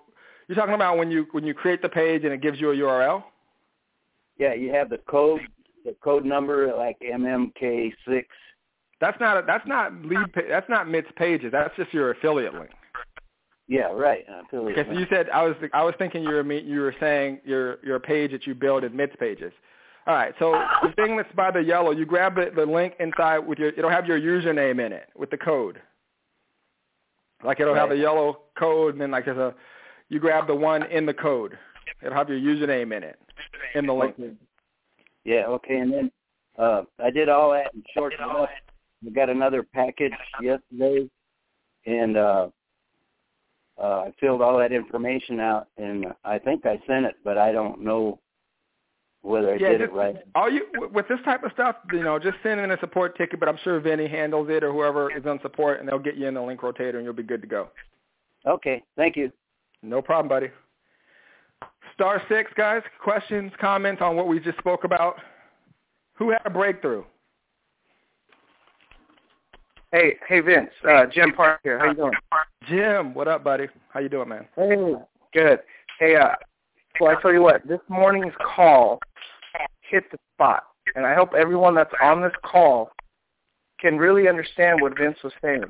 you're 0.49 0.57
talking 0.57 0.75
about 0.75 0.99
when 0.99 1.11
you 1.11 1.27
when 1.33 1.45
you 1.45 1.55
create 1.55 1.81
the 1.81 1.89
page 1.89 2.25
and 2.25 2.33
it 2.33 2.41
gives 2.43 2.61
you 2.61 2.71
a 2.71 2.75
URL. 2.75 3.23
Yeah, 4.39 4.55
you 4.55 4.73
have 4.73 4.91
the 4.91 4.99
code, 5.09 5.41
the 5.85 5.95
code 6.03 6.25
number 6.25 6.75
like 6.77 6.97
MMK6. 7.01 8.25
That's 9.01 9.19
not 9.21 9.39
a, 9.39 9.47
that's 9.47 9.67
not 9.67 9.93
lead. 10.05 10.33
Pa- 10.33 10.49
that's 10.49 10.69
not 10.69 10.89
MITS 10.89 11.09
pages. 11.17 11.53
That's 11.53 11.75
just 11.77 11.93
your 11.95 12.11
affiliate 12.11 12.55
link. 12.55 12.71
Yeah, 13.69 13.93
right. 13.93 14.25
Affiliate 14.47 14.79
Okay, 14.79 14.91
so 14.91 14.99
you 14.99 15.07
said 15.11 15.29
I 15.31 15.43
was 15.43 15.55
I 15.73 15.85
was 15.85 15.95
thinking 15.99 16.23
you 16.23 16.31
were 16.31 16.53
you 16.53 16.81
were 16.81 16.95
saying 16.99 17.41
your 17.45 17.85
your 17.85 18.01
page 18.01 18.33
that 18.33 18.47
you 18.47 18.55
build 18.55 18.85
is 18.85 18.91
MITS 18.93 19.15
pages. 19.21 19.53
All 20.09 20.15
right, 20.15 20.35
so 20.39 20.53
the 20.83 20.93
thing 20.95 21.17
that's 21.19 21.33
by 21.37 21.51
the 21.51 21.61
yellow, 21.61 21.91
you 21.93 22.07
grab 22.07 22.35
the, 22.35 22.51
the 22.55 22.65
link 22.65 22.95
inside 22.99 23.39
with 23.39 23.59
your 23.59 23.69
it'll 23.69 23.91
have 23.91 24.07
your 24.07 24.19
username 24.19 24.85
in 24.85 24.93
it 24.93 25.11
with 25.15 25.31
the 25.31 25.37
code. 25.37 25.81
Like 27.45 27.61
it'll 27.61 27.75
have 27.75 27.91
Right. 27.91 27.97
the 27.97 28.03
yellow 28.03 28.41
code 28.59 28.95
and 28.95 29.01
then 29.01 29.11
like 29.11 29.27
there's 29.27 29.37
a 29.39 29.55
you 30.09 30.19
grab 30.19 30.47
the 30.47 30.55
one 30.55 30.85
in 30.91 31.05
the 31.05 31.15
code. 31.15 31.59
It'll 32.03 32.17
have 32.17 32.31
your 32.31 32.39
username 32.39 32.97
in 32.97 33.03
it 33.03 33.21
in 33.75 33.87
the 33.87 33.93
link. 33.93 34.15
Okay. 34.19 34.33
Yeah, 35.25 35.45
okay, 35.47 35.77
and 35.77 35.93
then 35.93 36.11
uh, 36.59 36.83
I 36.99 37.11
did 37.11 37.29
all 37.29 37.53
that 37.53 37.75
and 37.75 37.85
shortened 37.95 38.23
it 38.23 38.37
up. 38.37 38.49
I 39.07 39.11
got 39.11 39.29
another 39.29 39.63
package 39.63 40.13
yesterday, 40.41 41.09
and 41.85 42.17
uh, 42.17 42.49
uh, 43.79 44.05
I 44.07 44.13
filled 44.19 44.41
all 44.41 44.59
that 44.59 44.73
information 44.73 45.39
out, 45.39 45.69
and 45.77 46.07
I 46.25 46.39
think 46.39 46.65
I 46.65 46.81
sent 46.87 47.05
it, 47.05 47.17
but 47.25 47.37
I 47.37 47.53
don't 47.53 47.83
know 47.83 48.19
whether 49.23 49.51
I 49.51 49.57
Yeah, 49.57 49.71
did 49.71 49.81
just- 49.81 49.93
it 49.93 49.97
right. 49.97 50.17
All 50.35 50.49
you 50.49 50.67
with 50.93 51.09
this 51.09 51.21
type 51.23 51.43
of 51.45 51.53
stuff, 51.53 51.77
you 51.93 52.03
know, 52.03 52.19
just 52.19 52.41
send 52.43 52.61
in 52.61 52.71
a 52.71 52.79
support 52.79 53.17
ticket. 53.17 53.41
But 53.41 53.49
I'm 53.49 53.57
sure 53.59 53.79
Vinny 53.81 54.07
handles 54.07 54.49
it 54.49 54.63
or 54.63 54.73
whoever 54.73 55.11
is 55.11 55.27
on 55.27 55.41
support, 55.41 55.81
and 55.81 55.89
they'll 55.89 55.99
get 55.99 56.17
you 56.17 56.27
in 56.27 56.35
the 56.35 56.43
link 56.43 56.61
rotator, 56.61 56.95
and 56.97 57.05
you'll 57.05 57.13
be 57.13 57.23
good 57.23 57.43
to 57.43 57.49
go. 57.49 57.71
Okay, 58.47 58.83
thank 58.97 59.17
you. 59.17 59.33
No 59.83 60.01
problem, 60.01 60.29
buddy. 60.29 60.51
Star 61.95 62.23
six, 62.29 62.53
guys. 62.55 62.83
Questions, 63.01 63.53
comments 63.61 64.01
on 64.01 64.17
what 64.17 64.29
we 64.29 64.39
just 64.39 64.59
spoke 64.59 64.85
about? 64.85 65.21
Who 66.15 66.31
had 66.31 66.43
a 66.45 66.51
breakthrough? 66.51 67.05
Hey, 69.91 70.19
hey 70.29 70.41
Vince, 70.41 70.71
uh, 70.89 71.07
Jim 71.07 71.33
Park 71.33 71.61
here. 71.63 71.79
How 71.79 71.87
you 71.87 71.95
doing? 71.95 72.13
Jim, 72.69 73.15
what 73.15 73.27
up, 73.27 73.43
buddy? 73.43 73.69
How 73.89 74.01
you 74.01 74.09
doing, 74.09 74.29
man? 74.29 74.47
Hey, 74.55 74.95
good. 75.33 75.61
Hey, 75.99 76.15
uh, 76.15 76.35
well, 77.01 77.17
I 77.17 77.21
tell 77.23 77.33
you 77.33 77.43
what, 77.43 77.67
this 77.67 77.81
morning's 77.89 78.35
call 78.39 79.01
hit 79.89 80.11
the 80.11 80.19
spot, 80.35 80.65
and 80.95 81.07
I 81.07 81.15
hope 81.15 81.35
everyone 81.35 81.75
that's 81.75 81.93
on 82.03 82.23
this 82.23 82.33
call 82.45 82.91
can 83.81 83.97
really 83.97 84.29
understand 84.29 84.81
what 84.81 84.99
Vince 84.99 85.19
was 85.23 85.33
saying, 85.43 85.65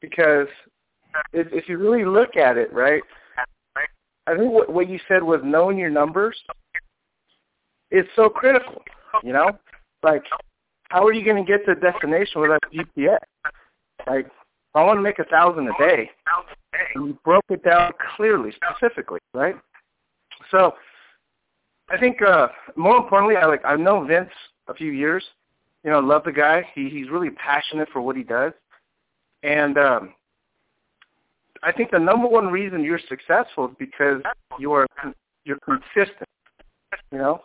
because 0.00 0.48
if, 1.32 1.46
if 1.52 1.68
you 1.68 1.78
really 1.78 2.04
look 2.04 2.36
at 2.36 2.56
it, 2.56 2.72
right, 2.72 3.02
I 4.26 4.36
think 4.36 4.52
what, 4.52 4.72
what 4.72 4.88
you 4.88 4.98
said 5.06 5.22
was 5.22 5.40
knowing 5.44 5.78
your 5.78 5.90
numbers. 5.90 6.36
is 7.90 8.04
so 8.16 8.28
critical, 8.28 8.82
you 9.22 9.32
know. 9.32 9.50
Like, 10.02 10.24
how 10.88 11.06
are 11.06 11.12
you 11.12 11.24
going 11.24 11.44
to 11.44 11.50
get 11.50 11.64
to 11.66 11.74
the 11.74 11.80
destination 11.80 12.40
without 12.40 12.60
GPS? 12.72 13.18
Like, 14.06 14.26
I 14.74 14.82
want 14.82 14.98
to 14.98 15.02
make 15.02 15.18
a 15.18 15.24
thousand 15.24 15.68
a 15.68 15.72
day, 15.78 16.10
you 16.94 17.18
broke 17.24 17.44
it 17.48 17.64
down 17.64 17.92
clearly, 18.16 18.52
specifically, 18.52 19.20
right? 19.32 19.56
So, 20.50 20.74
I 21.88 21.98
think 21.98 22.22
uh 22.22 22.48
more 22.74 22.96
importantly, 22.96 23.36
I 23.36 23.46
like 23.46 23.64
I've 23.64 23.80
known 23.80 24.06
Vince 24.06 24.30
a 24.68 24.74
few 24.74 24.92
years. 24.92 25.24
You 25.84 25.90
know, 25.90 26.00
love 26.00 26.24
the 26.24 26.32
guy. 26.32 26.66
He 26.74 26.88
he's 26.88 27.10
really 27.10 27.30
passionate 27.30 27.88
for 27.92 28.00
what 28.00 28.16
he 28.16 28.22
does, 28.22 28.52
and 29.42 29.78
um 29.78 30.14
I 31.62 31.72
think 31.72 31.90
the 31.90 31.98
number 31.98 32.28
one 32.28 32.48
reason 32.48 32.82
you're 32.82 33.00
successful 33.08 33.66
is 33.68 33.74
because 33.78 34.22
you're 34.58 34.86
you're 35.44 35.58
consistent. 35.64 36.28
You 37.12 37.18
know, 37.18 37.42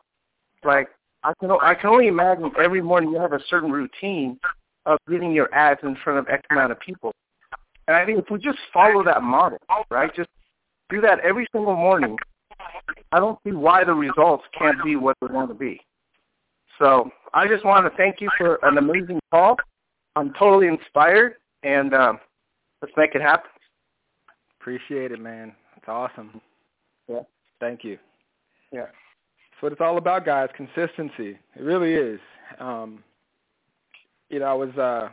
like 0.63 0.89
I 1.23 1.34
can 1.39 1.51
I 1.51 1.75
can 1.75 1.89
only 1.89 2.08
imagine 2.08 2.51
every 2.60 2.82
morning 2.82 3.12
you 3.12 3.19
have 3.19 3.34
a 3.34 3.41
certain 3.47 3.71
routine 3.71 4.39
of 4.86 4.97
getting 5.10 5.32
your 5.32 5.54
ads 5.54 5.80
in 5.84 5.95
front 6.04 6.19
of 6.19 6.27
X 6.30 6.41
amount 6.49 6.71
of 6.71 6.80
people. 6.80 7.13
And 7.88 7.95
I 7.95 8.06
think 8.06 8.19
if 8.19 8.25
we 8.32 8.39
just 8.39 8.58
follow 8.73 9.04
that 9.04 9.21
model, 9.21 9.60
right, 9.89 10.13
just 10.15 10.30
do 10.89 11.01
that 11.01 11.19
every 11.19 11.47
single 11.51 11.75
morning, 11.75 12.17
I 13.12 13.19
don't 13.19 13.38
see 13.43 13.52
why 13.52 13.84
the 13.84 13.93
results 13.93 14.43
can't 14.58 14.84
be 14.84 14.95
what 14.95 15.17
they 15.21 15.28
want 15.28 15.50
to 15.50 15.56
be. 15.56 15.82
So 16.80 17.12
I 17.34 17.47
just 17.47 17.65
want 17.65 17.86
to 17.86 17.95
thank 17.97 18.21
you 18.21 18.30
for 18.38 18.60
an 18.63 18.78
amazing 18.78 19.19
call. 19.32 19.58
I'm 20.15 20.34
totally 20.34 20.67
inspired, 20.67 21.36
and 21.63 21.93
um, 21.93 22.19
let's 22.82 22.93
make 22.97 23.15
it 23.15 23.21
happen. 23.21 23.50
Appreciate 24.60 25.12
it, 25.12 25.19
man. 25.19 25.54
It's 25.78 25.88
awesome. 25.88 26.41
Yeah. 27.08 27.21
Thank 27.60 27.84
you. 27.84 27.97
Yeah. 28.71 28.82
That's 28.82 29.62
what 29.62 29.71
it's 29.71 29.82
all 29.82 29.97
about, 29.97 30.26
guys. 30.26 30.50
Consistency. 30.56 31.38
It 31.56 31.62
really 31.62 31.93
is. 31.93 32.19
Um, 32.60 33.04
you 34.30 34.39
know, 34.39 34.45
I 34.45 34.54
was 34.54 34.69
uh, 34.78 35.10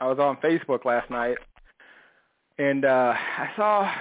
I 0.00 0.06
was 0.06 0.18
on 0.18 0.36
Facebook 0.38 0.84
last 0.84 1.10
night, 1.10 1.38
and 2.58 2.84
uh, 2.84 3.14
I 3.16 3.50
saw 3.56 3.92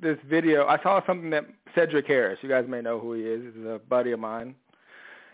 this 0.00 0.18
video. 0.28 0.66
I 0.66 0.82
saw 0.82 1.04
something 1.06 1.30
that 1.30 1.46
Cedric 1.74 2.06
Harris. 2.06 2.38
You 2.42 2.48
guys 2.48 2.64
may 2.68 2.80
know 2.80 2.98
who 2.98 3.14
he 3.14 3.22
is. 3.22 3.54
He's 3.54 3.64
a 3.64 3.80
buddy 3.88 4.12
of 4.12 4.20
mine, 4.20 4.54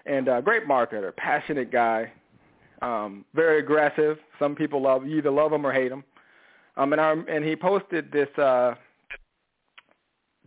and 0.06 0.28
a 0.28 0.42
great 0.42 0.66
marketer, 0.66 1.14
passionate 1.16 1.70
guy, 1.70 2.12
um, 2.80 3.24
very 3.34 3.58
aggressive. 3.60 4.18
Some 4.38 4.54
people 4.54 4.82
love 4.82 5.06
you 5.06 5.18
either 5.18 5.30
love 5.30 5.52
him 5.52 5.66
or 5.66 5.72
hate 5.72 5.92
him. 5.92 6.04
Um, 6.76 6.92
and 6.92 7.28
and 7.28 7.44
he 7.44 7.56
posted 7.56 8.10
this 8.12 8.28
uh, 8.38 8.74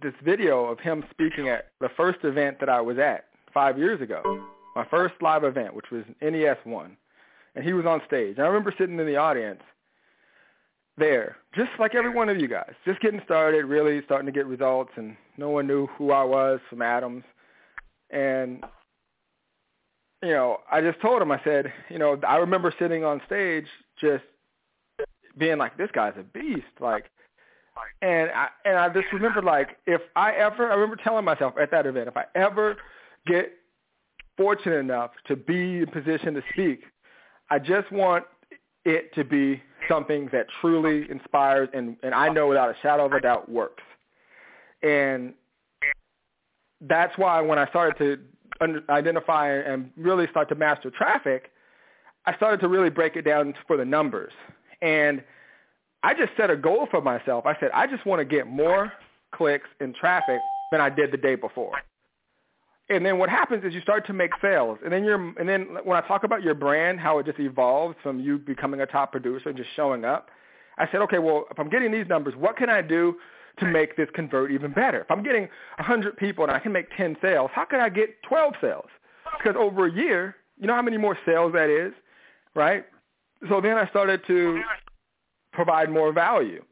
this 0.02 0.14
video 0.24 0.66
of 0.66 0.80
him 0.80 1.04
speaking 1.12 1.50
at 1.50 1.72
the 1.80 1.90
first 1.96 2.20
event 2.24 2.60
that 2.60 2.70
I 2.70 2.82
was 2.82 2.98
at 2.98 3.26
five 3.54 3.78
years 3.78 4.02
ago, 4.02 4.22
my 4.76 4.86
first 4.90 5.16
live 5.22 5.44
event, 5.44 5.74
which 5.74 5.92
was 5.92 6.04
NES 6.22 6.58
one, 6.64 6.98
and 7.56 7.64
he 7.64 7.74
was 7.74 7.86
on 7.86 8.02
stage. 8.06 8.38
And 8.38 8.46
I 8.46 8.48
remember 8.48 8.74
sitting 8.78 9.00
in 9.00 9.06
the 9.06 9.16
audience 9.16 9.62
there, 10.98 11.38
just 11.54 11.72
like 11.80 11.96
every 11.96 12.10
one 12.10 12.30
of 12.30 12.40
you 12.40 12.48
guys, 12.48 12.74
just 12.86 13.02
getting 13.02 13.22
started, 13.26 13.66
really 13.66 14.02
starting 14.06 14.26
to 14.26 14.32
get 14.32 14.46
results, 14.46 14.92
and 14.96 15.16
no 15.38 15.50
one 15.50 15.68
knew 15.68 15.88
who 15.88 16.12
I 16.12 16.24
was 16.24 16.60
from 16.70 16.82
Adams. 16.82 17.24
And 18.12 18.64
you 20.24 20.32
know, 20.32 20.60
I 20.72 20.82
just 20.82 21.02
told 21.02 21.22
him, 21.22 21.32
I 21.32 21.42
said, 21.44 21.72
you 21.90 22.00
know, 22.00 22.20
I 22.28 22.38
remember 22.38 22.74
sitting 22.80 23.04
on 23.04 23.22
stage 23.26 23.66
just 24.00 24.24
being 25.38 25.58
like, 25.58 25.78
this 25.78 25.90
guy's 25.94 26.14
a 26.18 26.24
beast, 26.24 26.64
like, 26.80 27.06
and 28.02 28.32
I 28.32 28.48
and 28.64 28.78
I 28.78 28.88
just 28.90 29.12
remember 29.12 29.42
like, 29.42 29.78
if 29.86 30.02
I 30.16 30.32
ever, 30.34 30.72
I 30.72 30.76
remember 30.76 30.96
telling 30.96 31.26
myself 31.26 31.56
at 31.62 31.72
that 31.72 31.86
event, 31.86 32.08
if 32.08 32.16
I 32.16 32.26
ever 32.34 32.78
get 33.28 33.52
fortunate 34.38 34.78
enough 34.78 35.12
to 35.28 35.36
be 35.36 35.80
in 35.80 35.88
position 35.88 36.34
to 36.36 36.42
speak, 36.54 36.84
I 37.50 37.60
just 37.60 37.92
want 37.92 38.24
it 38.86 39.14
to 39.16 39.24
be 39.24 39.62
something 39.90 40.30
that 40.32 40.48
truly 40.62 41.10
inspires 41.10 41.70
and, 41.74 41.98
and 42.04 42.14
I 42.14 42.30
know 42.30 42.48
without 42.48 42.70
a 42.70 42.76
shadow 42.82 43.06
of 43.06 43.14
a 43.14 43.22
doubt 43.22 43.50
works. 43.50 43.84
And 44.84 45.34
that's 46.82 47.18
why 47.18 47.42
when 47.42 47.58
I 47.58 47.68
started 47.70 47.98
to 48.62 48.84
identify 48.90 49.52
and 49.52 49.92
really 49.98 50.28
start 50.30 50.50
to 50.50 50.56
master 50.56 50.92
traffic, 50.92 51.52
I 52.26 52.36
started 52.36 52.60
to 52.62 52.68
really 52.68 52.90
break 52.90 53.16
it 53.16 53.24
down 53.24 53.54
for 53.68 53.78
the 53.78 53.86
numbers. 53.86 54.34
And 54.82 55.24
I 56.04 56.14
just 56.14 56.32
set 56.38 56.50
a 56.50 56.56
goal 56.56 56.88
for 56.90 57.02
myself. 57.02 57.46
I 57.46 57.58
said, 57.60 57.72
I 57.74 57.88
just 57.88 58.06
want 58.06 58.20
to 58.20 58.26
get 58.26 58.48
more 58.48 58.94
clicks 59.34 59.68
and 59.80 59.96
traffic 59.96 60.40
than 60.72 60.82
I 60.82 60.90
did 60.90 61.12
the 61.12 61.18
day 61.18 61.36
before. 61.36 61.74
And 62.90 63.04
then 63.04 63.18
what 63.18 63.30
happens 63.30 63.64
is 63.64 63.74
you 63.74 63.82
start 63.82 64.06
to 64.08 64.14
make 64.14 64.32
sales. 64.42 64.78
And 64.84 64.94
then 64.94 65.04
you're 65.04 65.34
and 65.40 65.50
then 65.50 65.78
when 65.84 65.98
I 65.98 66.08
talk 66.08 66.24
about 66.24 66.44
your 66.44 66.54
brand, 66.54 67.00
how 67.00 67.18
it 67.20 67.26
just 67.26 67.40
evolves 67.40 67.96
from 68.04 68.20
you 68.20 68.38
becoming 68.38 68.82
a 68.82 68.86
top 68.86 69.12
producer 69.12 69.50
and 69.50 69.58
just 69.58 69.70
showing 69.76 70.06
up, 70.06 70.30
I 70.78 70.88
said, 70.92 71.02
okay, 71.02 71.20
well, 71.20 71.46
if 71.50 71.60
I'm 71.60 71.70
getting 71.70 71.92
these 71.92 72.08
numbers, 72.08 72.36
what 72.38 72.58
can 72.58 72.70
I 72.70 72.82
do 72.82 73.16
to 73.60 73.66
make 73.66 73.96
this 73.96 74.10
convert 74.14 74.52
even 74.52 74.72
better? 74.72 75.00
If 75.02 75.10
I'm 75.10 75.24
getting 75.24 75.44
100 75.78 76.18
people 76.18 76.44
and 76.44 76.52
I 76.52 76.60
can 76.60 76.72
make 76.72 76.88
10 76.96 77.18
sales, 77.22 77.50
how 77.54 77.66
can 77.66 77.80
I 77.80 77.90
get 77.90 78.22
12 78.24 78.54
sales? 78.62 78.90
Because 79.38 79.56
over 79.58 79.88
a 79.88 79.92
year, 79.92 80.36
you 80.60 80.68
know 80.68 80.76
how 80.76 80.82
many 80.82 80.98
more 80.98 81.18
sales 81.26 81.54
that 81.54 81.70
is, 81.70 81.94
right? 82.54 82.86
So 83.50 83.62
then 83.62 83.78
I 83.78 83.88
started 83.90 84.22
to 84.28 84.62
provide 85.54 85.90
more 85.90 86.12
value 86.12 86.64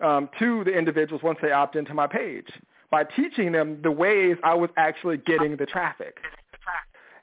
um, 0.00 0.30
to 0.38 0.64
the 0.64 0.70
individuals 0.70 1.22
once 1.22 1.38
they 1.42 1.50
opt 1.50 1.76
into 1.76 1.92
my 1.92 2.06
page 2.06 2.48
by 2.90 3.04
teaching 3.04 3.52
them 3.52 3.80
the 3.82 3.90
ways 3.90 4.36
I 4.42 4.54
was 4.54 4.70
actually 4.76 5.18
getting 5.18 5.56
the 5.56 5.66
traffic. 5.66 6.18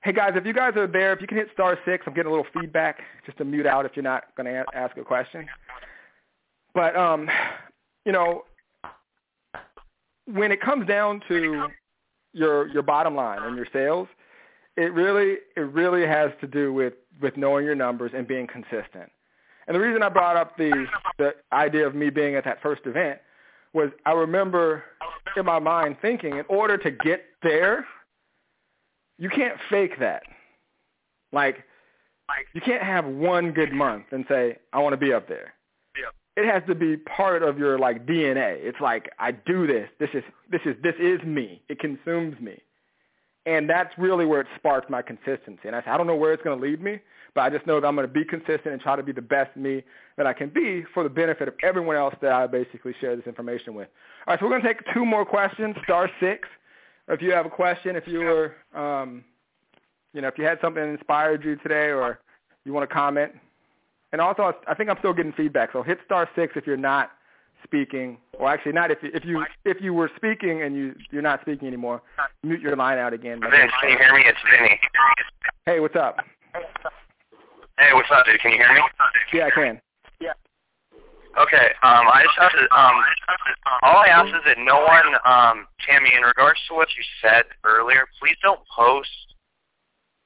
Hey 0.03 0.13
guys, 0.13 0.33
if 0.35 0.45
you 0.45 0.53
guys 0.53 0.73
are 0.75 0.85
there, 0.85 1.13
if 1.13 1.21
you 1.21 1.27
can 1.27 1.37
hit 1.37 1.47
star 1.51 1.79
six, 1.83 2.03
I'm 2.05 2.13
getting 2.13 2.31
a 2.31 2.35
little 2.35 2.45
feedback 2.53 2.99
just 3.25 3.39
to 3.39 3.45
mute 3.45 3.65
out 3.65 3.85
if 3.85 3.93
you're 3.95 4.03
not 4.03 4.25
going 4.37 4.45
to 4.45 4.63
ask 4.75 4.95
a 4.97 5.03
question. 5.03 5.47
But 6.75 6.95
um, 6.95 7.27
you 8.05 8.11
know, 8.11 8.43
when 10.25 10.51
it 10.51 10.61
comes 10.61 10.87
down 10.87 11.21
to 11.27 11.69
your 12.33 12.67
your 12.67 12.83
bottom 12.83 13.15
line 13.15 13.41
and 13.41 13.55
your 13.55 13.67
sales, 13.73 14.07
it 14.77 14.93
really 14.93 15.37
it 15.55 15.61
really 15.61 16.05
has 16.05 16.31
to 16.41 16.47
do 16.47 16.71
with 16.71 16.93
with 17.19 17.35
knowing 17.35 17.65
your 17.65 17.75
numbers 17.75 18.11
and 18.15 18.27
being 18.27 18.45
consistent. 18.45 19.11
And 19.67 19.73
the 19.73 19.79
reason 19.79 20.03
I 20.03 20.09
brought 20.09 20.37
up 20.37 20.55
the 20.57 20.85
the 21.17 21.33
idea 21.51 21.87
of 21.87 21.95
me 21.95 22.11
being 22.11 22.35
at 22.35 22.43
that 22.43 22.61
first 22.61 22.81
event 22.85 23.19
was 23.75 23.91
I 24.05 24.13
remember 24.13 24.83
in 25.37 25.45
my 25.45 25.59
mind 25.59 25.97
thinking, 26.01 26.37
in 26.37 26.45
order 26.47 26.77
to 26.77 26.89
get 26.89 27.25
there, 27.43 27.85
you 29.19 29.29
can't 29.29 29.57
fake 29.69 29.99
that. 29.99 30.23
Like, 31.31 31.63
you 32.53 32.61
can't 32.61 32.81
have 32.81 33.05
one 33.05 33.51
good 33.51 33.73
month 33.73 34.05
and 34.11 34.25
say, 34.27 34.57
I 34.73 34.79
want 34.79 34.93
to 34.93 34.97
be 34.97 35.13
up 35.13 35.27
there. 35.27 35.53
It 36.37 36.51
has 36.51 36.63
to 36.67 36.75
be 36.75 36.97
part 36.97 37.43
of 37.43 37.57
your 37.57 37.79
like 37.79 38.05
DNA. 38.05 38.57
It's 38.59 38.81
like 38.81 39.09
I 39.19 39.31
do 39.31 39.67
this. 39.67 39.87
This 39.99 40.09
is 40.13 40.23
this 40.51 40.61
is 40.65 40.75
this 40.83 40.95
is 40.99 41.21
me. 41.23 41.61
It 41.69 41.79
consumes 41.79 42.37
me. 42.41 42.61
And 43.45 43.69
that's 43.69 43.93
really 43.97 44.25
where 44.25 44.41
it 44.41 44.47
sparked 44.55 44.89
my 44.89 45.01
consistency. 45.01 45.61
And 45.65 45.75
I 45.75 45.81
said, 45.81 45.89
I 45.89 45.97
don't 45.97 46.07
know 46.07 46.15
where 46.15 46.33
it's 46.33 46.41
going 46.41 46.59
to 46.59 46.65
lead 46.65 46.81
me, 46.81 46.99
but 47.35 47.41
I 47.41 47.49
just 47.49 47.67
know 47.67 47.79
that 47.79 47.85
I'm 47.85 47.95
going 47.95 48.07
to 48.07 48.13
be 48.13 48.25
consistent 48.25 48.67
and 48.67 48.81
try 48.81 48.95
to 48.95 49.03
be 49.03 49.11
the 49.11 49.21
best 49.21 49.55
me 49.55 49.83
that 50.17 50.25
I 50.25 50.33
can 50.33 50.49
be 50.49 50.83
for 50.93 51.03
the 51.03 51.09
benefit 51.09 51.47
of 51.47 51.53
everyone 51.61 51.95
else 51.95 52.15
that 52.21 52.31
I 52.31 52.47
basically 52.47 52.95
share 52.99 53.15
this 53.15 53.27
information 53.27 53.75
with. 53.75 53.87
All 54.25 54.33
right, 54.33 54.39
so 54.39 54.45
we're 54.45 54.51
going 54.51 54.63
to 54.63 54.67
take 54.67 54.93
two 54.93 55.05
more 55.05 55.25
questions, 55.25 55.75
star 55.83 56.09
six. 56.19 56.47
If 57.07 57.21
you 57.21 57.31
have 57.33 57.45
a 57.45 57.49
question, 57.51 57.95
if 57.95 58.07
you 58.07 58.19
were, 58.19 58.55
um, 58.73 59.23
you 60.13 60.21
know, 60.21 60.27
if 60.27 60.39
you 60.39 60.45
had 60.45 60.59
something 60.59 60.81
that 60.81 60.89
inspired 60.89 61.43
you 61.43 61.55
today 61.57 61.91
or 61.91 62.19
you 62.63 62.73
want 62.73 62.89
to 62.89 62.93
comment. 62.93 63.31
And 64.11 64.21
also, 64.21 64.53
I 64.67 64.73
think 64.73 64.89
I'm 64.89 64.97
still 64.99 65.13
getting 65.13 65.33
feedback, 65.33 65.71
so 65.73 65.83
hit 65.83 65.99
star 66.05 66.27
six 66.35 66.53
if 66.55 66.65
you're 66.65 66.77
not 66.77 67.11
speaking, 67.65 68.17
or 68.39 68.49
actually 68.49 68.71
not 68.71 68.91
if 68.91 68.99
you, 69.01 69.09
if 69.13 69.25
you 69.25 69.45
if 69.65 69.77
you 69.81 69.93
were 69.93 70.09
speaking 70.15 70.61
and 70.63 70.75
you 70.75 70.95
you're 71.11 71.21
not 71.21 71.41
speaking 71.41 71.67
anymore, 71.67 72.01
mute 72.43 72.61
your 72.61 72.75
line 72.75 72.97
out 72.97 73.13
again. 73.13 73.41
Vince, 73.41 73.71
can 73.81 73.91
you 73.91 73.97
hear 73.97 74.13
me? 74.13 74.23
It's 74.25 74.39
Vinny. 74.49 74.79
Hey, 75.65 75.79
what's 75.79 75.95
up? 75.95 76.17
Hey, 77.77 77.89
what's 77.93 78.09
up, 78.11 78.25
dude? 78.25 78.39
Can 78.39 78.51
you 78.51 78.57
hear 78.57 78.73
me? 78.73 78.81
Yeah, 79.33 79.47
I 79.47 79.51
can. 79.51 79.81
Yeah. 80.21 80.31
Okay. 81.37 81.75
Um, 81.83 82.07
I 82.07 82.23
just 82.23 82.37
have 82.37 82.51
to. 82.51 82.63
Um, 82.71 82.95
all 83.81 83.97
I 83.97 84.07
ask 84.07 84.29
is 84.29 84.41
that 84.45 84.57
no 84.59 84.79
one, 84.79 85.15
um, 85.25 85.67
Tammy, 85.85 86.11
in 86.15 86.23
regards 86.23 86.59
to 86.69 86.75
what 86.75 86.87
you 86.95 87.03
said 87.21 87.43
earlier, 87.65 88.05
please 88.19 88.37
don't 88.41 88.61
post 88.73 89.09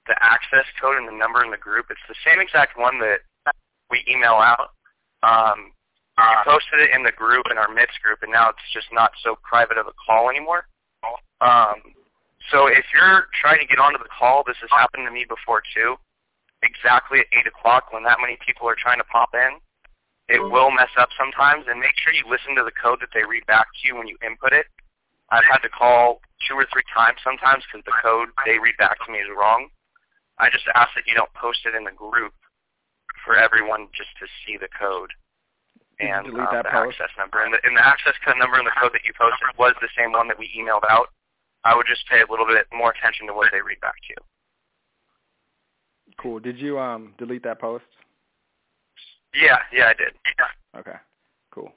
the 0.08 0.15
access 0.21 0.65
code 0.82 0.97
and 0.97 1.08
the 1.08 1.17
number 1.17 1.43
in 1.43 1.52
the 1.52 1.58
group. 1.58 1.88
It's 1.89 1.99
the 2.08 2.15
same 2.25 2.39
exact 2.39 2.78
one 2.78 2.99
that 2.99 3.21
we 3.89 4.04
email 4.08 4.38
out. 4.38 4.71
Um, 5.23 5.71
you 6.19 6.36
posted 6.43 6.79
it 6.79 6.91
in 6.93 7.03
the 7.03 7.12
group, 7.12 7.45
in 7.49 7.58
our 7.58 7.71
MITS 7.71 7.97
group, 8.03 8.19
and 8.21 8.32
now 8.32 8.49
it's 8.49 8.67
just 8.73 8.88
not 8.91 9.12
so 9.23 9.38
private 9.43 9.77
of 9.77 9.88
a 9.88 9.95
call 9.95 10.29
anymore. 10.29 10.67
Um, 11.41 11.95
so 12.51 12.67
if 12.67 12.86
you're 12.93 13.27
trying 13.39 13.60
to 13.60 13.67
get 13.67 13.79
onto 13.79 13.99
the 13.99 14.10
call, 14.12 14.43
this 14.45 14.58
has 14.62 14.69
happened 14.71 15.05
to 15.08 15.12
me 15.12 15.25
before 15.27 15.62
too, 15.75 15.95
exactly 16.63 17.19
at 17.19 17.27
8 17.32 17.47
o'clock 17.47 17.93
when 17.93 18.03
that 18.03 18.19
many 18.19 18.38
people 18.45 18.67
are 18.67 18.75
trying 18.75 18.99
to 18.99 19.08
pop 19.08 19.32
in, 19.34 19.60
it 20.29 20.39
will 20.39 20.69
mess 20.69 20.93
up 20.97 21.10
sometimes, 21.17 21.65
and 21.67 21.79
make 21.79 21.97
sure 21.97 22.13
you 22.13 22.23
listen 22.29 22.53
to 22.55 22.63
the 22.63 22.75
code 22.75 23.01
that 23.01 23.10
they 23.13 23.25
read 23.25 23.45
back 23.47 23.65
to 23.65 23.82
you 23.88 23.97
when 23.97 24.08
you 24.08 24.17
input 24.21 24.53
it. 24.53 24.67
I've 25.32 25.45
had 25.45 25.62
to 25.65 25.69
call 25.69 26.21
two 26.47 26.55
or 26.55 26.65
three 26.71 26.86
times 26.93 27.17
sometimes 27.23 27.63
because 27.65 27.86
the 27.86 27.97
code 28.01 28.29
they 28.45 28.58
read 28.58 28.77
back 28.77 28.97
to 29.05 29.12
me 29.12 29.19
is 29.19 29.29
wrong. 29.34 29.69
I 30.38 30.49
just 30.49 30.65
ask 30.73 30.93
that 30.95 31.05
you 31.05 31.13
don't 31.13 31.34
post 31.34 31.65
it 31.65 31.75
in 31.75 31.84
the 31.84 31.93
group 31.93 32.34
for 33.26 33.36
everyone 33.36 33.89
just 33.93 34.09
to 34.22 34.26
see 34.45 34.57
the 34.57 34.70
code 34.72 35.11
and 36.00 36.26
delete 36.26 36.39
um, 36.39 36.47
that 36.52 36.64
the 36.66 36.72
post? 36.72 36.97
access 37.00 37.12
number. 37.18 37.43
And 37.43 37.54
the, 37.54 37.60
and 37.64 37.76
the 37.76 37.86
access 37.86 38.14
code 38.26 38.38
number 38.39 38.58
and 38.58 38.66
the 38.68 38.76
code 38.80 38.91
that 38.93 39.04
you 39.04 39.14
posted 39.18 39.47
was 39.58 39.74
the 39.82 39.89
same 39.97 40.12
one 40.14 40.28
that 40.28 40.39
we 40.39 40.50
emailed 40.58 40.84
out. 40.89 41.10
I 41.64 41.76
would 41.76 41.88
just 41.88 42.08
pay 42.08 42.22
a 42.22 42.30
little 42.30 42.47
bit 42.47 42.66
more 42.74 42.91
attention 42.91 43.28
to 43.28 43.34
what 43.34 43.50
they 43.52 43.62
read 43.62 43.80
back 43.82 43.95
to 44.08 44.10
you. 44.16 44.22
Cool. 46.20 46.39
Did 46.39 46.58
you 46.60 46.80
um 46.80 47.14
delete 47.18 47.43
that 47.43 47.60
post? 47.60 47.86
Yeah, 49.34 49.60
yeah, 49.72 49.88
I 49.88 49.93
did. 49.93 50.14
Okay. 50.78 50.97
Cool. 51.52 51.72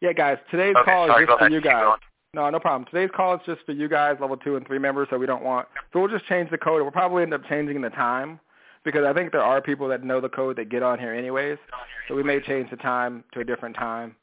Yeah, 0.00 0.12
guys, 0.12 0.38
today's 0.50 0.74
Okay, 0.76 0.90
call 0.90 1.06
sorry, 1.08 1.24
is 1.24 1.28
just 1.28 1.38
for 1.38 1.44
ahead. 1.46 1.52
you 1.52 1.60
guys. 1.60 1.98
No, 2.32 2.48
no 2.48 2.60
problem. 2.60 2.86
Today's 2.90 3.10
call 3.14 3.34
is 3.34 3.40
just 3.44 3.60
for 3.66 3.72
you 3.72 3.88
guys, 3.88 4.16
level 4.20 4.36
two 4.36 4.56
and 4.56 4.66
three 4.66 4.78
members, 4.78 5.08
so 5.10 5.18
we 5.18 5.26
don't 5.26 5.42
want. 5.42 5.66
So 5.92 6.00
we'll 6.00 6.08
just 6.08 6.26
change 6.26 6.50
the 6.50 6.58
code. 6.58 6.82
We'll 6.82 6.90
probably 6.92 7.22
end 7.22 7.34
up 7.34 7.42
changing 7.48 7.80
the 7.80 7.90
time 7.90 8.38
because 8.84 9.04
I 9.06 9.12
think 9.12 9.32
there 9.32 9.42
are 9.42 9.60
people 9.60 9.88
that 9.88 10.02
know 10.04 10.20
the 10.20 10.28
code 10.28 10.56
that 10.56 10.68
get 10.68 10.82
on 10.82 10.98
here 10.98 11.12
anyways. 11.12 11.58
So 12.08 12.14
we 12.14 12.22
may 12.22 12.40
change 12.40 12.70
the 12.70 12.76
time 12.76 13.24
to 13.32 13.40
a 13.40 13.44
different 13.44 13.76
time, 13.76 14.16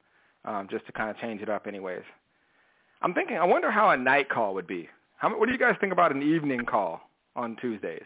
um, 0.45 0.67
just 0.69 0.85
to 0.87 0.91
kind 0.91 1.09
of 1.09 1.17
change 1.17 1.41
it 1.41 1.49
up 1.49 1.67
anyways. 1.67 2.03
I'm 3.01 3.13
thinking. 3.13 3.37
I 3.37 3.45
wonder 3.45 3.71
how 3.71 3.89
a 3.91 3.97
night 3.97 4.29
call 4.29 4.53
would 4.55 4.67
be. 4.67 4.89
How? 5.17 5.37
What 5.37 5.45
do 5.45 5.51
you 5.51 5.59
guys 5.59 5.75
think 5.79 5.93
about 5.93 6.13
an 6.13 6.23
evening 6.23 6.65
call 6.65 7.01
on 7.35 7.55
Tuesdays? 7.57 8.05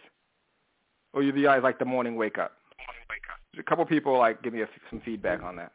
Or 1.14 1.24
you 1.24 1.32
guys 1.44 1.62
like 1.64 1.80
the 1.80 1.86
morning 1.86 2.16
wake 2.16 2.38
up? 2.38 2.54
A 3.60 3.64
couple 3.64 3.86
people 3.86 4.18
like 4.18 4.42
give 4.44 4.54
me 4.54 4.62
a, 4.62 4.70
some 4.90 5.02
feedback 5.04 5.44
on 5.44 5.56
that. 5.58 5.72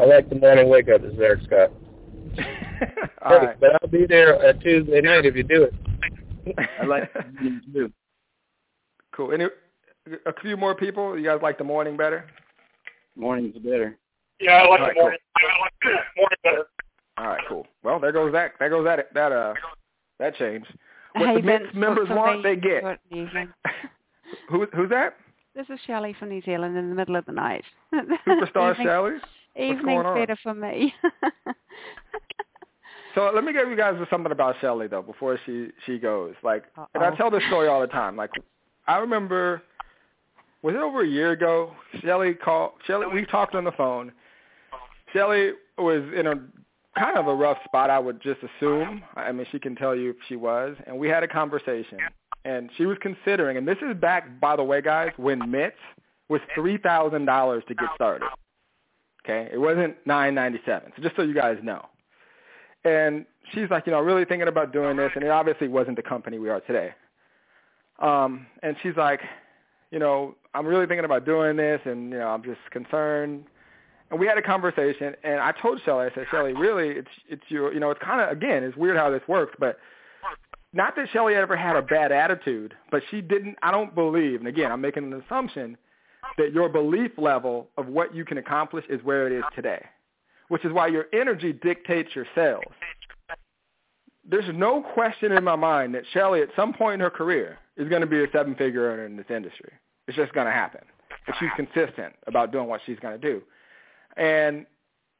I 0.00 0.04
like 0.04 0.28
the 0.28 0.36
morning 0.36 0.68
wake 0.68 0.88
up, 0.88 1.04
is 1.04 1.16
there, 1.18 1.40
Scott. 1.44 1.72
All 3.22 3.36
right. 3.36 3.60
But 3.60 3.70
I'll 3.82 3.88
be 3.88 4.06
there 4.06 4.42
at 4.42 4.60
Tuesday 4.60 5.00
night 5.00 5.26
if 5.26 5.36
you 5.36 5.42
do 5.42 5.64
it. 5.64 6.58
I 6.80 6.84
like 6.84 7.12
too. 7.72 7.92
Cool. 9.14 9.32
Any 9.32 9.44
a 10.26 10.32
few 10.40 10.56
more 10.56 10.74
people? 10.74 11.18
You 11.18 11.24
guys 11.24 11.40
like 11.42 11.58
the 11.58 11.64
morning 11.64 11.96
better? 11.96 12.24
Morning's 13.16 13.56
better. 13.58 13.96
Yeah, 14.40 14.52
I 14.52 14.68
like 14.68 14.80
All 14.80 14.86
right, 14.86 14.94
the 14.94 15.00
morning. 15.00 15.18
I 15.36 15.60
like 15.60 15.72
the 15.82 15.90
morning 16.16 16.38
better. 16.44 16.64
All 17.18 17.26
right, 17.26 17.42
cool. 17.48 17.66
Well, 17.82 18.00
there 18.00 18.12
goes 18.12 18.32
that. 18.32 18.52
There 18.58 18.70
goes 18.70 18.84
that. 18.84 19.12
That 19.14 19.32
uh, 19.32 19.54
that 20.18 20.36
change. 20.36 20.66
What 21.14 21.28
hey, 21.28 21.36
the 21.36 21.42
Vince, 21.42 21.68
members 21.74 22.08
want, 22.08 22.42
they 22.42 22.56
get. 22.56 22.82
good. 22.82 22.98
Who, 24.48 24.66
who's 24.74 24.88
that? 24.88 25.16
This 25.54 25.66
is 25.68 25.78
Shelley 25.86 26.16
from 26.18 26.30
New 26.30 26.40
Zealand 26.40 26.74
in 26.78 26.88
the 26.88 26.94
middle 26.94 27.16
of 27.16 27.26
the 27.26 27.32
night. 27.32 27.64
Superstar 28.26 28.70
Evening- 28.72 28.86
Shelley. 28.86 29.12
Evening's 29.54 29.82
going 29.84 30.06
on? 30.06 30.18
better 30.18 30.38
for 30.42 30.54
me. 30.54 30.94
So 33.14 33.30
let 33.34 33.44
me 33.44 33.52
give 33.52 33.68
you 33.68 33.76
guys 33.76 33.94
something 34.10 34.32
about 34.32 34.56
Shelley 34.60 34.86
though 34.86 35.02
before 35.02 35.38
she 35.44 35.68
she 35.84 35.98
goes. 35.98 36.34
Like, 36.42 36.64
and 36.94 37.04
I 37.04 37.14
tell 37.14 37.30
this 37.30 37.42
story 37.48 37.68
all 37.68 37.80
the 37.80 37.86
time. 37.86 38.16
Like, 38.16 38.30
I 38.86 38.96
remember, 38.96 39.62
was 40.62 40.74
it 40.74 40.80
over 40.80 41.02
a 41.02 41.08
year 41.08 41.32
ago? 41.32 41.72
Shelley 42.00 42.34
called. 42.34 42.72
Shelley, 42.86 43.06
we 43.12 43.26
talked 43.26 43.54
on 43.54 43.64
the 43.64 43.72
phone. 43.72 44.12
Shelley 45.12 45.52
was 45.76 46.02
in 46.16 46.26
a 46.26 46.34
kind 46.98 47.16
of 47.16 47.26
a 47.26 47.34
rough 47.34 47.58
spot. 47.64 47.90
I 47.90 47.98
would 47.98 48.22
just 48.22 48.40
assume. 48.42 49.02
I 49.16 49.32
mean, 49.32 49.46
she 49.50 49.58
can 49.58 49.74
tell 49.74 49.94
you 49.94 50.10
if 50.10 50.16
she 50.28 50.36
was. 50.36 50.76
And 50.86 50.98
we 50.98 51.08
had 51.08 51.22
a 51.22 51.28
conversation, 51.28 51.98
and 52.44 52.70
she 52.76 52.86
was 52.86 52.96
considering. 53.00 53.56
And 53.56 53.66
this 53.66 53.78
is 53.78 53.96
back, 53.96 54.40
by 54.40 54.56
the 54.56 54.62
way, 54.62 54.80
guys, 54.80 55.10
when 55.16 55.50
MITS 55.50 55.76
was 56.28 56.40
three 56.54 56.78
thousand 56.78 57.24
dollars 57.26 57.64
to 57.68 57.74
get 57.74 57.88
started. 57.94 58.26
Okay, 59.24 59.48
it 59.52 59.58
wasn't 59.58 59.96
nine 60.06 60.34
ninety 60.34 60.60
seven. 60.64 60.92
So 60.96 61.02
just 61.02 61.16
so 61.16 61.22
you 61.22 61.34
guys 61.34 61.58
know. 61.62 61.86
And 62.84 63.26
she's 63.52 63.70
like, 63.70 63.86
you 63.86 63.92
know, 63.92 64.00
really 64.00 64.24
thinking 64.24 64.48
about 64.48 64.72
doing 64.72 64.96
this, 64.96 65.12
and 65.14 65.22
it 65.22 65.30
obviously 65.30 65.68
wasn't 65.68 65.96
the 65.96 66.02
company 66.02 66.38
we 66.38 66.50
are 66.50 66.60
today. 66.60 66.90
Um, 68.00 68.46
and 68.64 68.76
she's 68.82 68.96
like, 68.96 69.20
you 69.92 69.98
know, 69.98 70.34
I'm 70.54 70.66
really 70.66 70.86
thinking 70.86 71.04
about 71.04 71.24
doing 71.24 71.56
this, 71.56 71.80
and 71.84 72.10
you 72.10 72.18
know, 72.18 72.28
I'm 72.28 72.42
just 72.42 72.58
concerned. 72.70 73.44
And 74.10 74.18
we 74.18 74.26
had 74.26 74.38
a 74.38 74.42
conversation, 74.42 75.14
and 75.22 75.38
I 75.38 75.52
told 75.52 75.80
Shelly, 75.84 76.06
I 76.06 76.14
said, 76.14 76.26
Shelly, 76.30 76.54
really, 76.54 76.88
it's 76.88 77.08
it's 77.28 77.42
your, 77.48 77.72
you 77.72 77.78
know, 77.78 77.90
it's 77.90 78.00
kind 78.02 78.20
of 78.20 78.30
again, 78.30 78.64
it's 78.64 78.76
weird 78.76 78.96
how 78.96 79.10
this 79.10 79.22
works, 79.28 79.54
but 79.60 79.78
not 80.72 80.96
that 80.96 81.08
Shelly 81.12 81.34
ever 81.34 81.56
had 81.56 81.76
a 81.76 81.82
bad 81.82 82.10
attitude, 82.10 82.74
but 82.90 83.02
she 83.10 83.20
didn't. 83.20 83.56
I 83.62 83.70
don't 83.70 83.94
believe, 83.94 84.40
and 84.40 84.48
again, 84.48 84.72
I'm 84.72 84.80
making 84.80 85.04
an 85.04 85.22
assumption 85.24 85.76
that 86.38 86.52
your 86.52 86.70
belief 86.70 87.12
level 87.18 87.68
of 87.76 87.86
what 87.88 88.14
you 88.14 88.24
can 88.24 88.38
accomplish 88.38 88.84
is 88.88 89.02
where 89.04 89.26
it 89.26 89.32
is 89.32 89.44
today, 89.54 89.84
which 90.48 90.64
is 90.64 90.72
why 90.72 90.86
your 90.86 91.06
energy 91.12 91.52
dictates 91.52 92.14
your 92.14 92.26
sales. 92.34 92.64
There's 94.28 94.44
no 94.54 94.82
question 94.82 95.32
in 95.32 95.42
my 95.42 95.56
mind 95.56 95.94
that 95.94 96.04
Shelly, 96.12 96.42
at 96.42 96.48
some 96.54 96.72
point 96.72 96.94
in 96.94 97.00
her 97.00 97.10
career, 97.10 97.58
is 97.76 97.88
going 97.88 98.02
to 98.02 98.06
be 98.06 98.22
a 98.22 98.26
seven-figure 98.32 98.80
earner 98.80 99.04
in 99.04 99.16
this 99.16 99.26
industry. 99.30 99.72
It's 100.06 100.16
just 100.16 100.32
going 100.32 100.46
to 100.46 100.52
happen. 100.52 100.82
If 101.26 101.36
she's 101.38 101.50
consistent 101.56 102.14
about 102.26 102.52
doing 102.52 102.66
what 102.66 102.80
she's 102.84 102.98
going 102.98 103.20
to 103.20 103.32
do. 103.32 103.42
And 104.16 104.66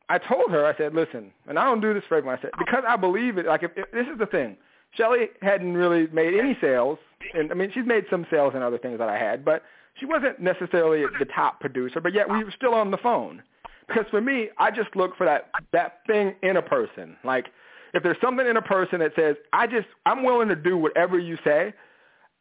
I 0.08 0.18
told 0.18 0.50
her, 0.50 0.66
I 0.66 0.76
said, 0.76 0.94
listen, 0.94 1.32
and 1.48 1.58
I 1.58 1.64
don't 1.64 1.80
do 1.80 1.94
this 1.94 2.02
for 2.08 2.16
everyone. 2.16 2.38
I 2.38 2.42
said, 2.42 2.50
because 2.58 2.84
I 2.86 2.96
believe 2.96 3.38
it, 3.38 3.46
like 3.46 3.62
if, 3.62 3.70
if 3.76 3.90
this 3.92 4.06
is 4.06 4.18
the 4.18 4.26
thing. 4.26 4.56
Shelly 4.94 5.30
hadn't 5.40 5.74
really 5.74 6.06
made 6.08 6.34
any 6.38 6.56
sales, 6.60 6.98
and 7.32 7.50
I 7.50 7.54
mean, 7.54 7.70
she's 7.72 7.86
made 7.86 8.04
some 8.10 8.26
sales 8.30 8.52
and 8.54 8.62
other 8.62 8.76
things 8.76 8.98
that 8.98 9.08
I 9.08 9.16
had, 9.16 9.42
but 9.42 9.62
she 9.94 10.04
wasn't 10.04 10.38
necessarily 10.38 11.04
the 11.18 11.24
top 11.24 11.60
producer, 11.60 12.00
but 12.00 12.12
yet 12.12 12.28
we 12.30 12.44
were 12.44 12.52
still 12.54 12.74
on 12.74 12.90
the 12.90 12.98
phone. 12.98 13.42
Because 13.88 14.04
for 14.10 14.20
me, 14.20 14.48
I 14.58 14.70
just 14.70 14.94
look 14.94 15.16
for 15.16 15.24
that 15.24 15.50
that 15.72 16.00
thing 16.06 16.34
in 16.42 16.56
a 16.56 16.62
person. 16.62 17.16
Like 17.24 17.46
if 17.94 18.02
there's 18.02 18.16
something 18.22 18.46
in 18.46 18.56
a 18.56 18.62
person 18.62 19.00
that 19.00 19.12
says, 19.16 19.36
I 19.52 19.66
just 19.66 19.86
I'm 20.06 20.24
willing 20.24 20.48
to 20.48 20.56
do 20.56 20.76
whatever 20.76 21.18
you 21.18 21.38
say, 21.44 21.74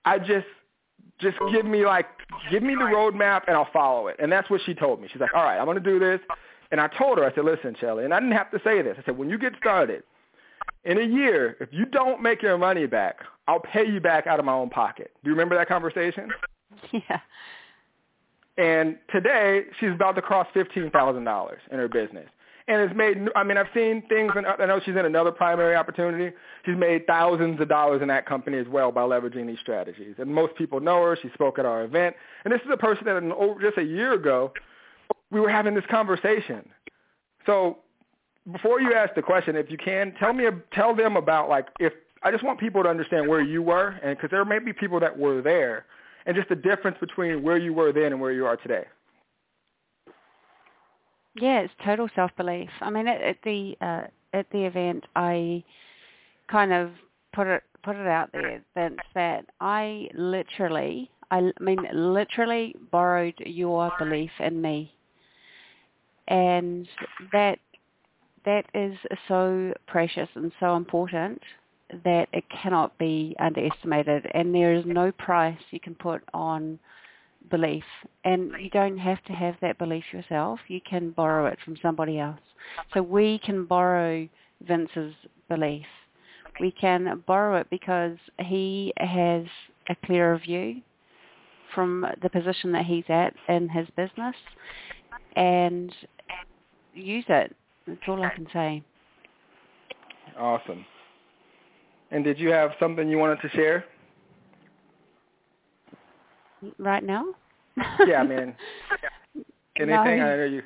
I 0.05 0.19
just 0.19 0.47
just 1.19 1.37
give 1.51 1.65
me 1.65 1.85
like 1.85 2.07
give 2.49 2.63
me 2.63 2.75
the 2.75 2.85
roadmap 2.85 3.43
and 3.47 3.55
I'll 3.55 3.69
follow 3.71 4.07
it. 4.07 4.17
And 4.19 4.31
that's 4.31 4.49
what 4.49 4.61
she 4.65 4.73
told 4.73 5.01
me. 5.01 5.07
She's 5.11 5.21
like, 5.21 5.33
All 5.33 5.43
right, 5.43 5.59
I'm 5.59 5.65
gonna 5.65 5.79
do 5.79 5.99
this 5.99 6.19
and 6.71 6.79
I 6.79 6.87
told 6.87 7.17
her, 7.17 7.25
I 7.25 7.33
said, 7.35 7.45
Listen, 7.45 7.75
Shelly, 7.79 8.05
and 8.05 8.13
I 8.13 8.19
didn't 8.19 8.35
have 8.35 8.51
to 8.51 8.59
say 8.63 8.81
this. 8.81 8.95
I 8.99 9.03
said, 9.05 9.17
When 9.17 9.29
you 9.29 9.37
get 9.37 9.53
started, 9.59 10.03
in 10.83 10.97
a 10.97 11.03
year, 11.03 11.57
if 11.59 11.69
you 11.71 11.85
don't 11.85 12.21
make 12.21 12.41
your 12.41 12.57
money 12.57 12.87
back, 12.87 13.17
I'll 13.47 13.59
pay 13.59 13.85
you 13.85 13.99
back 13.99 14.25
out 14.25 14.39
of 14.39 14.45
my 14.45 14.53
own 14.53 14.69
pocket. 14.69 15.11
Do 15.23 15.29
you 15.29 15.35
remember 15.35 15.55
that 15.55 15.67
conversation? 15.67 16.29
yeah. 16.91 17.19
And 18.57 18.97
today, 19.11 19.63
she's 19.79 19.91
about 19.91 20.15
to 20.15 20.21
cross 20.21 20.47
fifteen 20.53 20.89
thousand 20.91 21.23
dollars 21.25 21.61
in 21.71 21.77
her 21.77 21.87
business, 21.87 22.29
and 22.67 22.87
has 22.87 22.95
made. 22.95 23.17
I 23.35 23.43
mean, 23.43 23.57
I've 23.57 23.67
seen 23.73 24.03
things, 24.07 24.31
and 24.35 24.45
I 24.45 24.65
know 24.65 24.79
she's 24.83 24.95
in 24.95 25.05
another 25.05 25.31
primary 25.31 25.75
opportunity. 25.75 26.35
She's 26.65 26.77
made 26.77 27.07
thousands 27.07 27.59
of 27.61 27.69
dollars 27.69 28.01
in 28.01 28.07
that 28.09 28.25
company 28.25 28.57
as 28.57 28.67
well 28.67 28.91
by 28.91 29.01
leveraging 29.01 29.47
these 29.47 29.59
strategies. 29.59 30.15
And 30.17 30.33
most 30.33 30.55
people 30.55 30.79
know 30.79 31.01
her. 31.03 31.17
She 31.21 31.29
spoke 31.33 31.59
at 31.59 31.65
our 31.65 31.83
event, 31.83 32.15
and 32.43 32.53
this 32.53 32.61
is 32.61 32.69
a 32.71 32.77
person 32.77 33.05
that 33.05 33.15
over 33.33 33.61
just 33.61 33.77
a 33.77 33.83
year 33.83 34.13
ago, 34.13 34.53
we 35.31 35.39
were 35.39 35.49
having 35.49 35.73
this 35.73 35.85
conversation. 35.89 36.67
So, 37.45 37.79
before 38.51 38.81
you 38.81 38.93
ask 38.93 39.13
the 39.15 39.21
question, 39.21 39.55
if 39.55 39.69
you 39.69 39.77
can, 39.77 40.13
tell 40.19 40.33
me, 40.33 40.45
tell 40.73 40.95
them 40.95 41.15
about 41.17 41.49
like 41.49 41.67
if 41.79 41.93
I 42.23 42.31
just 42.31 42.43
want 42.43 42.59
people 42.59 42.83
to 42.83 42.89
understand 42.89 43.27
where 43.27 43.41
you 43.41 43.61
were, 43.61 43.99
and 44.03 44.15
because 44.15 44.29
there 44.29 44.45
may 44.45 44.59
be 44.59 44.73
people 44.73 44.99
that 44.99 45.17
were 45.17 45.41
there 45.41 45.85
and 46.25 46.35
just 46.35 46.49
the 46.49 46.55
difference 46.55 46.97
between 46.99 47.41
where 47.43 47.57
you 47.57 47.73
were 47.73 47.91
then 47.91 48.11
and 48.11 48.21
where 48.21 48.31
you 48.31 48.45
are 48.45 48.57
today. 48.57 48.85
Yeah, 51.35 51.61
it's 51.61 51.73
total 51.85 52.09
self 52.15 52.31
belief. 52.37 52.69
I 52.81 52.89
mean, 52.89 53.07
at, 53.07 53.21
at 53.21 53.37
the 53.43 53.75
uh, 53.81 54.01
at 54.33 54.49
the 54.51 54.65
event, 54.65 55.05
I 55.15 55.63
kind 56.49 56.73
of 56.73 56.91
put 57.33 57.47
it 57.47 57.63
put 57.83 57.95
it 57.95 58.07
out 58.07 58.29
there 58.33 58.61
that 58.75 58.93
that 59.15 59.45
I 59.59 60.09
literally, 60.13 61.09
I 61.31 61.51
mean, 61.59 61.77
literally 61.93 62.75
borrowed 62.91 63.35
your 63.39 63.91
belief 63.97 64.31
in 64.39 64.61
me, 64.61 64.93
and 66.27 66.87
that 67.31 67.59
that 68.45 68.65
is 68.73 68.97
so 69.27 69.73
precious 69.87 70.27
and 70.35 70.51
so 70.59 70.75
important 70.75 71.41
that 72.03 72.27
it 72.33 72.43
cannot 72.49 72.97
be 72.97 73.35
underestimated. 73.39 74.25
And 74.33 74.53
there 74.53 74.73
is 74.73 74.85
no 74.85 75.11
price 75.13 75.57
you 75.71 75.79
can 75.79 75.95
put 75.95 76.21
on 76.33 76.79
belief. 77.49 77.83
And 78.23 78.51
you 78.59 78.69
don't 78.69 78.97
have 78.97 79.23
to 79.25 79.33
have 79.33 79.55
that 79.61 79.77
belief 79.77 80.03
yourself. 80.11 80.59
You 80.67 80.81
can 80.81 81.11
borrow 81.11 81.47
it 81.47 81.57
from 81.63 81.75
somebody 81.81 82.19
else. 82.19 82.39
So 82.93 83.01
we 83.01 83.39
can 83.43 83.65
borrow 83.65 84.27
vince's 84.67 85.13
belief. 85.49 85.85
We 86.59 86.71
can 86.71 87.23
borrow 87.25 87.57
it 87.57 87.67
because 87.69 88.17
he 88.39 88.93
has 88.97 89.45
a 89.89 89.95
clearer 90.05 90.37
view 90.37 90.81
from 91.73 92.05
the 92.21 92.29
position 92.29 92.71
that 92.73 92.85
he's 92.85 93.05
at 93.09 93.33
in 93.47 93.69
his 93.69 93.87
business 93.95 94.35
and 95.35 95.93
use 96.93 97.25
it. 97.29 97.55
That's 97.87 97.99
all 98.07 98.21
i 98.23 98.29
can 98.29 98.47
say. 98.53 98.83
Awesome. 100.37 100.85
And 102.11 102.23
did 102.23 102.39
you 102.39 102.49
have 102.49 102.71
something 102.79 103.09
you 103.09 103.17
wanted 103.17 103.41
to 103.41 103.49
share? 103.49 103.85
Right 106.77 107.03
now 107.03 107.25
Yeah, 108.05 108.21
I 108.21 108.27
mean, 108.27 108.37
anything? 109.77 109.87
No. 109.87 110.01
I 110.01 110.35
know 110.37 110.45
you. 110.45 110.61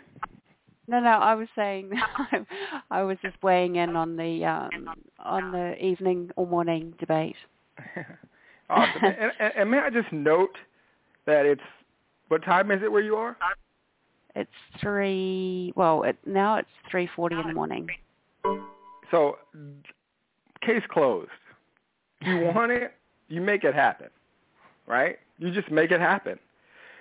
No, 0.87 0.99
no, 0.99 1.09
I 1.09 1.33
was 1.33 1.47
saying 1.55 1.91
I 2.91 3.01
was 3.01 3.17
just 3.21 3.41
weighing 3.41 3.77
in 3.77 3.95
on 3.95 4.15
the 4.15 4.45
um, 4.45 4.89
on 5.19 5.51
the 5.51 5.75
evening 5.83 6.29
or 6.35 6.45
morning 6.45 6.93
debate. 6.99 7.35
awesome. 8.69 9.03
and, 9.03 9.31
and, 9.39 9.53
and 9.57 9.71
may 9.71 9.79
I 9.79 9.89
just 9.89 10.11
note 10.11 10.55
that 11.25 11.45
it's 11.45 11.61
what 12.27 12.43
time 12.43 12.71
is 12.71 12.81
it 12.83 12.91
where 12.91 13.01
you 13.01 13.15
are? 13.15 13.35
It's 14.35 14.49
three. 14.79 15.73
Well, 15.75 16.03
it, 16.03 16.17
now 16.25 16.57
it's 16.57 16.69
three 16.91 17.09
forty 17.15 17.35
in 17.35 17.47
the 17.47 17.53
morning. 17.53 17.87
So, 19.11 19.37
case 20.61 20.83
closed. 20.91 21.29
You 22.21 22.51
want 22.55 22.71
it, 22.71 22.93
you 23.27 23.41
make 23.41 23.63
it 23.63 23.73
happen, 23.73 24.09
right? 24.87 25.17
You 25.37 25.51
just 25.51 25.69
make 25.71 25.91
it 25.91 25.99
happen, 25.99 26.39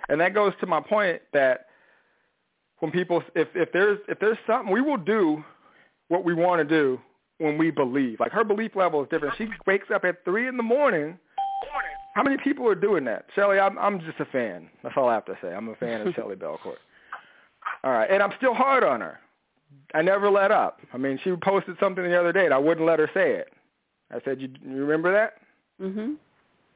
and 0.09 0.19
that 0.21 0.33
goes 0.33 0.53
to 0.59 0.67
my 0.67 0.81
point 0.81 1.21
that 1.33 1.67
when 2.79 2.91
people, 2.91 3.23
if 3.35 3.47
if 3.55 3.71
there's 3.71 3.99
if 4.07 4.19
there's 4.19 4.37
something, 4.45 4.71
we 4.71 4.81
will 4.81 4.97
do 4.97 5.43
what 6.09 6.23
we 6.23 6.33
want 6.33 6.59
to 6.59 6.65
do 6.65 6.99
when 7.39 7.57
we 7.57 7.71
believe. 7.71 8.19
Like 8.19 8.31
her 8.31 8.43
belief 8.43 8.75
level 8.75 9.01
is 9.03 9.09
different. 9.09 9.35
She 9.37 9.47
wakes 9.65 9.87
up 9.93 10.03
at 10.05 10.23
three 10.25 10.47
in 10.47 10.57
the 10.57 10.63
morning. 10.63 11.17
How 12.15 12.23
many 12.23 12.37
people 12.37 12.67
are 12.67 12.75
doing 12.75 13.03
that? 13.05 13.25
Shelly, 13.35 13.59
I'm 13.59 13.77
I'm 13.77 13.99
just 14.01 14.19
a 14.19 14.25
fan. 14.25 14.69
That's 14.83 14.95
all 14.97 15.09
I 15.09 15.13
have 15.15 15.25
to 15.25 15.37
say. 15.41 15.53
I'm 15.53 15.69
a 15.69 15.75
fan 15.75 16.05
of 16.07 16.13
Shelly 16.15 16.35
Belcourt. 16.35 16.77
All 17.83 17.91
right, 17.91 18.09
and 18.09 18.21
I'm 18.21 18.31
still 18.37 18.53
hard 18.53 18.83
on 18.83 19.01
her, 19.01 19.19
I 19.93 20.01
never 20.01 20.29
let 20.29 20.51
up. 20.51 20.79
I 20.93 20.97
mean, 20.97 21.19
she 21.23 21.33
posted 21.43 21.75
something 21.79 22.03
the 22.03 22.19
other 22.19 22.31
day, 22.31 22.45
and 22.45 22.53
I 22.53 22.57
wouldn't 22.57 22.85
let 22.85 22.99
her 22.99 23.09
say 23.13 23.31
it. 23.33 23.51
I 24.11 24.19
said, 24.23 24.39
"You, 24.41 24.49
you 24.63 24.77
remember 24.85 25.11
that?" 25.11 25.33
Mhm. 25.81 26.15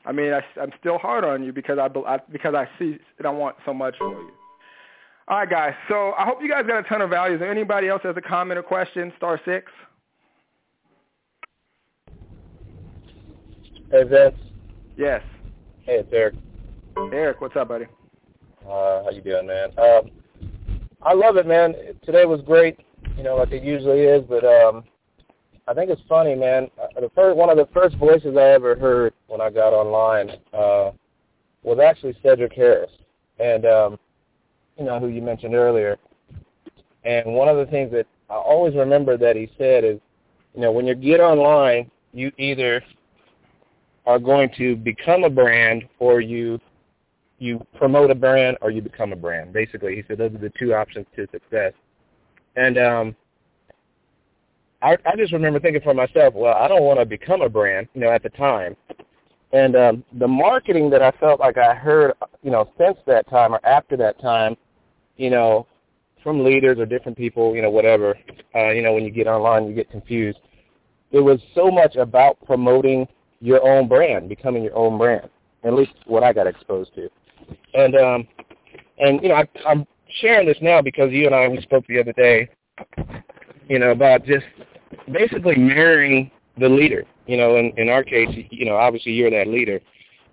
I 0.10 0.12
mean, 0.12 0.34
I, 0.34 0.42
I'm 0.60 0.72
still 0.80 0.98
hard 0.98 1.24
on 1.24 1.44
you 1.44 1.54
because 1.54 1.78
I, 1.78 1.88
I 2.08 2.18
because 2.32 2.56
I 2.56 2.68
see 2.80 2.98
and 3.20 3.28
I 3.28 3.30
want 3.30 3.58
so 3.64 3.76
much 3.76 3.96
for 4.00 4.10
you. 4.10 4.32
All 5.28 5.38
right, 5.38 5.48
guys. 5.48 5.76
So 5.88 6.14
I 6.18 6.26
hope 6.26 6.40
you 6.42 6.50
guys 6.50 6.66
got 6.66 6.84
a 6.84 6.90
ton 6.90 7.04
of 7.04 7.12
value. 7.12 7.36
Is 7.36 7.40
there 7.40 7.52
anybody 7.52 7.90
else 7.90 8.02
has 8.02 8.18
a 8.18 8.22
comment 8.22 8.58
or 8.58 8.64
question? 8.64 9.14
Star 9.18 9.40
six. 9.46 9.72
Hey 13.92 14.04
Vince. 14.04 14.36
Yes. 14.98 15.22
Hey, 15.86 16.00
it's 16.00 16.10
Eric. 16.12 16.34
Eric, 17.14 17.40
what's 17.42 17.56
up, 17.56 17.68
buddy? 17.68 17.86
Uh, 18.66 19.04
how 19.04 19.12
you 19.12 19.22
doing, 19.22 19.46
man? 19.46 19.70
Um, 19.78 20.10
I 21.04 21.14
love 21.14 21.38
it, 21.38 21.46
man. 21.46 21.76
Today 22.04 22.26
was 22.26 22.42
great, 22.42 22.80
you 23.16 23.22
know, 23.22 23.36
like 23.36 23.52
it 23.52 23.62
usually 23.62 24.02
is. 24.02 24.24
But 24.28 24.44
um, 24.44 24.86
I 25.68 25.76
think 25.76 25.92
it's 25.92 26.02
funny, 26.10 26.34
man. 26.34 26.72
The 27.00 27.10
first 27.16 27.38
one 27.38 27.50
of 27.50 27.58
the 27.58 27.68
first 27.74 27.96
voices 27.96 28.36
I 28.38 28.50
ever 28.50 28.76
heard 28.76 29.14
when 29.28 29.40
I 29.40 29.50
got 29.50 29.72
online 29.72 30.32
uh, 30.54 30.92
was 31.64 31.80
actually 31.80 32.18
Cedric 32.22 32.54
Harris, 32.54 32.92
and 33.40 33.66
um, 33.66 34.00
you 34.78 34.84
know 34.84 35.00
who 35.00 35.08
you 35.08 35.22
mentioned 35.22 35.56
earlier. 35.56 35.98
And 37.06 37.34
one 37.34 37.48
of 37.48 37.56
the 37.56 37.66
things 37.68 37.92
that 37.94 38.06
I 38.30 38.36
always 38.36 38.76
remember 38.76 39.18
that 39.18 39.38
he 39.38 39.50
said 39.58 39.86
is, 39.86 40.00
you 40.54 40.62
know, 40.62 40.72
when 40.74 40.86
you 40.86 40.94
get 40.94 41.22
online, 41.22 41.90
you 42.12 42.32
either 42.38 42.84
are 44.06 44.20
going 44.20 44.50
to 44.58 44.76
become 44.76 45.24
a 45.24 45.30
brand 45.30 45.88
or 46.00 46.20
you 46.20 46.60
you 47.38 47.66
promote 47.78 48.12
a 48.12 48.16
brand 48.16 48.58
or 48.62 48.72
you 48.72 48.82
become 48.82 49.14
a 49.14 49.16
brand. 49.16 49.54
Basically, 49.54 49.96
he 49.96 50.04
said 50.08 50.18
those 50.18 50.34
are 50.34 50.38
the 50.38 50.52
two 50.60 50.74
options 50.74 51.06
to 51.16 51.26
success. 51.32 51.72
And 52.58 52.78
um, 52.78 53.16
I, 54.82 54.98
I 55.06 55.16
just 55.18 55.34
remember 55.34 55.60
thinking 55.60 55.82
for 55.82 55.94
myself, 55.94 56.34
well, 56.34 56.54
I 56.54 56.68
don't 56.68 56.84
want 56.84 57.00
to 57.00 57.06
become 57.06 57.42
a 57.42 57.50
brand, 57.50 57.88
you 57.94 58.02
know, 58.02 58.12
at 58.12 58.24
the 58.24 58.30
time. 58.30 58.76
And 59.52 59.76
um, 59.76 60.04
the 60.14 60.28
marketing 60.28 60.90
that 60.92 61.02
I 61.02 61.12
felt 61.20 61.40
like 61.40 61.58
I 61.58 61.74
heard, 61.74 62.14
you 62.44 62.52
know, 62.52 62.72
since 62.78 62.98
that 63.08 63.30
time 63.30 63.54
or 63.54 63.66
after 63.66 63.98
that 63.98 64.22
time, 64.22 64.56
you 65.18 65.30
know, 65.30 65.66
from 66.24 66.44
leaders 66.44 66.78
or 66.78 66.86
different 66.86 67.18
people, 67.18 67.56
you 67.56 67.62
know, 67.62 67.70
whatever, 67.70 68.18
uh, 68.56 68.70
you 68.70 68.82
know, 68.82 68.94
when 68.94 69.04
you 69.04 69.12
get 69.12 69.28
online, 69.28 69.68
you 69.68 69.74
get 69.74 69.90
confused. 69.90 70.40
It 71.12 71.20
was 71.20 71.40
so 71.56 71.72
much 71.72 71.96
about 71.96 72.38
promoting 72.46 73.08
your 73.42 73.68
own 73.68 73.88
brand, 73.88 74.30
becoming 74.30 74.64
your 74.64 74.76
own 74.76 74.98
brand. 74.98 75.30
At 75.64 75.74
least 75.74 75.94
what 76.06 76.24
I 76.24 76.32
got 76.32 76.48
exposed 76.48 76.94
to. 76.96 77.10
And 77.74 77.96
um, 77.96 78.28
and 79.00 79.22
you 79.22 79.30
know, 79.30 79.36
I, 79.36 79.48
I'm 79.68 79.86
sharing 80.22 80.48
this 80.48 80.58
now 80.62 80.82
because 80.82 81.12
you 81.12 81.26
and 81.26 81.36
I 81.36 81.48
we 81.48 81.62
spoke 81.62 81.86
the 81.88 82.00
other 82.00 82.14
day, 82.14 82.50
you 83.70 83.80
know, 83.80 83.92
about 83.92 84.26
just 84.26 84.46
basically 85.12 85.56
mirroring 85.56 86.32
the 86.58 86.68
leader. 86.68 87.06
You 87.28 87.38
know, 87.38 87.56
in 87.58 87.74
in 87.78 87.90
our 87.90 88.04
case, 88.04 88.30
you 88.50 88.66
know, 88.66 88.76
obviously 88.76 89.14
you're 89.14 89.32
that 89.32 89.48
leader, 89.48 89.80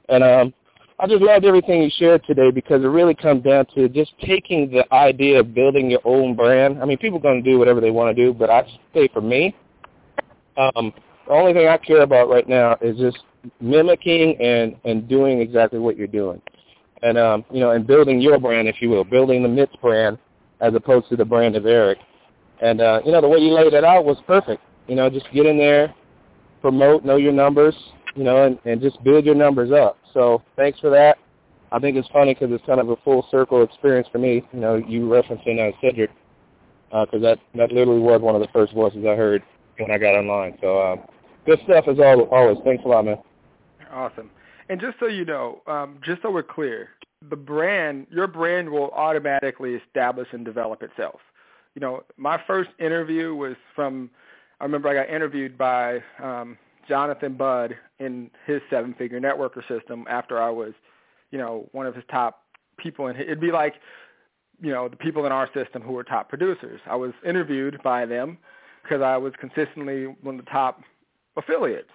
and 0.09 0.25
um, 0.25 0.55
I 0.99 1.07
just 1.07 1.23
loved 1.23 1.45
everything 1.45 1.83
you 1.83 1.91
shared 1.97 2.25
today 2.25 2.51
because 2.51 2.83
it 2.83 2.89
really 2.89 3.15
comes 3.15 3.45
down 3.45 3.67
to 3.75 3.89
just 3.89 4.13
taking 4.25 4.71
the 4.71 4.93
idea 4.93 5.41
of 5.41 5.55
building 5.55 5.91
your 5.91 6.01
own 6.05 6.35
brand. 6.35 6.83
I 6.83 6.87
mean, 6.87 6.99
people 6.99 7.19
are 7.19 7.23
going 7.23 7.45
to 7.45 7.51
do 7.51 7.59
whatever 7.59 7.81
they 7.81 7.91
want 7.91 8.17
to 8.17 8.25
do, 8.25 8.33
but 8.33 8.51
I 8.51 8.67
say 8.95 9.09
for 9.13 9.21
me, 9.21 9.55
um, 10.57 10.93
the 11.27 11.33
only 11.33 11.53
thing 11.53 11.69
I 11.69 11.77
care 11.77 12.03
about 12.03 12.29
right 12.29 12.49
now 12.49 12.77
is 12.81 12.99
just 12.99 13.19
mimicking 13.61 14.41
and 14.41 14.77
and 14.85 15.09
doing 15.09 15.41
exactly 15.41 15.79
what 15.79 15.97
you're 15.97 16.07
doing 16.07 16.41
and 17.03 17.19
um, 17.19 17.45
you 17.51 17.61
know, 17.61 17.71
and 17.71 17.87
building 17.87 18.21
your 18.21 18.39
brand, 18.39 18.69
if 18.69 18.81
you 18.81 18.89
will, 18.89 19.05
building 19.05 19.43
the 19.43 19.49
MITS 19.49 19.77
brand 19.81 20.19
as 20.61 20.75
opposed 20.75 21.09
to 21.09 21.17
the 21.17 21.25
brand 21.25 21.57
of 21.57 21.67
Eric. 21.67 21.99
And 22.63 22.81
uh, 22.81 23.01
you 23.05 23.13
know, 23.13 23.21
the 23.21 23.29
way 23.29 23.39
you 23.39 23.53
laid 23.53 23.75
it 23.75 23.85
out 23.85 24.05
was 24.05 24.17
perfect. 24.27 24.63
You 24.87 24.95
know, 24.95 25.11
just 25.11 25.27
get 25.33 25.47
in 25.47 25.59
there, 25.59 25.95
promote, 26.61 27.05
know 27.05 27.17
your 27.17 27.33
numbers, 27.33 27.75
you 28.15 28.25
know, 28.25 28.45
and, 28.45 28.59
and 28.65 28.81
just 28.81 29.03
build 29.05 29.25
your 29.25 29.35
numbers 29.35 29.73
up. 29.73 29.99
So 30.15 30.43
thanks 30.57 30.79
for 30.81 30.91
that. 30.91 31.19
I 31.73 31.79
think 31.79 31.97
it's 31.97 32.09
funny 32.09 32.35
because 32.35 32.53
it's 32.53 32.65
kind 32.65 32.81
of 32.81 32.89
a 32.89 32.97
full 32.97 33.27
circle 33.31 33.63
experience 33.63 34.09
for 34.13 34.19
me. 34.19 34.43
You 34.53 34.61
know, 34.61 34.77
you 34.77 35.03
referencing 35.03 35.69
uh, 35.69 35.77
Cedric 35.83 36.11
because 36.89 37.09
uh, 37.15 37.19
that 37.19 37.39
that 37.55 37.73
literally 37.73 38.01
was 38.01 38.21
one 38.21 38.35
of 38.35 38.41
the 38.41 38.49
first 38.53 38.73
voices 38.73 39.05
I 39.07 39.15
heard 39.15 39.43
when 39.79 39.91
I 39.91 39.99
got 39.99 40.15
online. 40.15 40.57
So 40.61 40.81
um, 40.81 41.01
good 41.45 41.59
stuff 41.65 41.85
as 41.89 41.99
always. 41.99 42.59
Thanks 42.65 42.85
a 42.85 42.89
lot, 42.89 43.05
man. 43.05 43.19
Awesome. 43.93 44.31
And 44.69 44.81
just 44.81 44.99
so 44.99 45.07
you 45.07 45.25
know, 45.25 45.63
um, 45.67 45.99
just 46.05 46.23
so 46.23 46.31
we're 46.31 46.43
clear, 46.43 46.91
the 47.31 47.37
brand, 47.37 48.07
your 48.11 48.27
brand 48.27 48.69
will 48.69 48.91
automatically 48.91 49.75
establish 49.75 50.29
and 50.33 50.45
develop 50.45 50.83
itself. 50.83 51.21
You 51.77 51.81
know, 51.81 52.05
my 52.17 52.41
first 52.47 52.71
interview 52.81 53.35
was 53.35 53.55
from, 53.75 54.09
I 54.61 54.65
remember 54.65 54.89
I 54.89 54.95
got 54.95 55.15
interviewed 55.15 55.59
by 55.59 56.03
um, 56.23 56.57
Jonathan 56.89 57.35
Budd 57.35 57.77
in 57.99 58.31
his 58.47 58.63
seven-figure 58.71 59.21
networker 59.21 59.61
system 59.69 60.07
after 60.09 60.41
I 60.41 60.49
was, 60.49 60.73
you 61.31 61.39
know, 61.39 61.69
one 61.73 61.85
of 61.85 61.95
his 61.95 62.05
top 62.11 62.45
people. 62.79 63.09
And 63.09 63.21
it'd 63.21 63.43
be 63.43 63.53
like, 63.53 63.75
you 64.59 64.73
know, 64.73 64.89
the 64.89 64.97
people 64.97 65.27
in 65.27 65.33
our 65.33 65.51
system 65.53 65.83
who 65.83 65.93
were 65.93 66.03
top 66.03 66.31
producers. 66.31 66.81
I 66.87 66.97
was 66.97 67.13
interviewed 67.27 67.83
by 67.83 68.07
them 68.07 68.39
because 68.83 69.03
I 69.03 69.19
was 69.19 69.35
consistently 69.39 70.07
one 70.23 70.39
of 70.39 70.47
the 70.47 70.51
top 70.51 70.81
affiliates. 71.37 71.91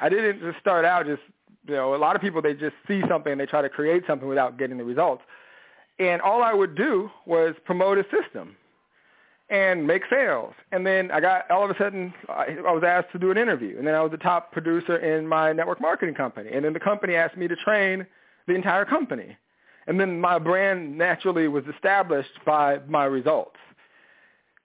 I 0.00 0.08
didn't 0.08 0.38
just 0.38 0.60
start 0.60 0.84
out 0.84 1.06
just 1.06 1.22
you 1.66 1.74
know, 1.74 1.96
a 1.96 1.96
lot 1.96 2.14
of 2.14 2.22
people 2.22 2.40
they 2.40 2.54
just 2.54 2.76
see 2.86 3.02
something 3.08 3.32
and 3.32 3.40
they 3.40 3.46
try 3.46 3.62
to 3.62 3.68
create 3.68 4.04
something 4.06 4.28
without 4.28 4.58
getting 4.58 4.78
the 4.78 4.84
results. 4.84 5.24
And 5.98 6.22
all 6.22 6.40
I 6.40 6.54
would 6.54 6.76
do 6.76 7.10
was 7.26 7.56
promote 7.64 7.98
a 7.98 8.04
system 8.04 8.54
and 9.50 9.86
make 9.86 10.02
sales. 10.10 10.52
And 10.72 10.86
then 10.86 11.10
I 11.10 11.20
got 11.20 11.50
all 11.50 11.64
of 11.64 11.70
a 11.70 11.78
sudden 11.78 12.12
I, 12.28 12.56
I 12.66 12.72
was 12.72 12.82
asked 12.86 13.12
to 13.12 13.18
do 13.18 13.30
an 13.30 13.38
interview, 13.38 13.78
and 13.78 13.86
then 13.86 13.94
I 13.94 14.02
was 14.02 14.10
the 14.10 14.18
top 14.18 14.52
producer 14.52 14.98
in 14.98 15.26
my 15.26 15.52
network 15.52 15.80
marketing 15.80 16.14
company. 16.14 16.50
And 16.52 16.64
then 16.64 16.72
the 16.72 16.80
company 16.80 17.14
asked 17.14 17.36
me 17.36 17.48
to 17.48 17.56
train 17.56 18.06
the 18.46 18.54
entire 18.54 18.84
company. 18.84 19.36
And 19.86 19.98
then 19.98 20.20
my 20.20 20.38
brand 20.38 20.98
naturally 20.98 21.48
was 21.48 21.64
established 21.74 22.44
by 22.44 22.80
my 22.88 23.04
results. 23.04 23.56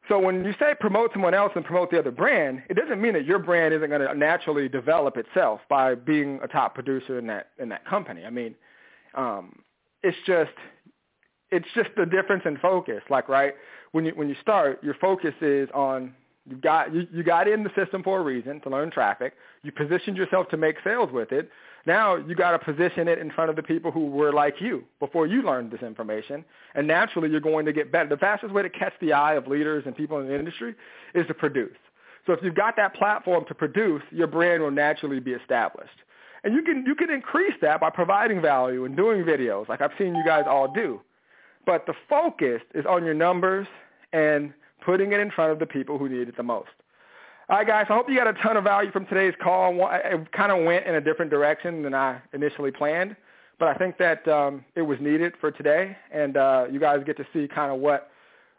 So 0.09 0.19
when 0.19 0.43
you 0.43 0.53
say 0.59 0.73
promote 0.77 1.13
someone 1.13 1.34
else 1.34 1.53
and 1.55 1.63
promote 1.63 1.89
the 1.89 1.97
other 1.97 2.11
brand, 2.11 2.61
it 2.69 2.73
doesn't 2.73 3.01
mean 3.01 3.13
that 3.13 3.25
your 3.25 3.39
brand 3.39 3.73
isn't 3.73 3.89
going 3.89 4.01
to 4.01 4.13
naturally 4.13 4.67
develop 4.67 5.15
itself 5.15 5.61
by 5.69 5.95
being 5.95 6.39
a 6.43 6.47
top 6.47 6.75
producer 6.75 7.17
in 7.17 7.27
that 7.27 7.51
in 7.57 7.69
that 7.69 7.86
company. 7.86 8.25
I 8.25 8.29
mean, 8.29 8.53
um, 9.15 9.59
it's 10.01 10.17
just 10.27 10.51
it's 11.54 11.68
just 11.76 11.89
the 11.95 12.06
difference 12.06 12.43
in 12.45 12.58
focus. 12.58 13.01
Like 13.10 13.30
right 13.30 13.54
when 13.91 14.06
you 14.06 14.12
when 14.16 14.30
you 14.30 14.36
start, 14.41 14.84
your 14.84 14.95
focus 14.95 15.34
is 15.41 15.70
on 15.74 16.14
you 16.49 16.58
got 16.58 16.93
you, 16.93 17.08
you 17.12 17.24
got 17.24 17.47
in 17.47 17.64
the 17.64 17.72
system 17.76 18.04
for 18.04 18.20
a 18.20 18.24
reason 18.24 18.60
to 18.62 18.70
learn 18.70 18.91
traffic. 18.91 19.34
You 19.62 19.72
positioned 19.72 20.18
yourself 20.18 20.49
to 20.49 20.58
make 20.58 20.76
sales 20.84 21.10
with 21.12 21.32
it. 21.32 21.49
Now 21.86 22.16
you 22.16 22.36
got 22.36 22.51
to 22.51 22.60
position 22.60 23.08
it 23.08 23.20
in 23.20 23.30
front 23.32 23.49
of 23.49 23.56
the 23.56 23.64
people 23.64 23.91
who 23.91 24.08
were 24.08 24.34
like 24.34 24.56
you 24.60 24.84
before 24.99 25.28
you 25.28 25.41
learned 25.41 25.72
this 25.72 25.82
information, 25.82 26.43
and 26.76 26.88
naturally 26.88 27.30
you're 27.30 27.39
going 27.39 27.66
to 27.66 27.74
get 27.74 27.91
better. 27.91 28.10
The 28.10 28.18
fastest 28.18 28.54
way 28.54 28.64
to 28.64 28.70
catch 28.70 28.93
the 28.99 29.14
eye 29.14 29.36
of 29.36 29.47
leaders 29.47 29.84
and 29.86 29.95
people 29.95 30.20
in 30.20 30.28
the 30.28 30.38
industry 30.38 30.76
is 31.14 31.28
to 31.28 31.34
produce. 31.34 31.78
So 32.26 32.34
if 32.34 32.39
you've 32.41 32.56
got 32.56 32.76
that 32.78 32.95
platform 32.95 33.45
to 33.47 33.56
produce, 33.56 34.01
your 34.12 34.28
brand 34.28 34.64
will 34.64 34.72
naturally 34.72 35.20
be 35.20 35.34
established. 35.34 35.99
And 36.43 36.54
you 36.54 36.62
can 36.62 36.86
you 36.86 36.95
can 36.95 37.10
increase 37.10 37.54
that 37.62 37.80
by 37.80 37.89
providing 37.89 38.41
value 38.41 38.86
and 38.86 38.97
doing 38.97 39.24
videos 39.24 39.70
like 39.70 39.82
I've 39.82 39.91
seen 39.97 40.16
you 40.16 40.24
guys 40.26 40.43
all 40.47 40.72
do. 40.72 40.99
But 41.66 41.86
the 41.86 41.93
focus 42.09 42.61
is 42.74 42.86
on 42.86 43.05
your 43.05 43.14
numbers 43.14 43.68
and 44.11 44.53
putting 44.86 45.14
it 45.14 45.20
in 45.20 45.32
front 45.32 45.51
of 45.51 45.59
the 45.59 45.66
people 45.66 45.97
who 45.97 46.09
need 46.09 46.28
it 46.28 46.38
the 46.38 46.43
most. 46.43 46.70
All 47.49 47.57
right, 47.57 47.68
guys. 47.68 47.86
I 47.89 47.93
hope 47.93 48.09
you 48.09 48.16
got 48.16 48.28
a 48.28 48.41
ton 48.41 48.55
of 48.55 48.64
value 48.64 48.91
from 48.91 49.05
today's 49.05 49.34
call. 49.41 49.89
It 49.91 50.32
kind 50.32 50.51
of 50.51 50.66
went 50.66 50.86
in 50.86 50.95
a 50.95 51.01
different 51.01 51.30
direction 51.30 51.84
than 51.84 51.93
I 51.93 52.22
initially 52.34 52.72
planned, 52.72 53.16
but 53.59 53.68
I 53.68 53.74
think 53.74 53.97
that 53.97 54.26
um, 54.28 54.64
it 54.76 54.82
was 54.82 54.97
needed 55.01 55.34
for 55.41 55.51
today, 55.51 55.95
and 56.11 56.38
uh, 56.38 56.66
you 56.72 56.80
guys 56.80 57.03
get 57.05 57.18
to 57.18 57.28
see 57.34 57.47
kind 57.47 57.72
of 57.72 57.80
what 57.80 58.09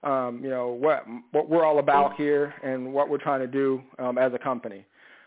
um, 0.03 0.41
you 0.43 0.51
know 0.51 0.69
what 0.69 1.07
what 1.33 1.49
we're 1.49 1.65
all 1.65 1.79
about 1.79 2.15
here 2.17 2.55
and 2.63 2.93
what 2.93 3.09
we're 3.09 3.19
trying 3.19 3.41
to 3.41 3.47
do 3.47 3.83
um, 3.99 4.19
as 4.19 4.35
a 4.35 4.39
company. 4.39 4.85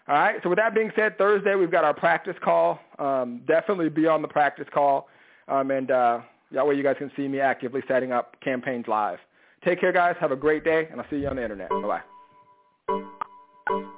All 0.07 0.15
right. 0.15 0.39
So 0.43 0.49
with 0.49 0.57
that 0.57 0.75
being 0.75 0.91
said, 0.95 1.17
Thursday 1.17 1.55
we've 1.55 1.71
got 1.71 1.83
our 1.83 1.95
practice 1.95 2.35
call. 2.43 2.79
Um, 2.99 3.41
definitely 3.47 3.89
be 3.89 4.05
on 4.05 4.21
the 4.21 4.27
practice 4.27 4.67
call, 4.71 5.09
um, 5.47 5.71
and 5.71 5.89
uh, 5.89 6.19
that 6.51 6.65
way 6.65 6.75
you 6.75 6.83
guys 6.83 6.95
can 6.97 7.11
see 7.15 7.27
me 7.27 7.39
actively 7.39 7.81
setting 7.87 8.11
up 8.11 8.35
campaigns 8.41 8.85
live. 8.87 9.19
Take 9.65 9.79
care, 9.79 9.91
guys. 9.91 10.15
Have 10.19 10.31
a 10.31 10.35
great 10.35 10.63
day, 10.63 10.87
and 10.91 11.01
I'll 11.01 11.09
see 11.09 11.17
you 11.17 11.27
on 11.27 11.35
the 11.37 11.43
internet. 11.43 11.69
Bye 11.69 11.81
bye. 11.81 12.01
Thank 13.67 13.81
you. 13.81 13.96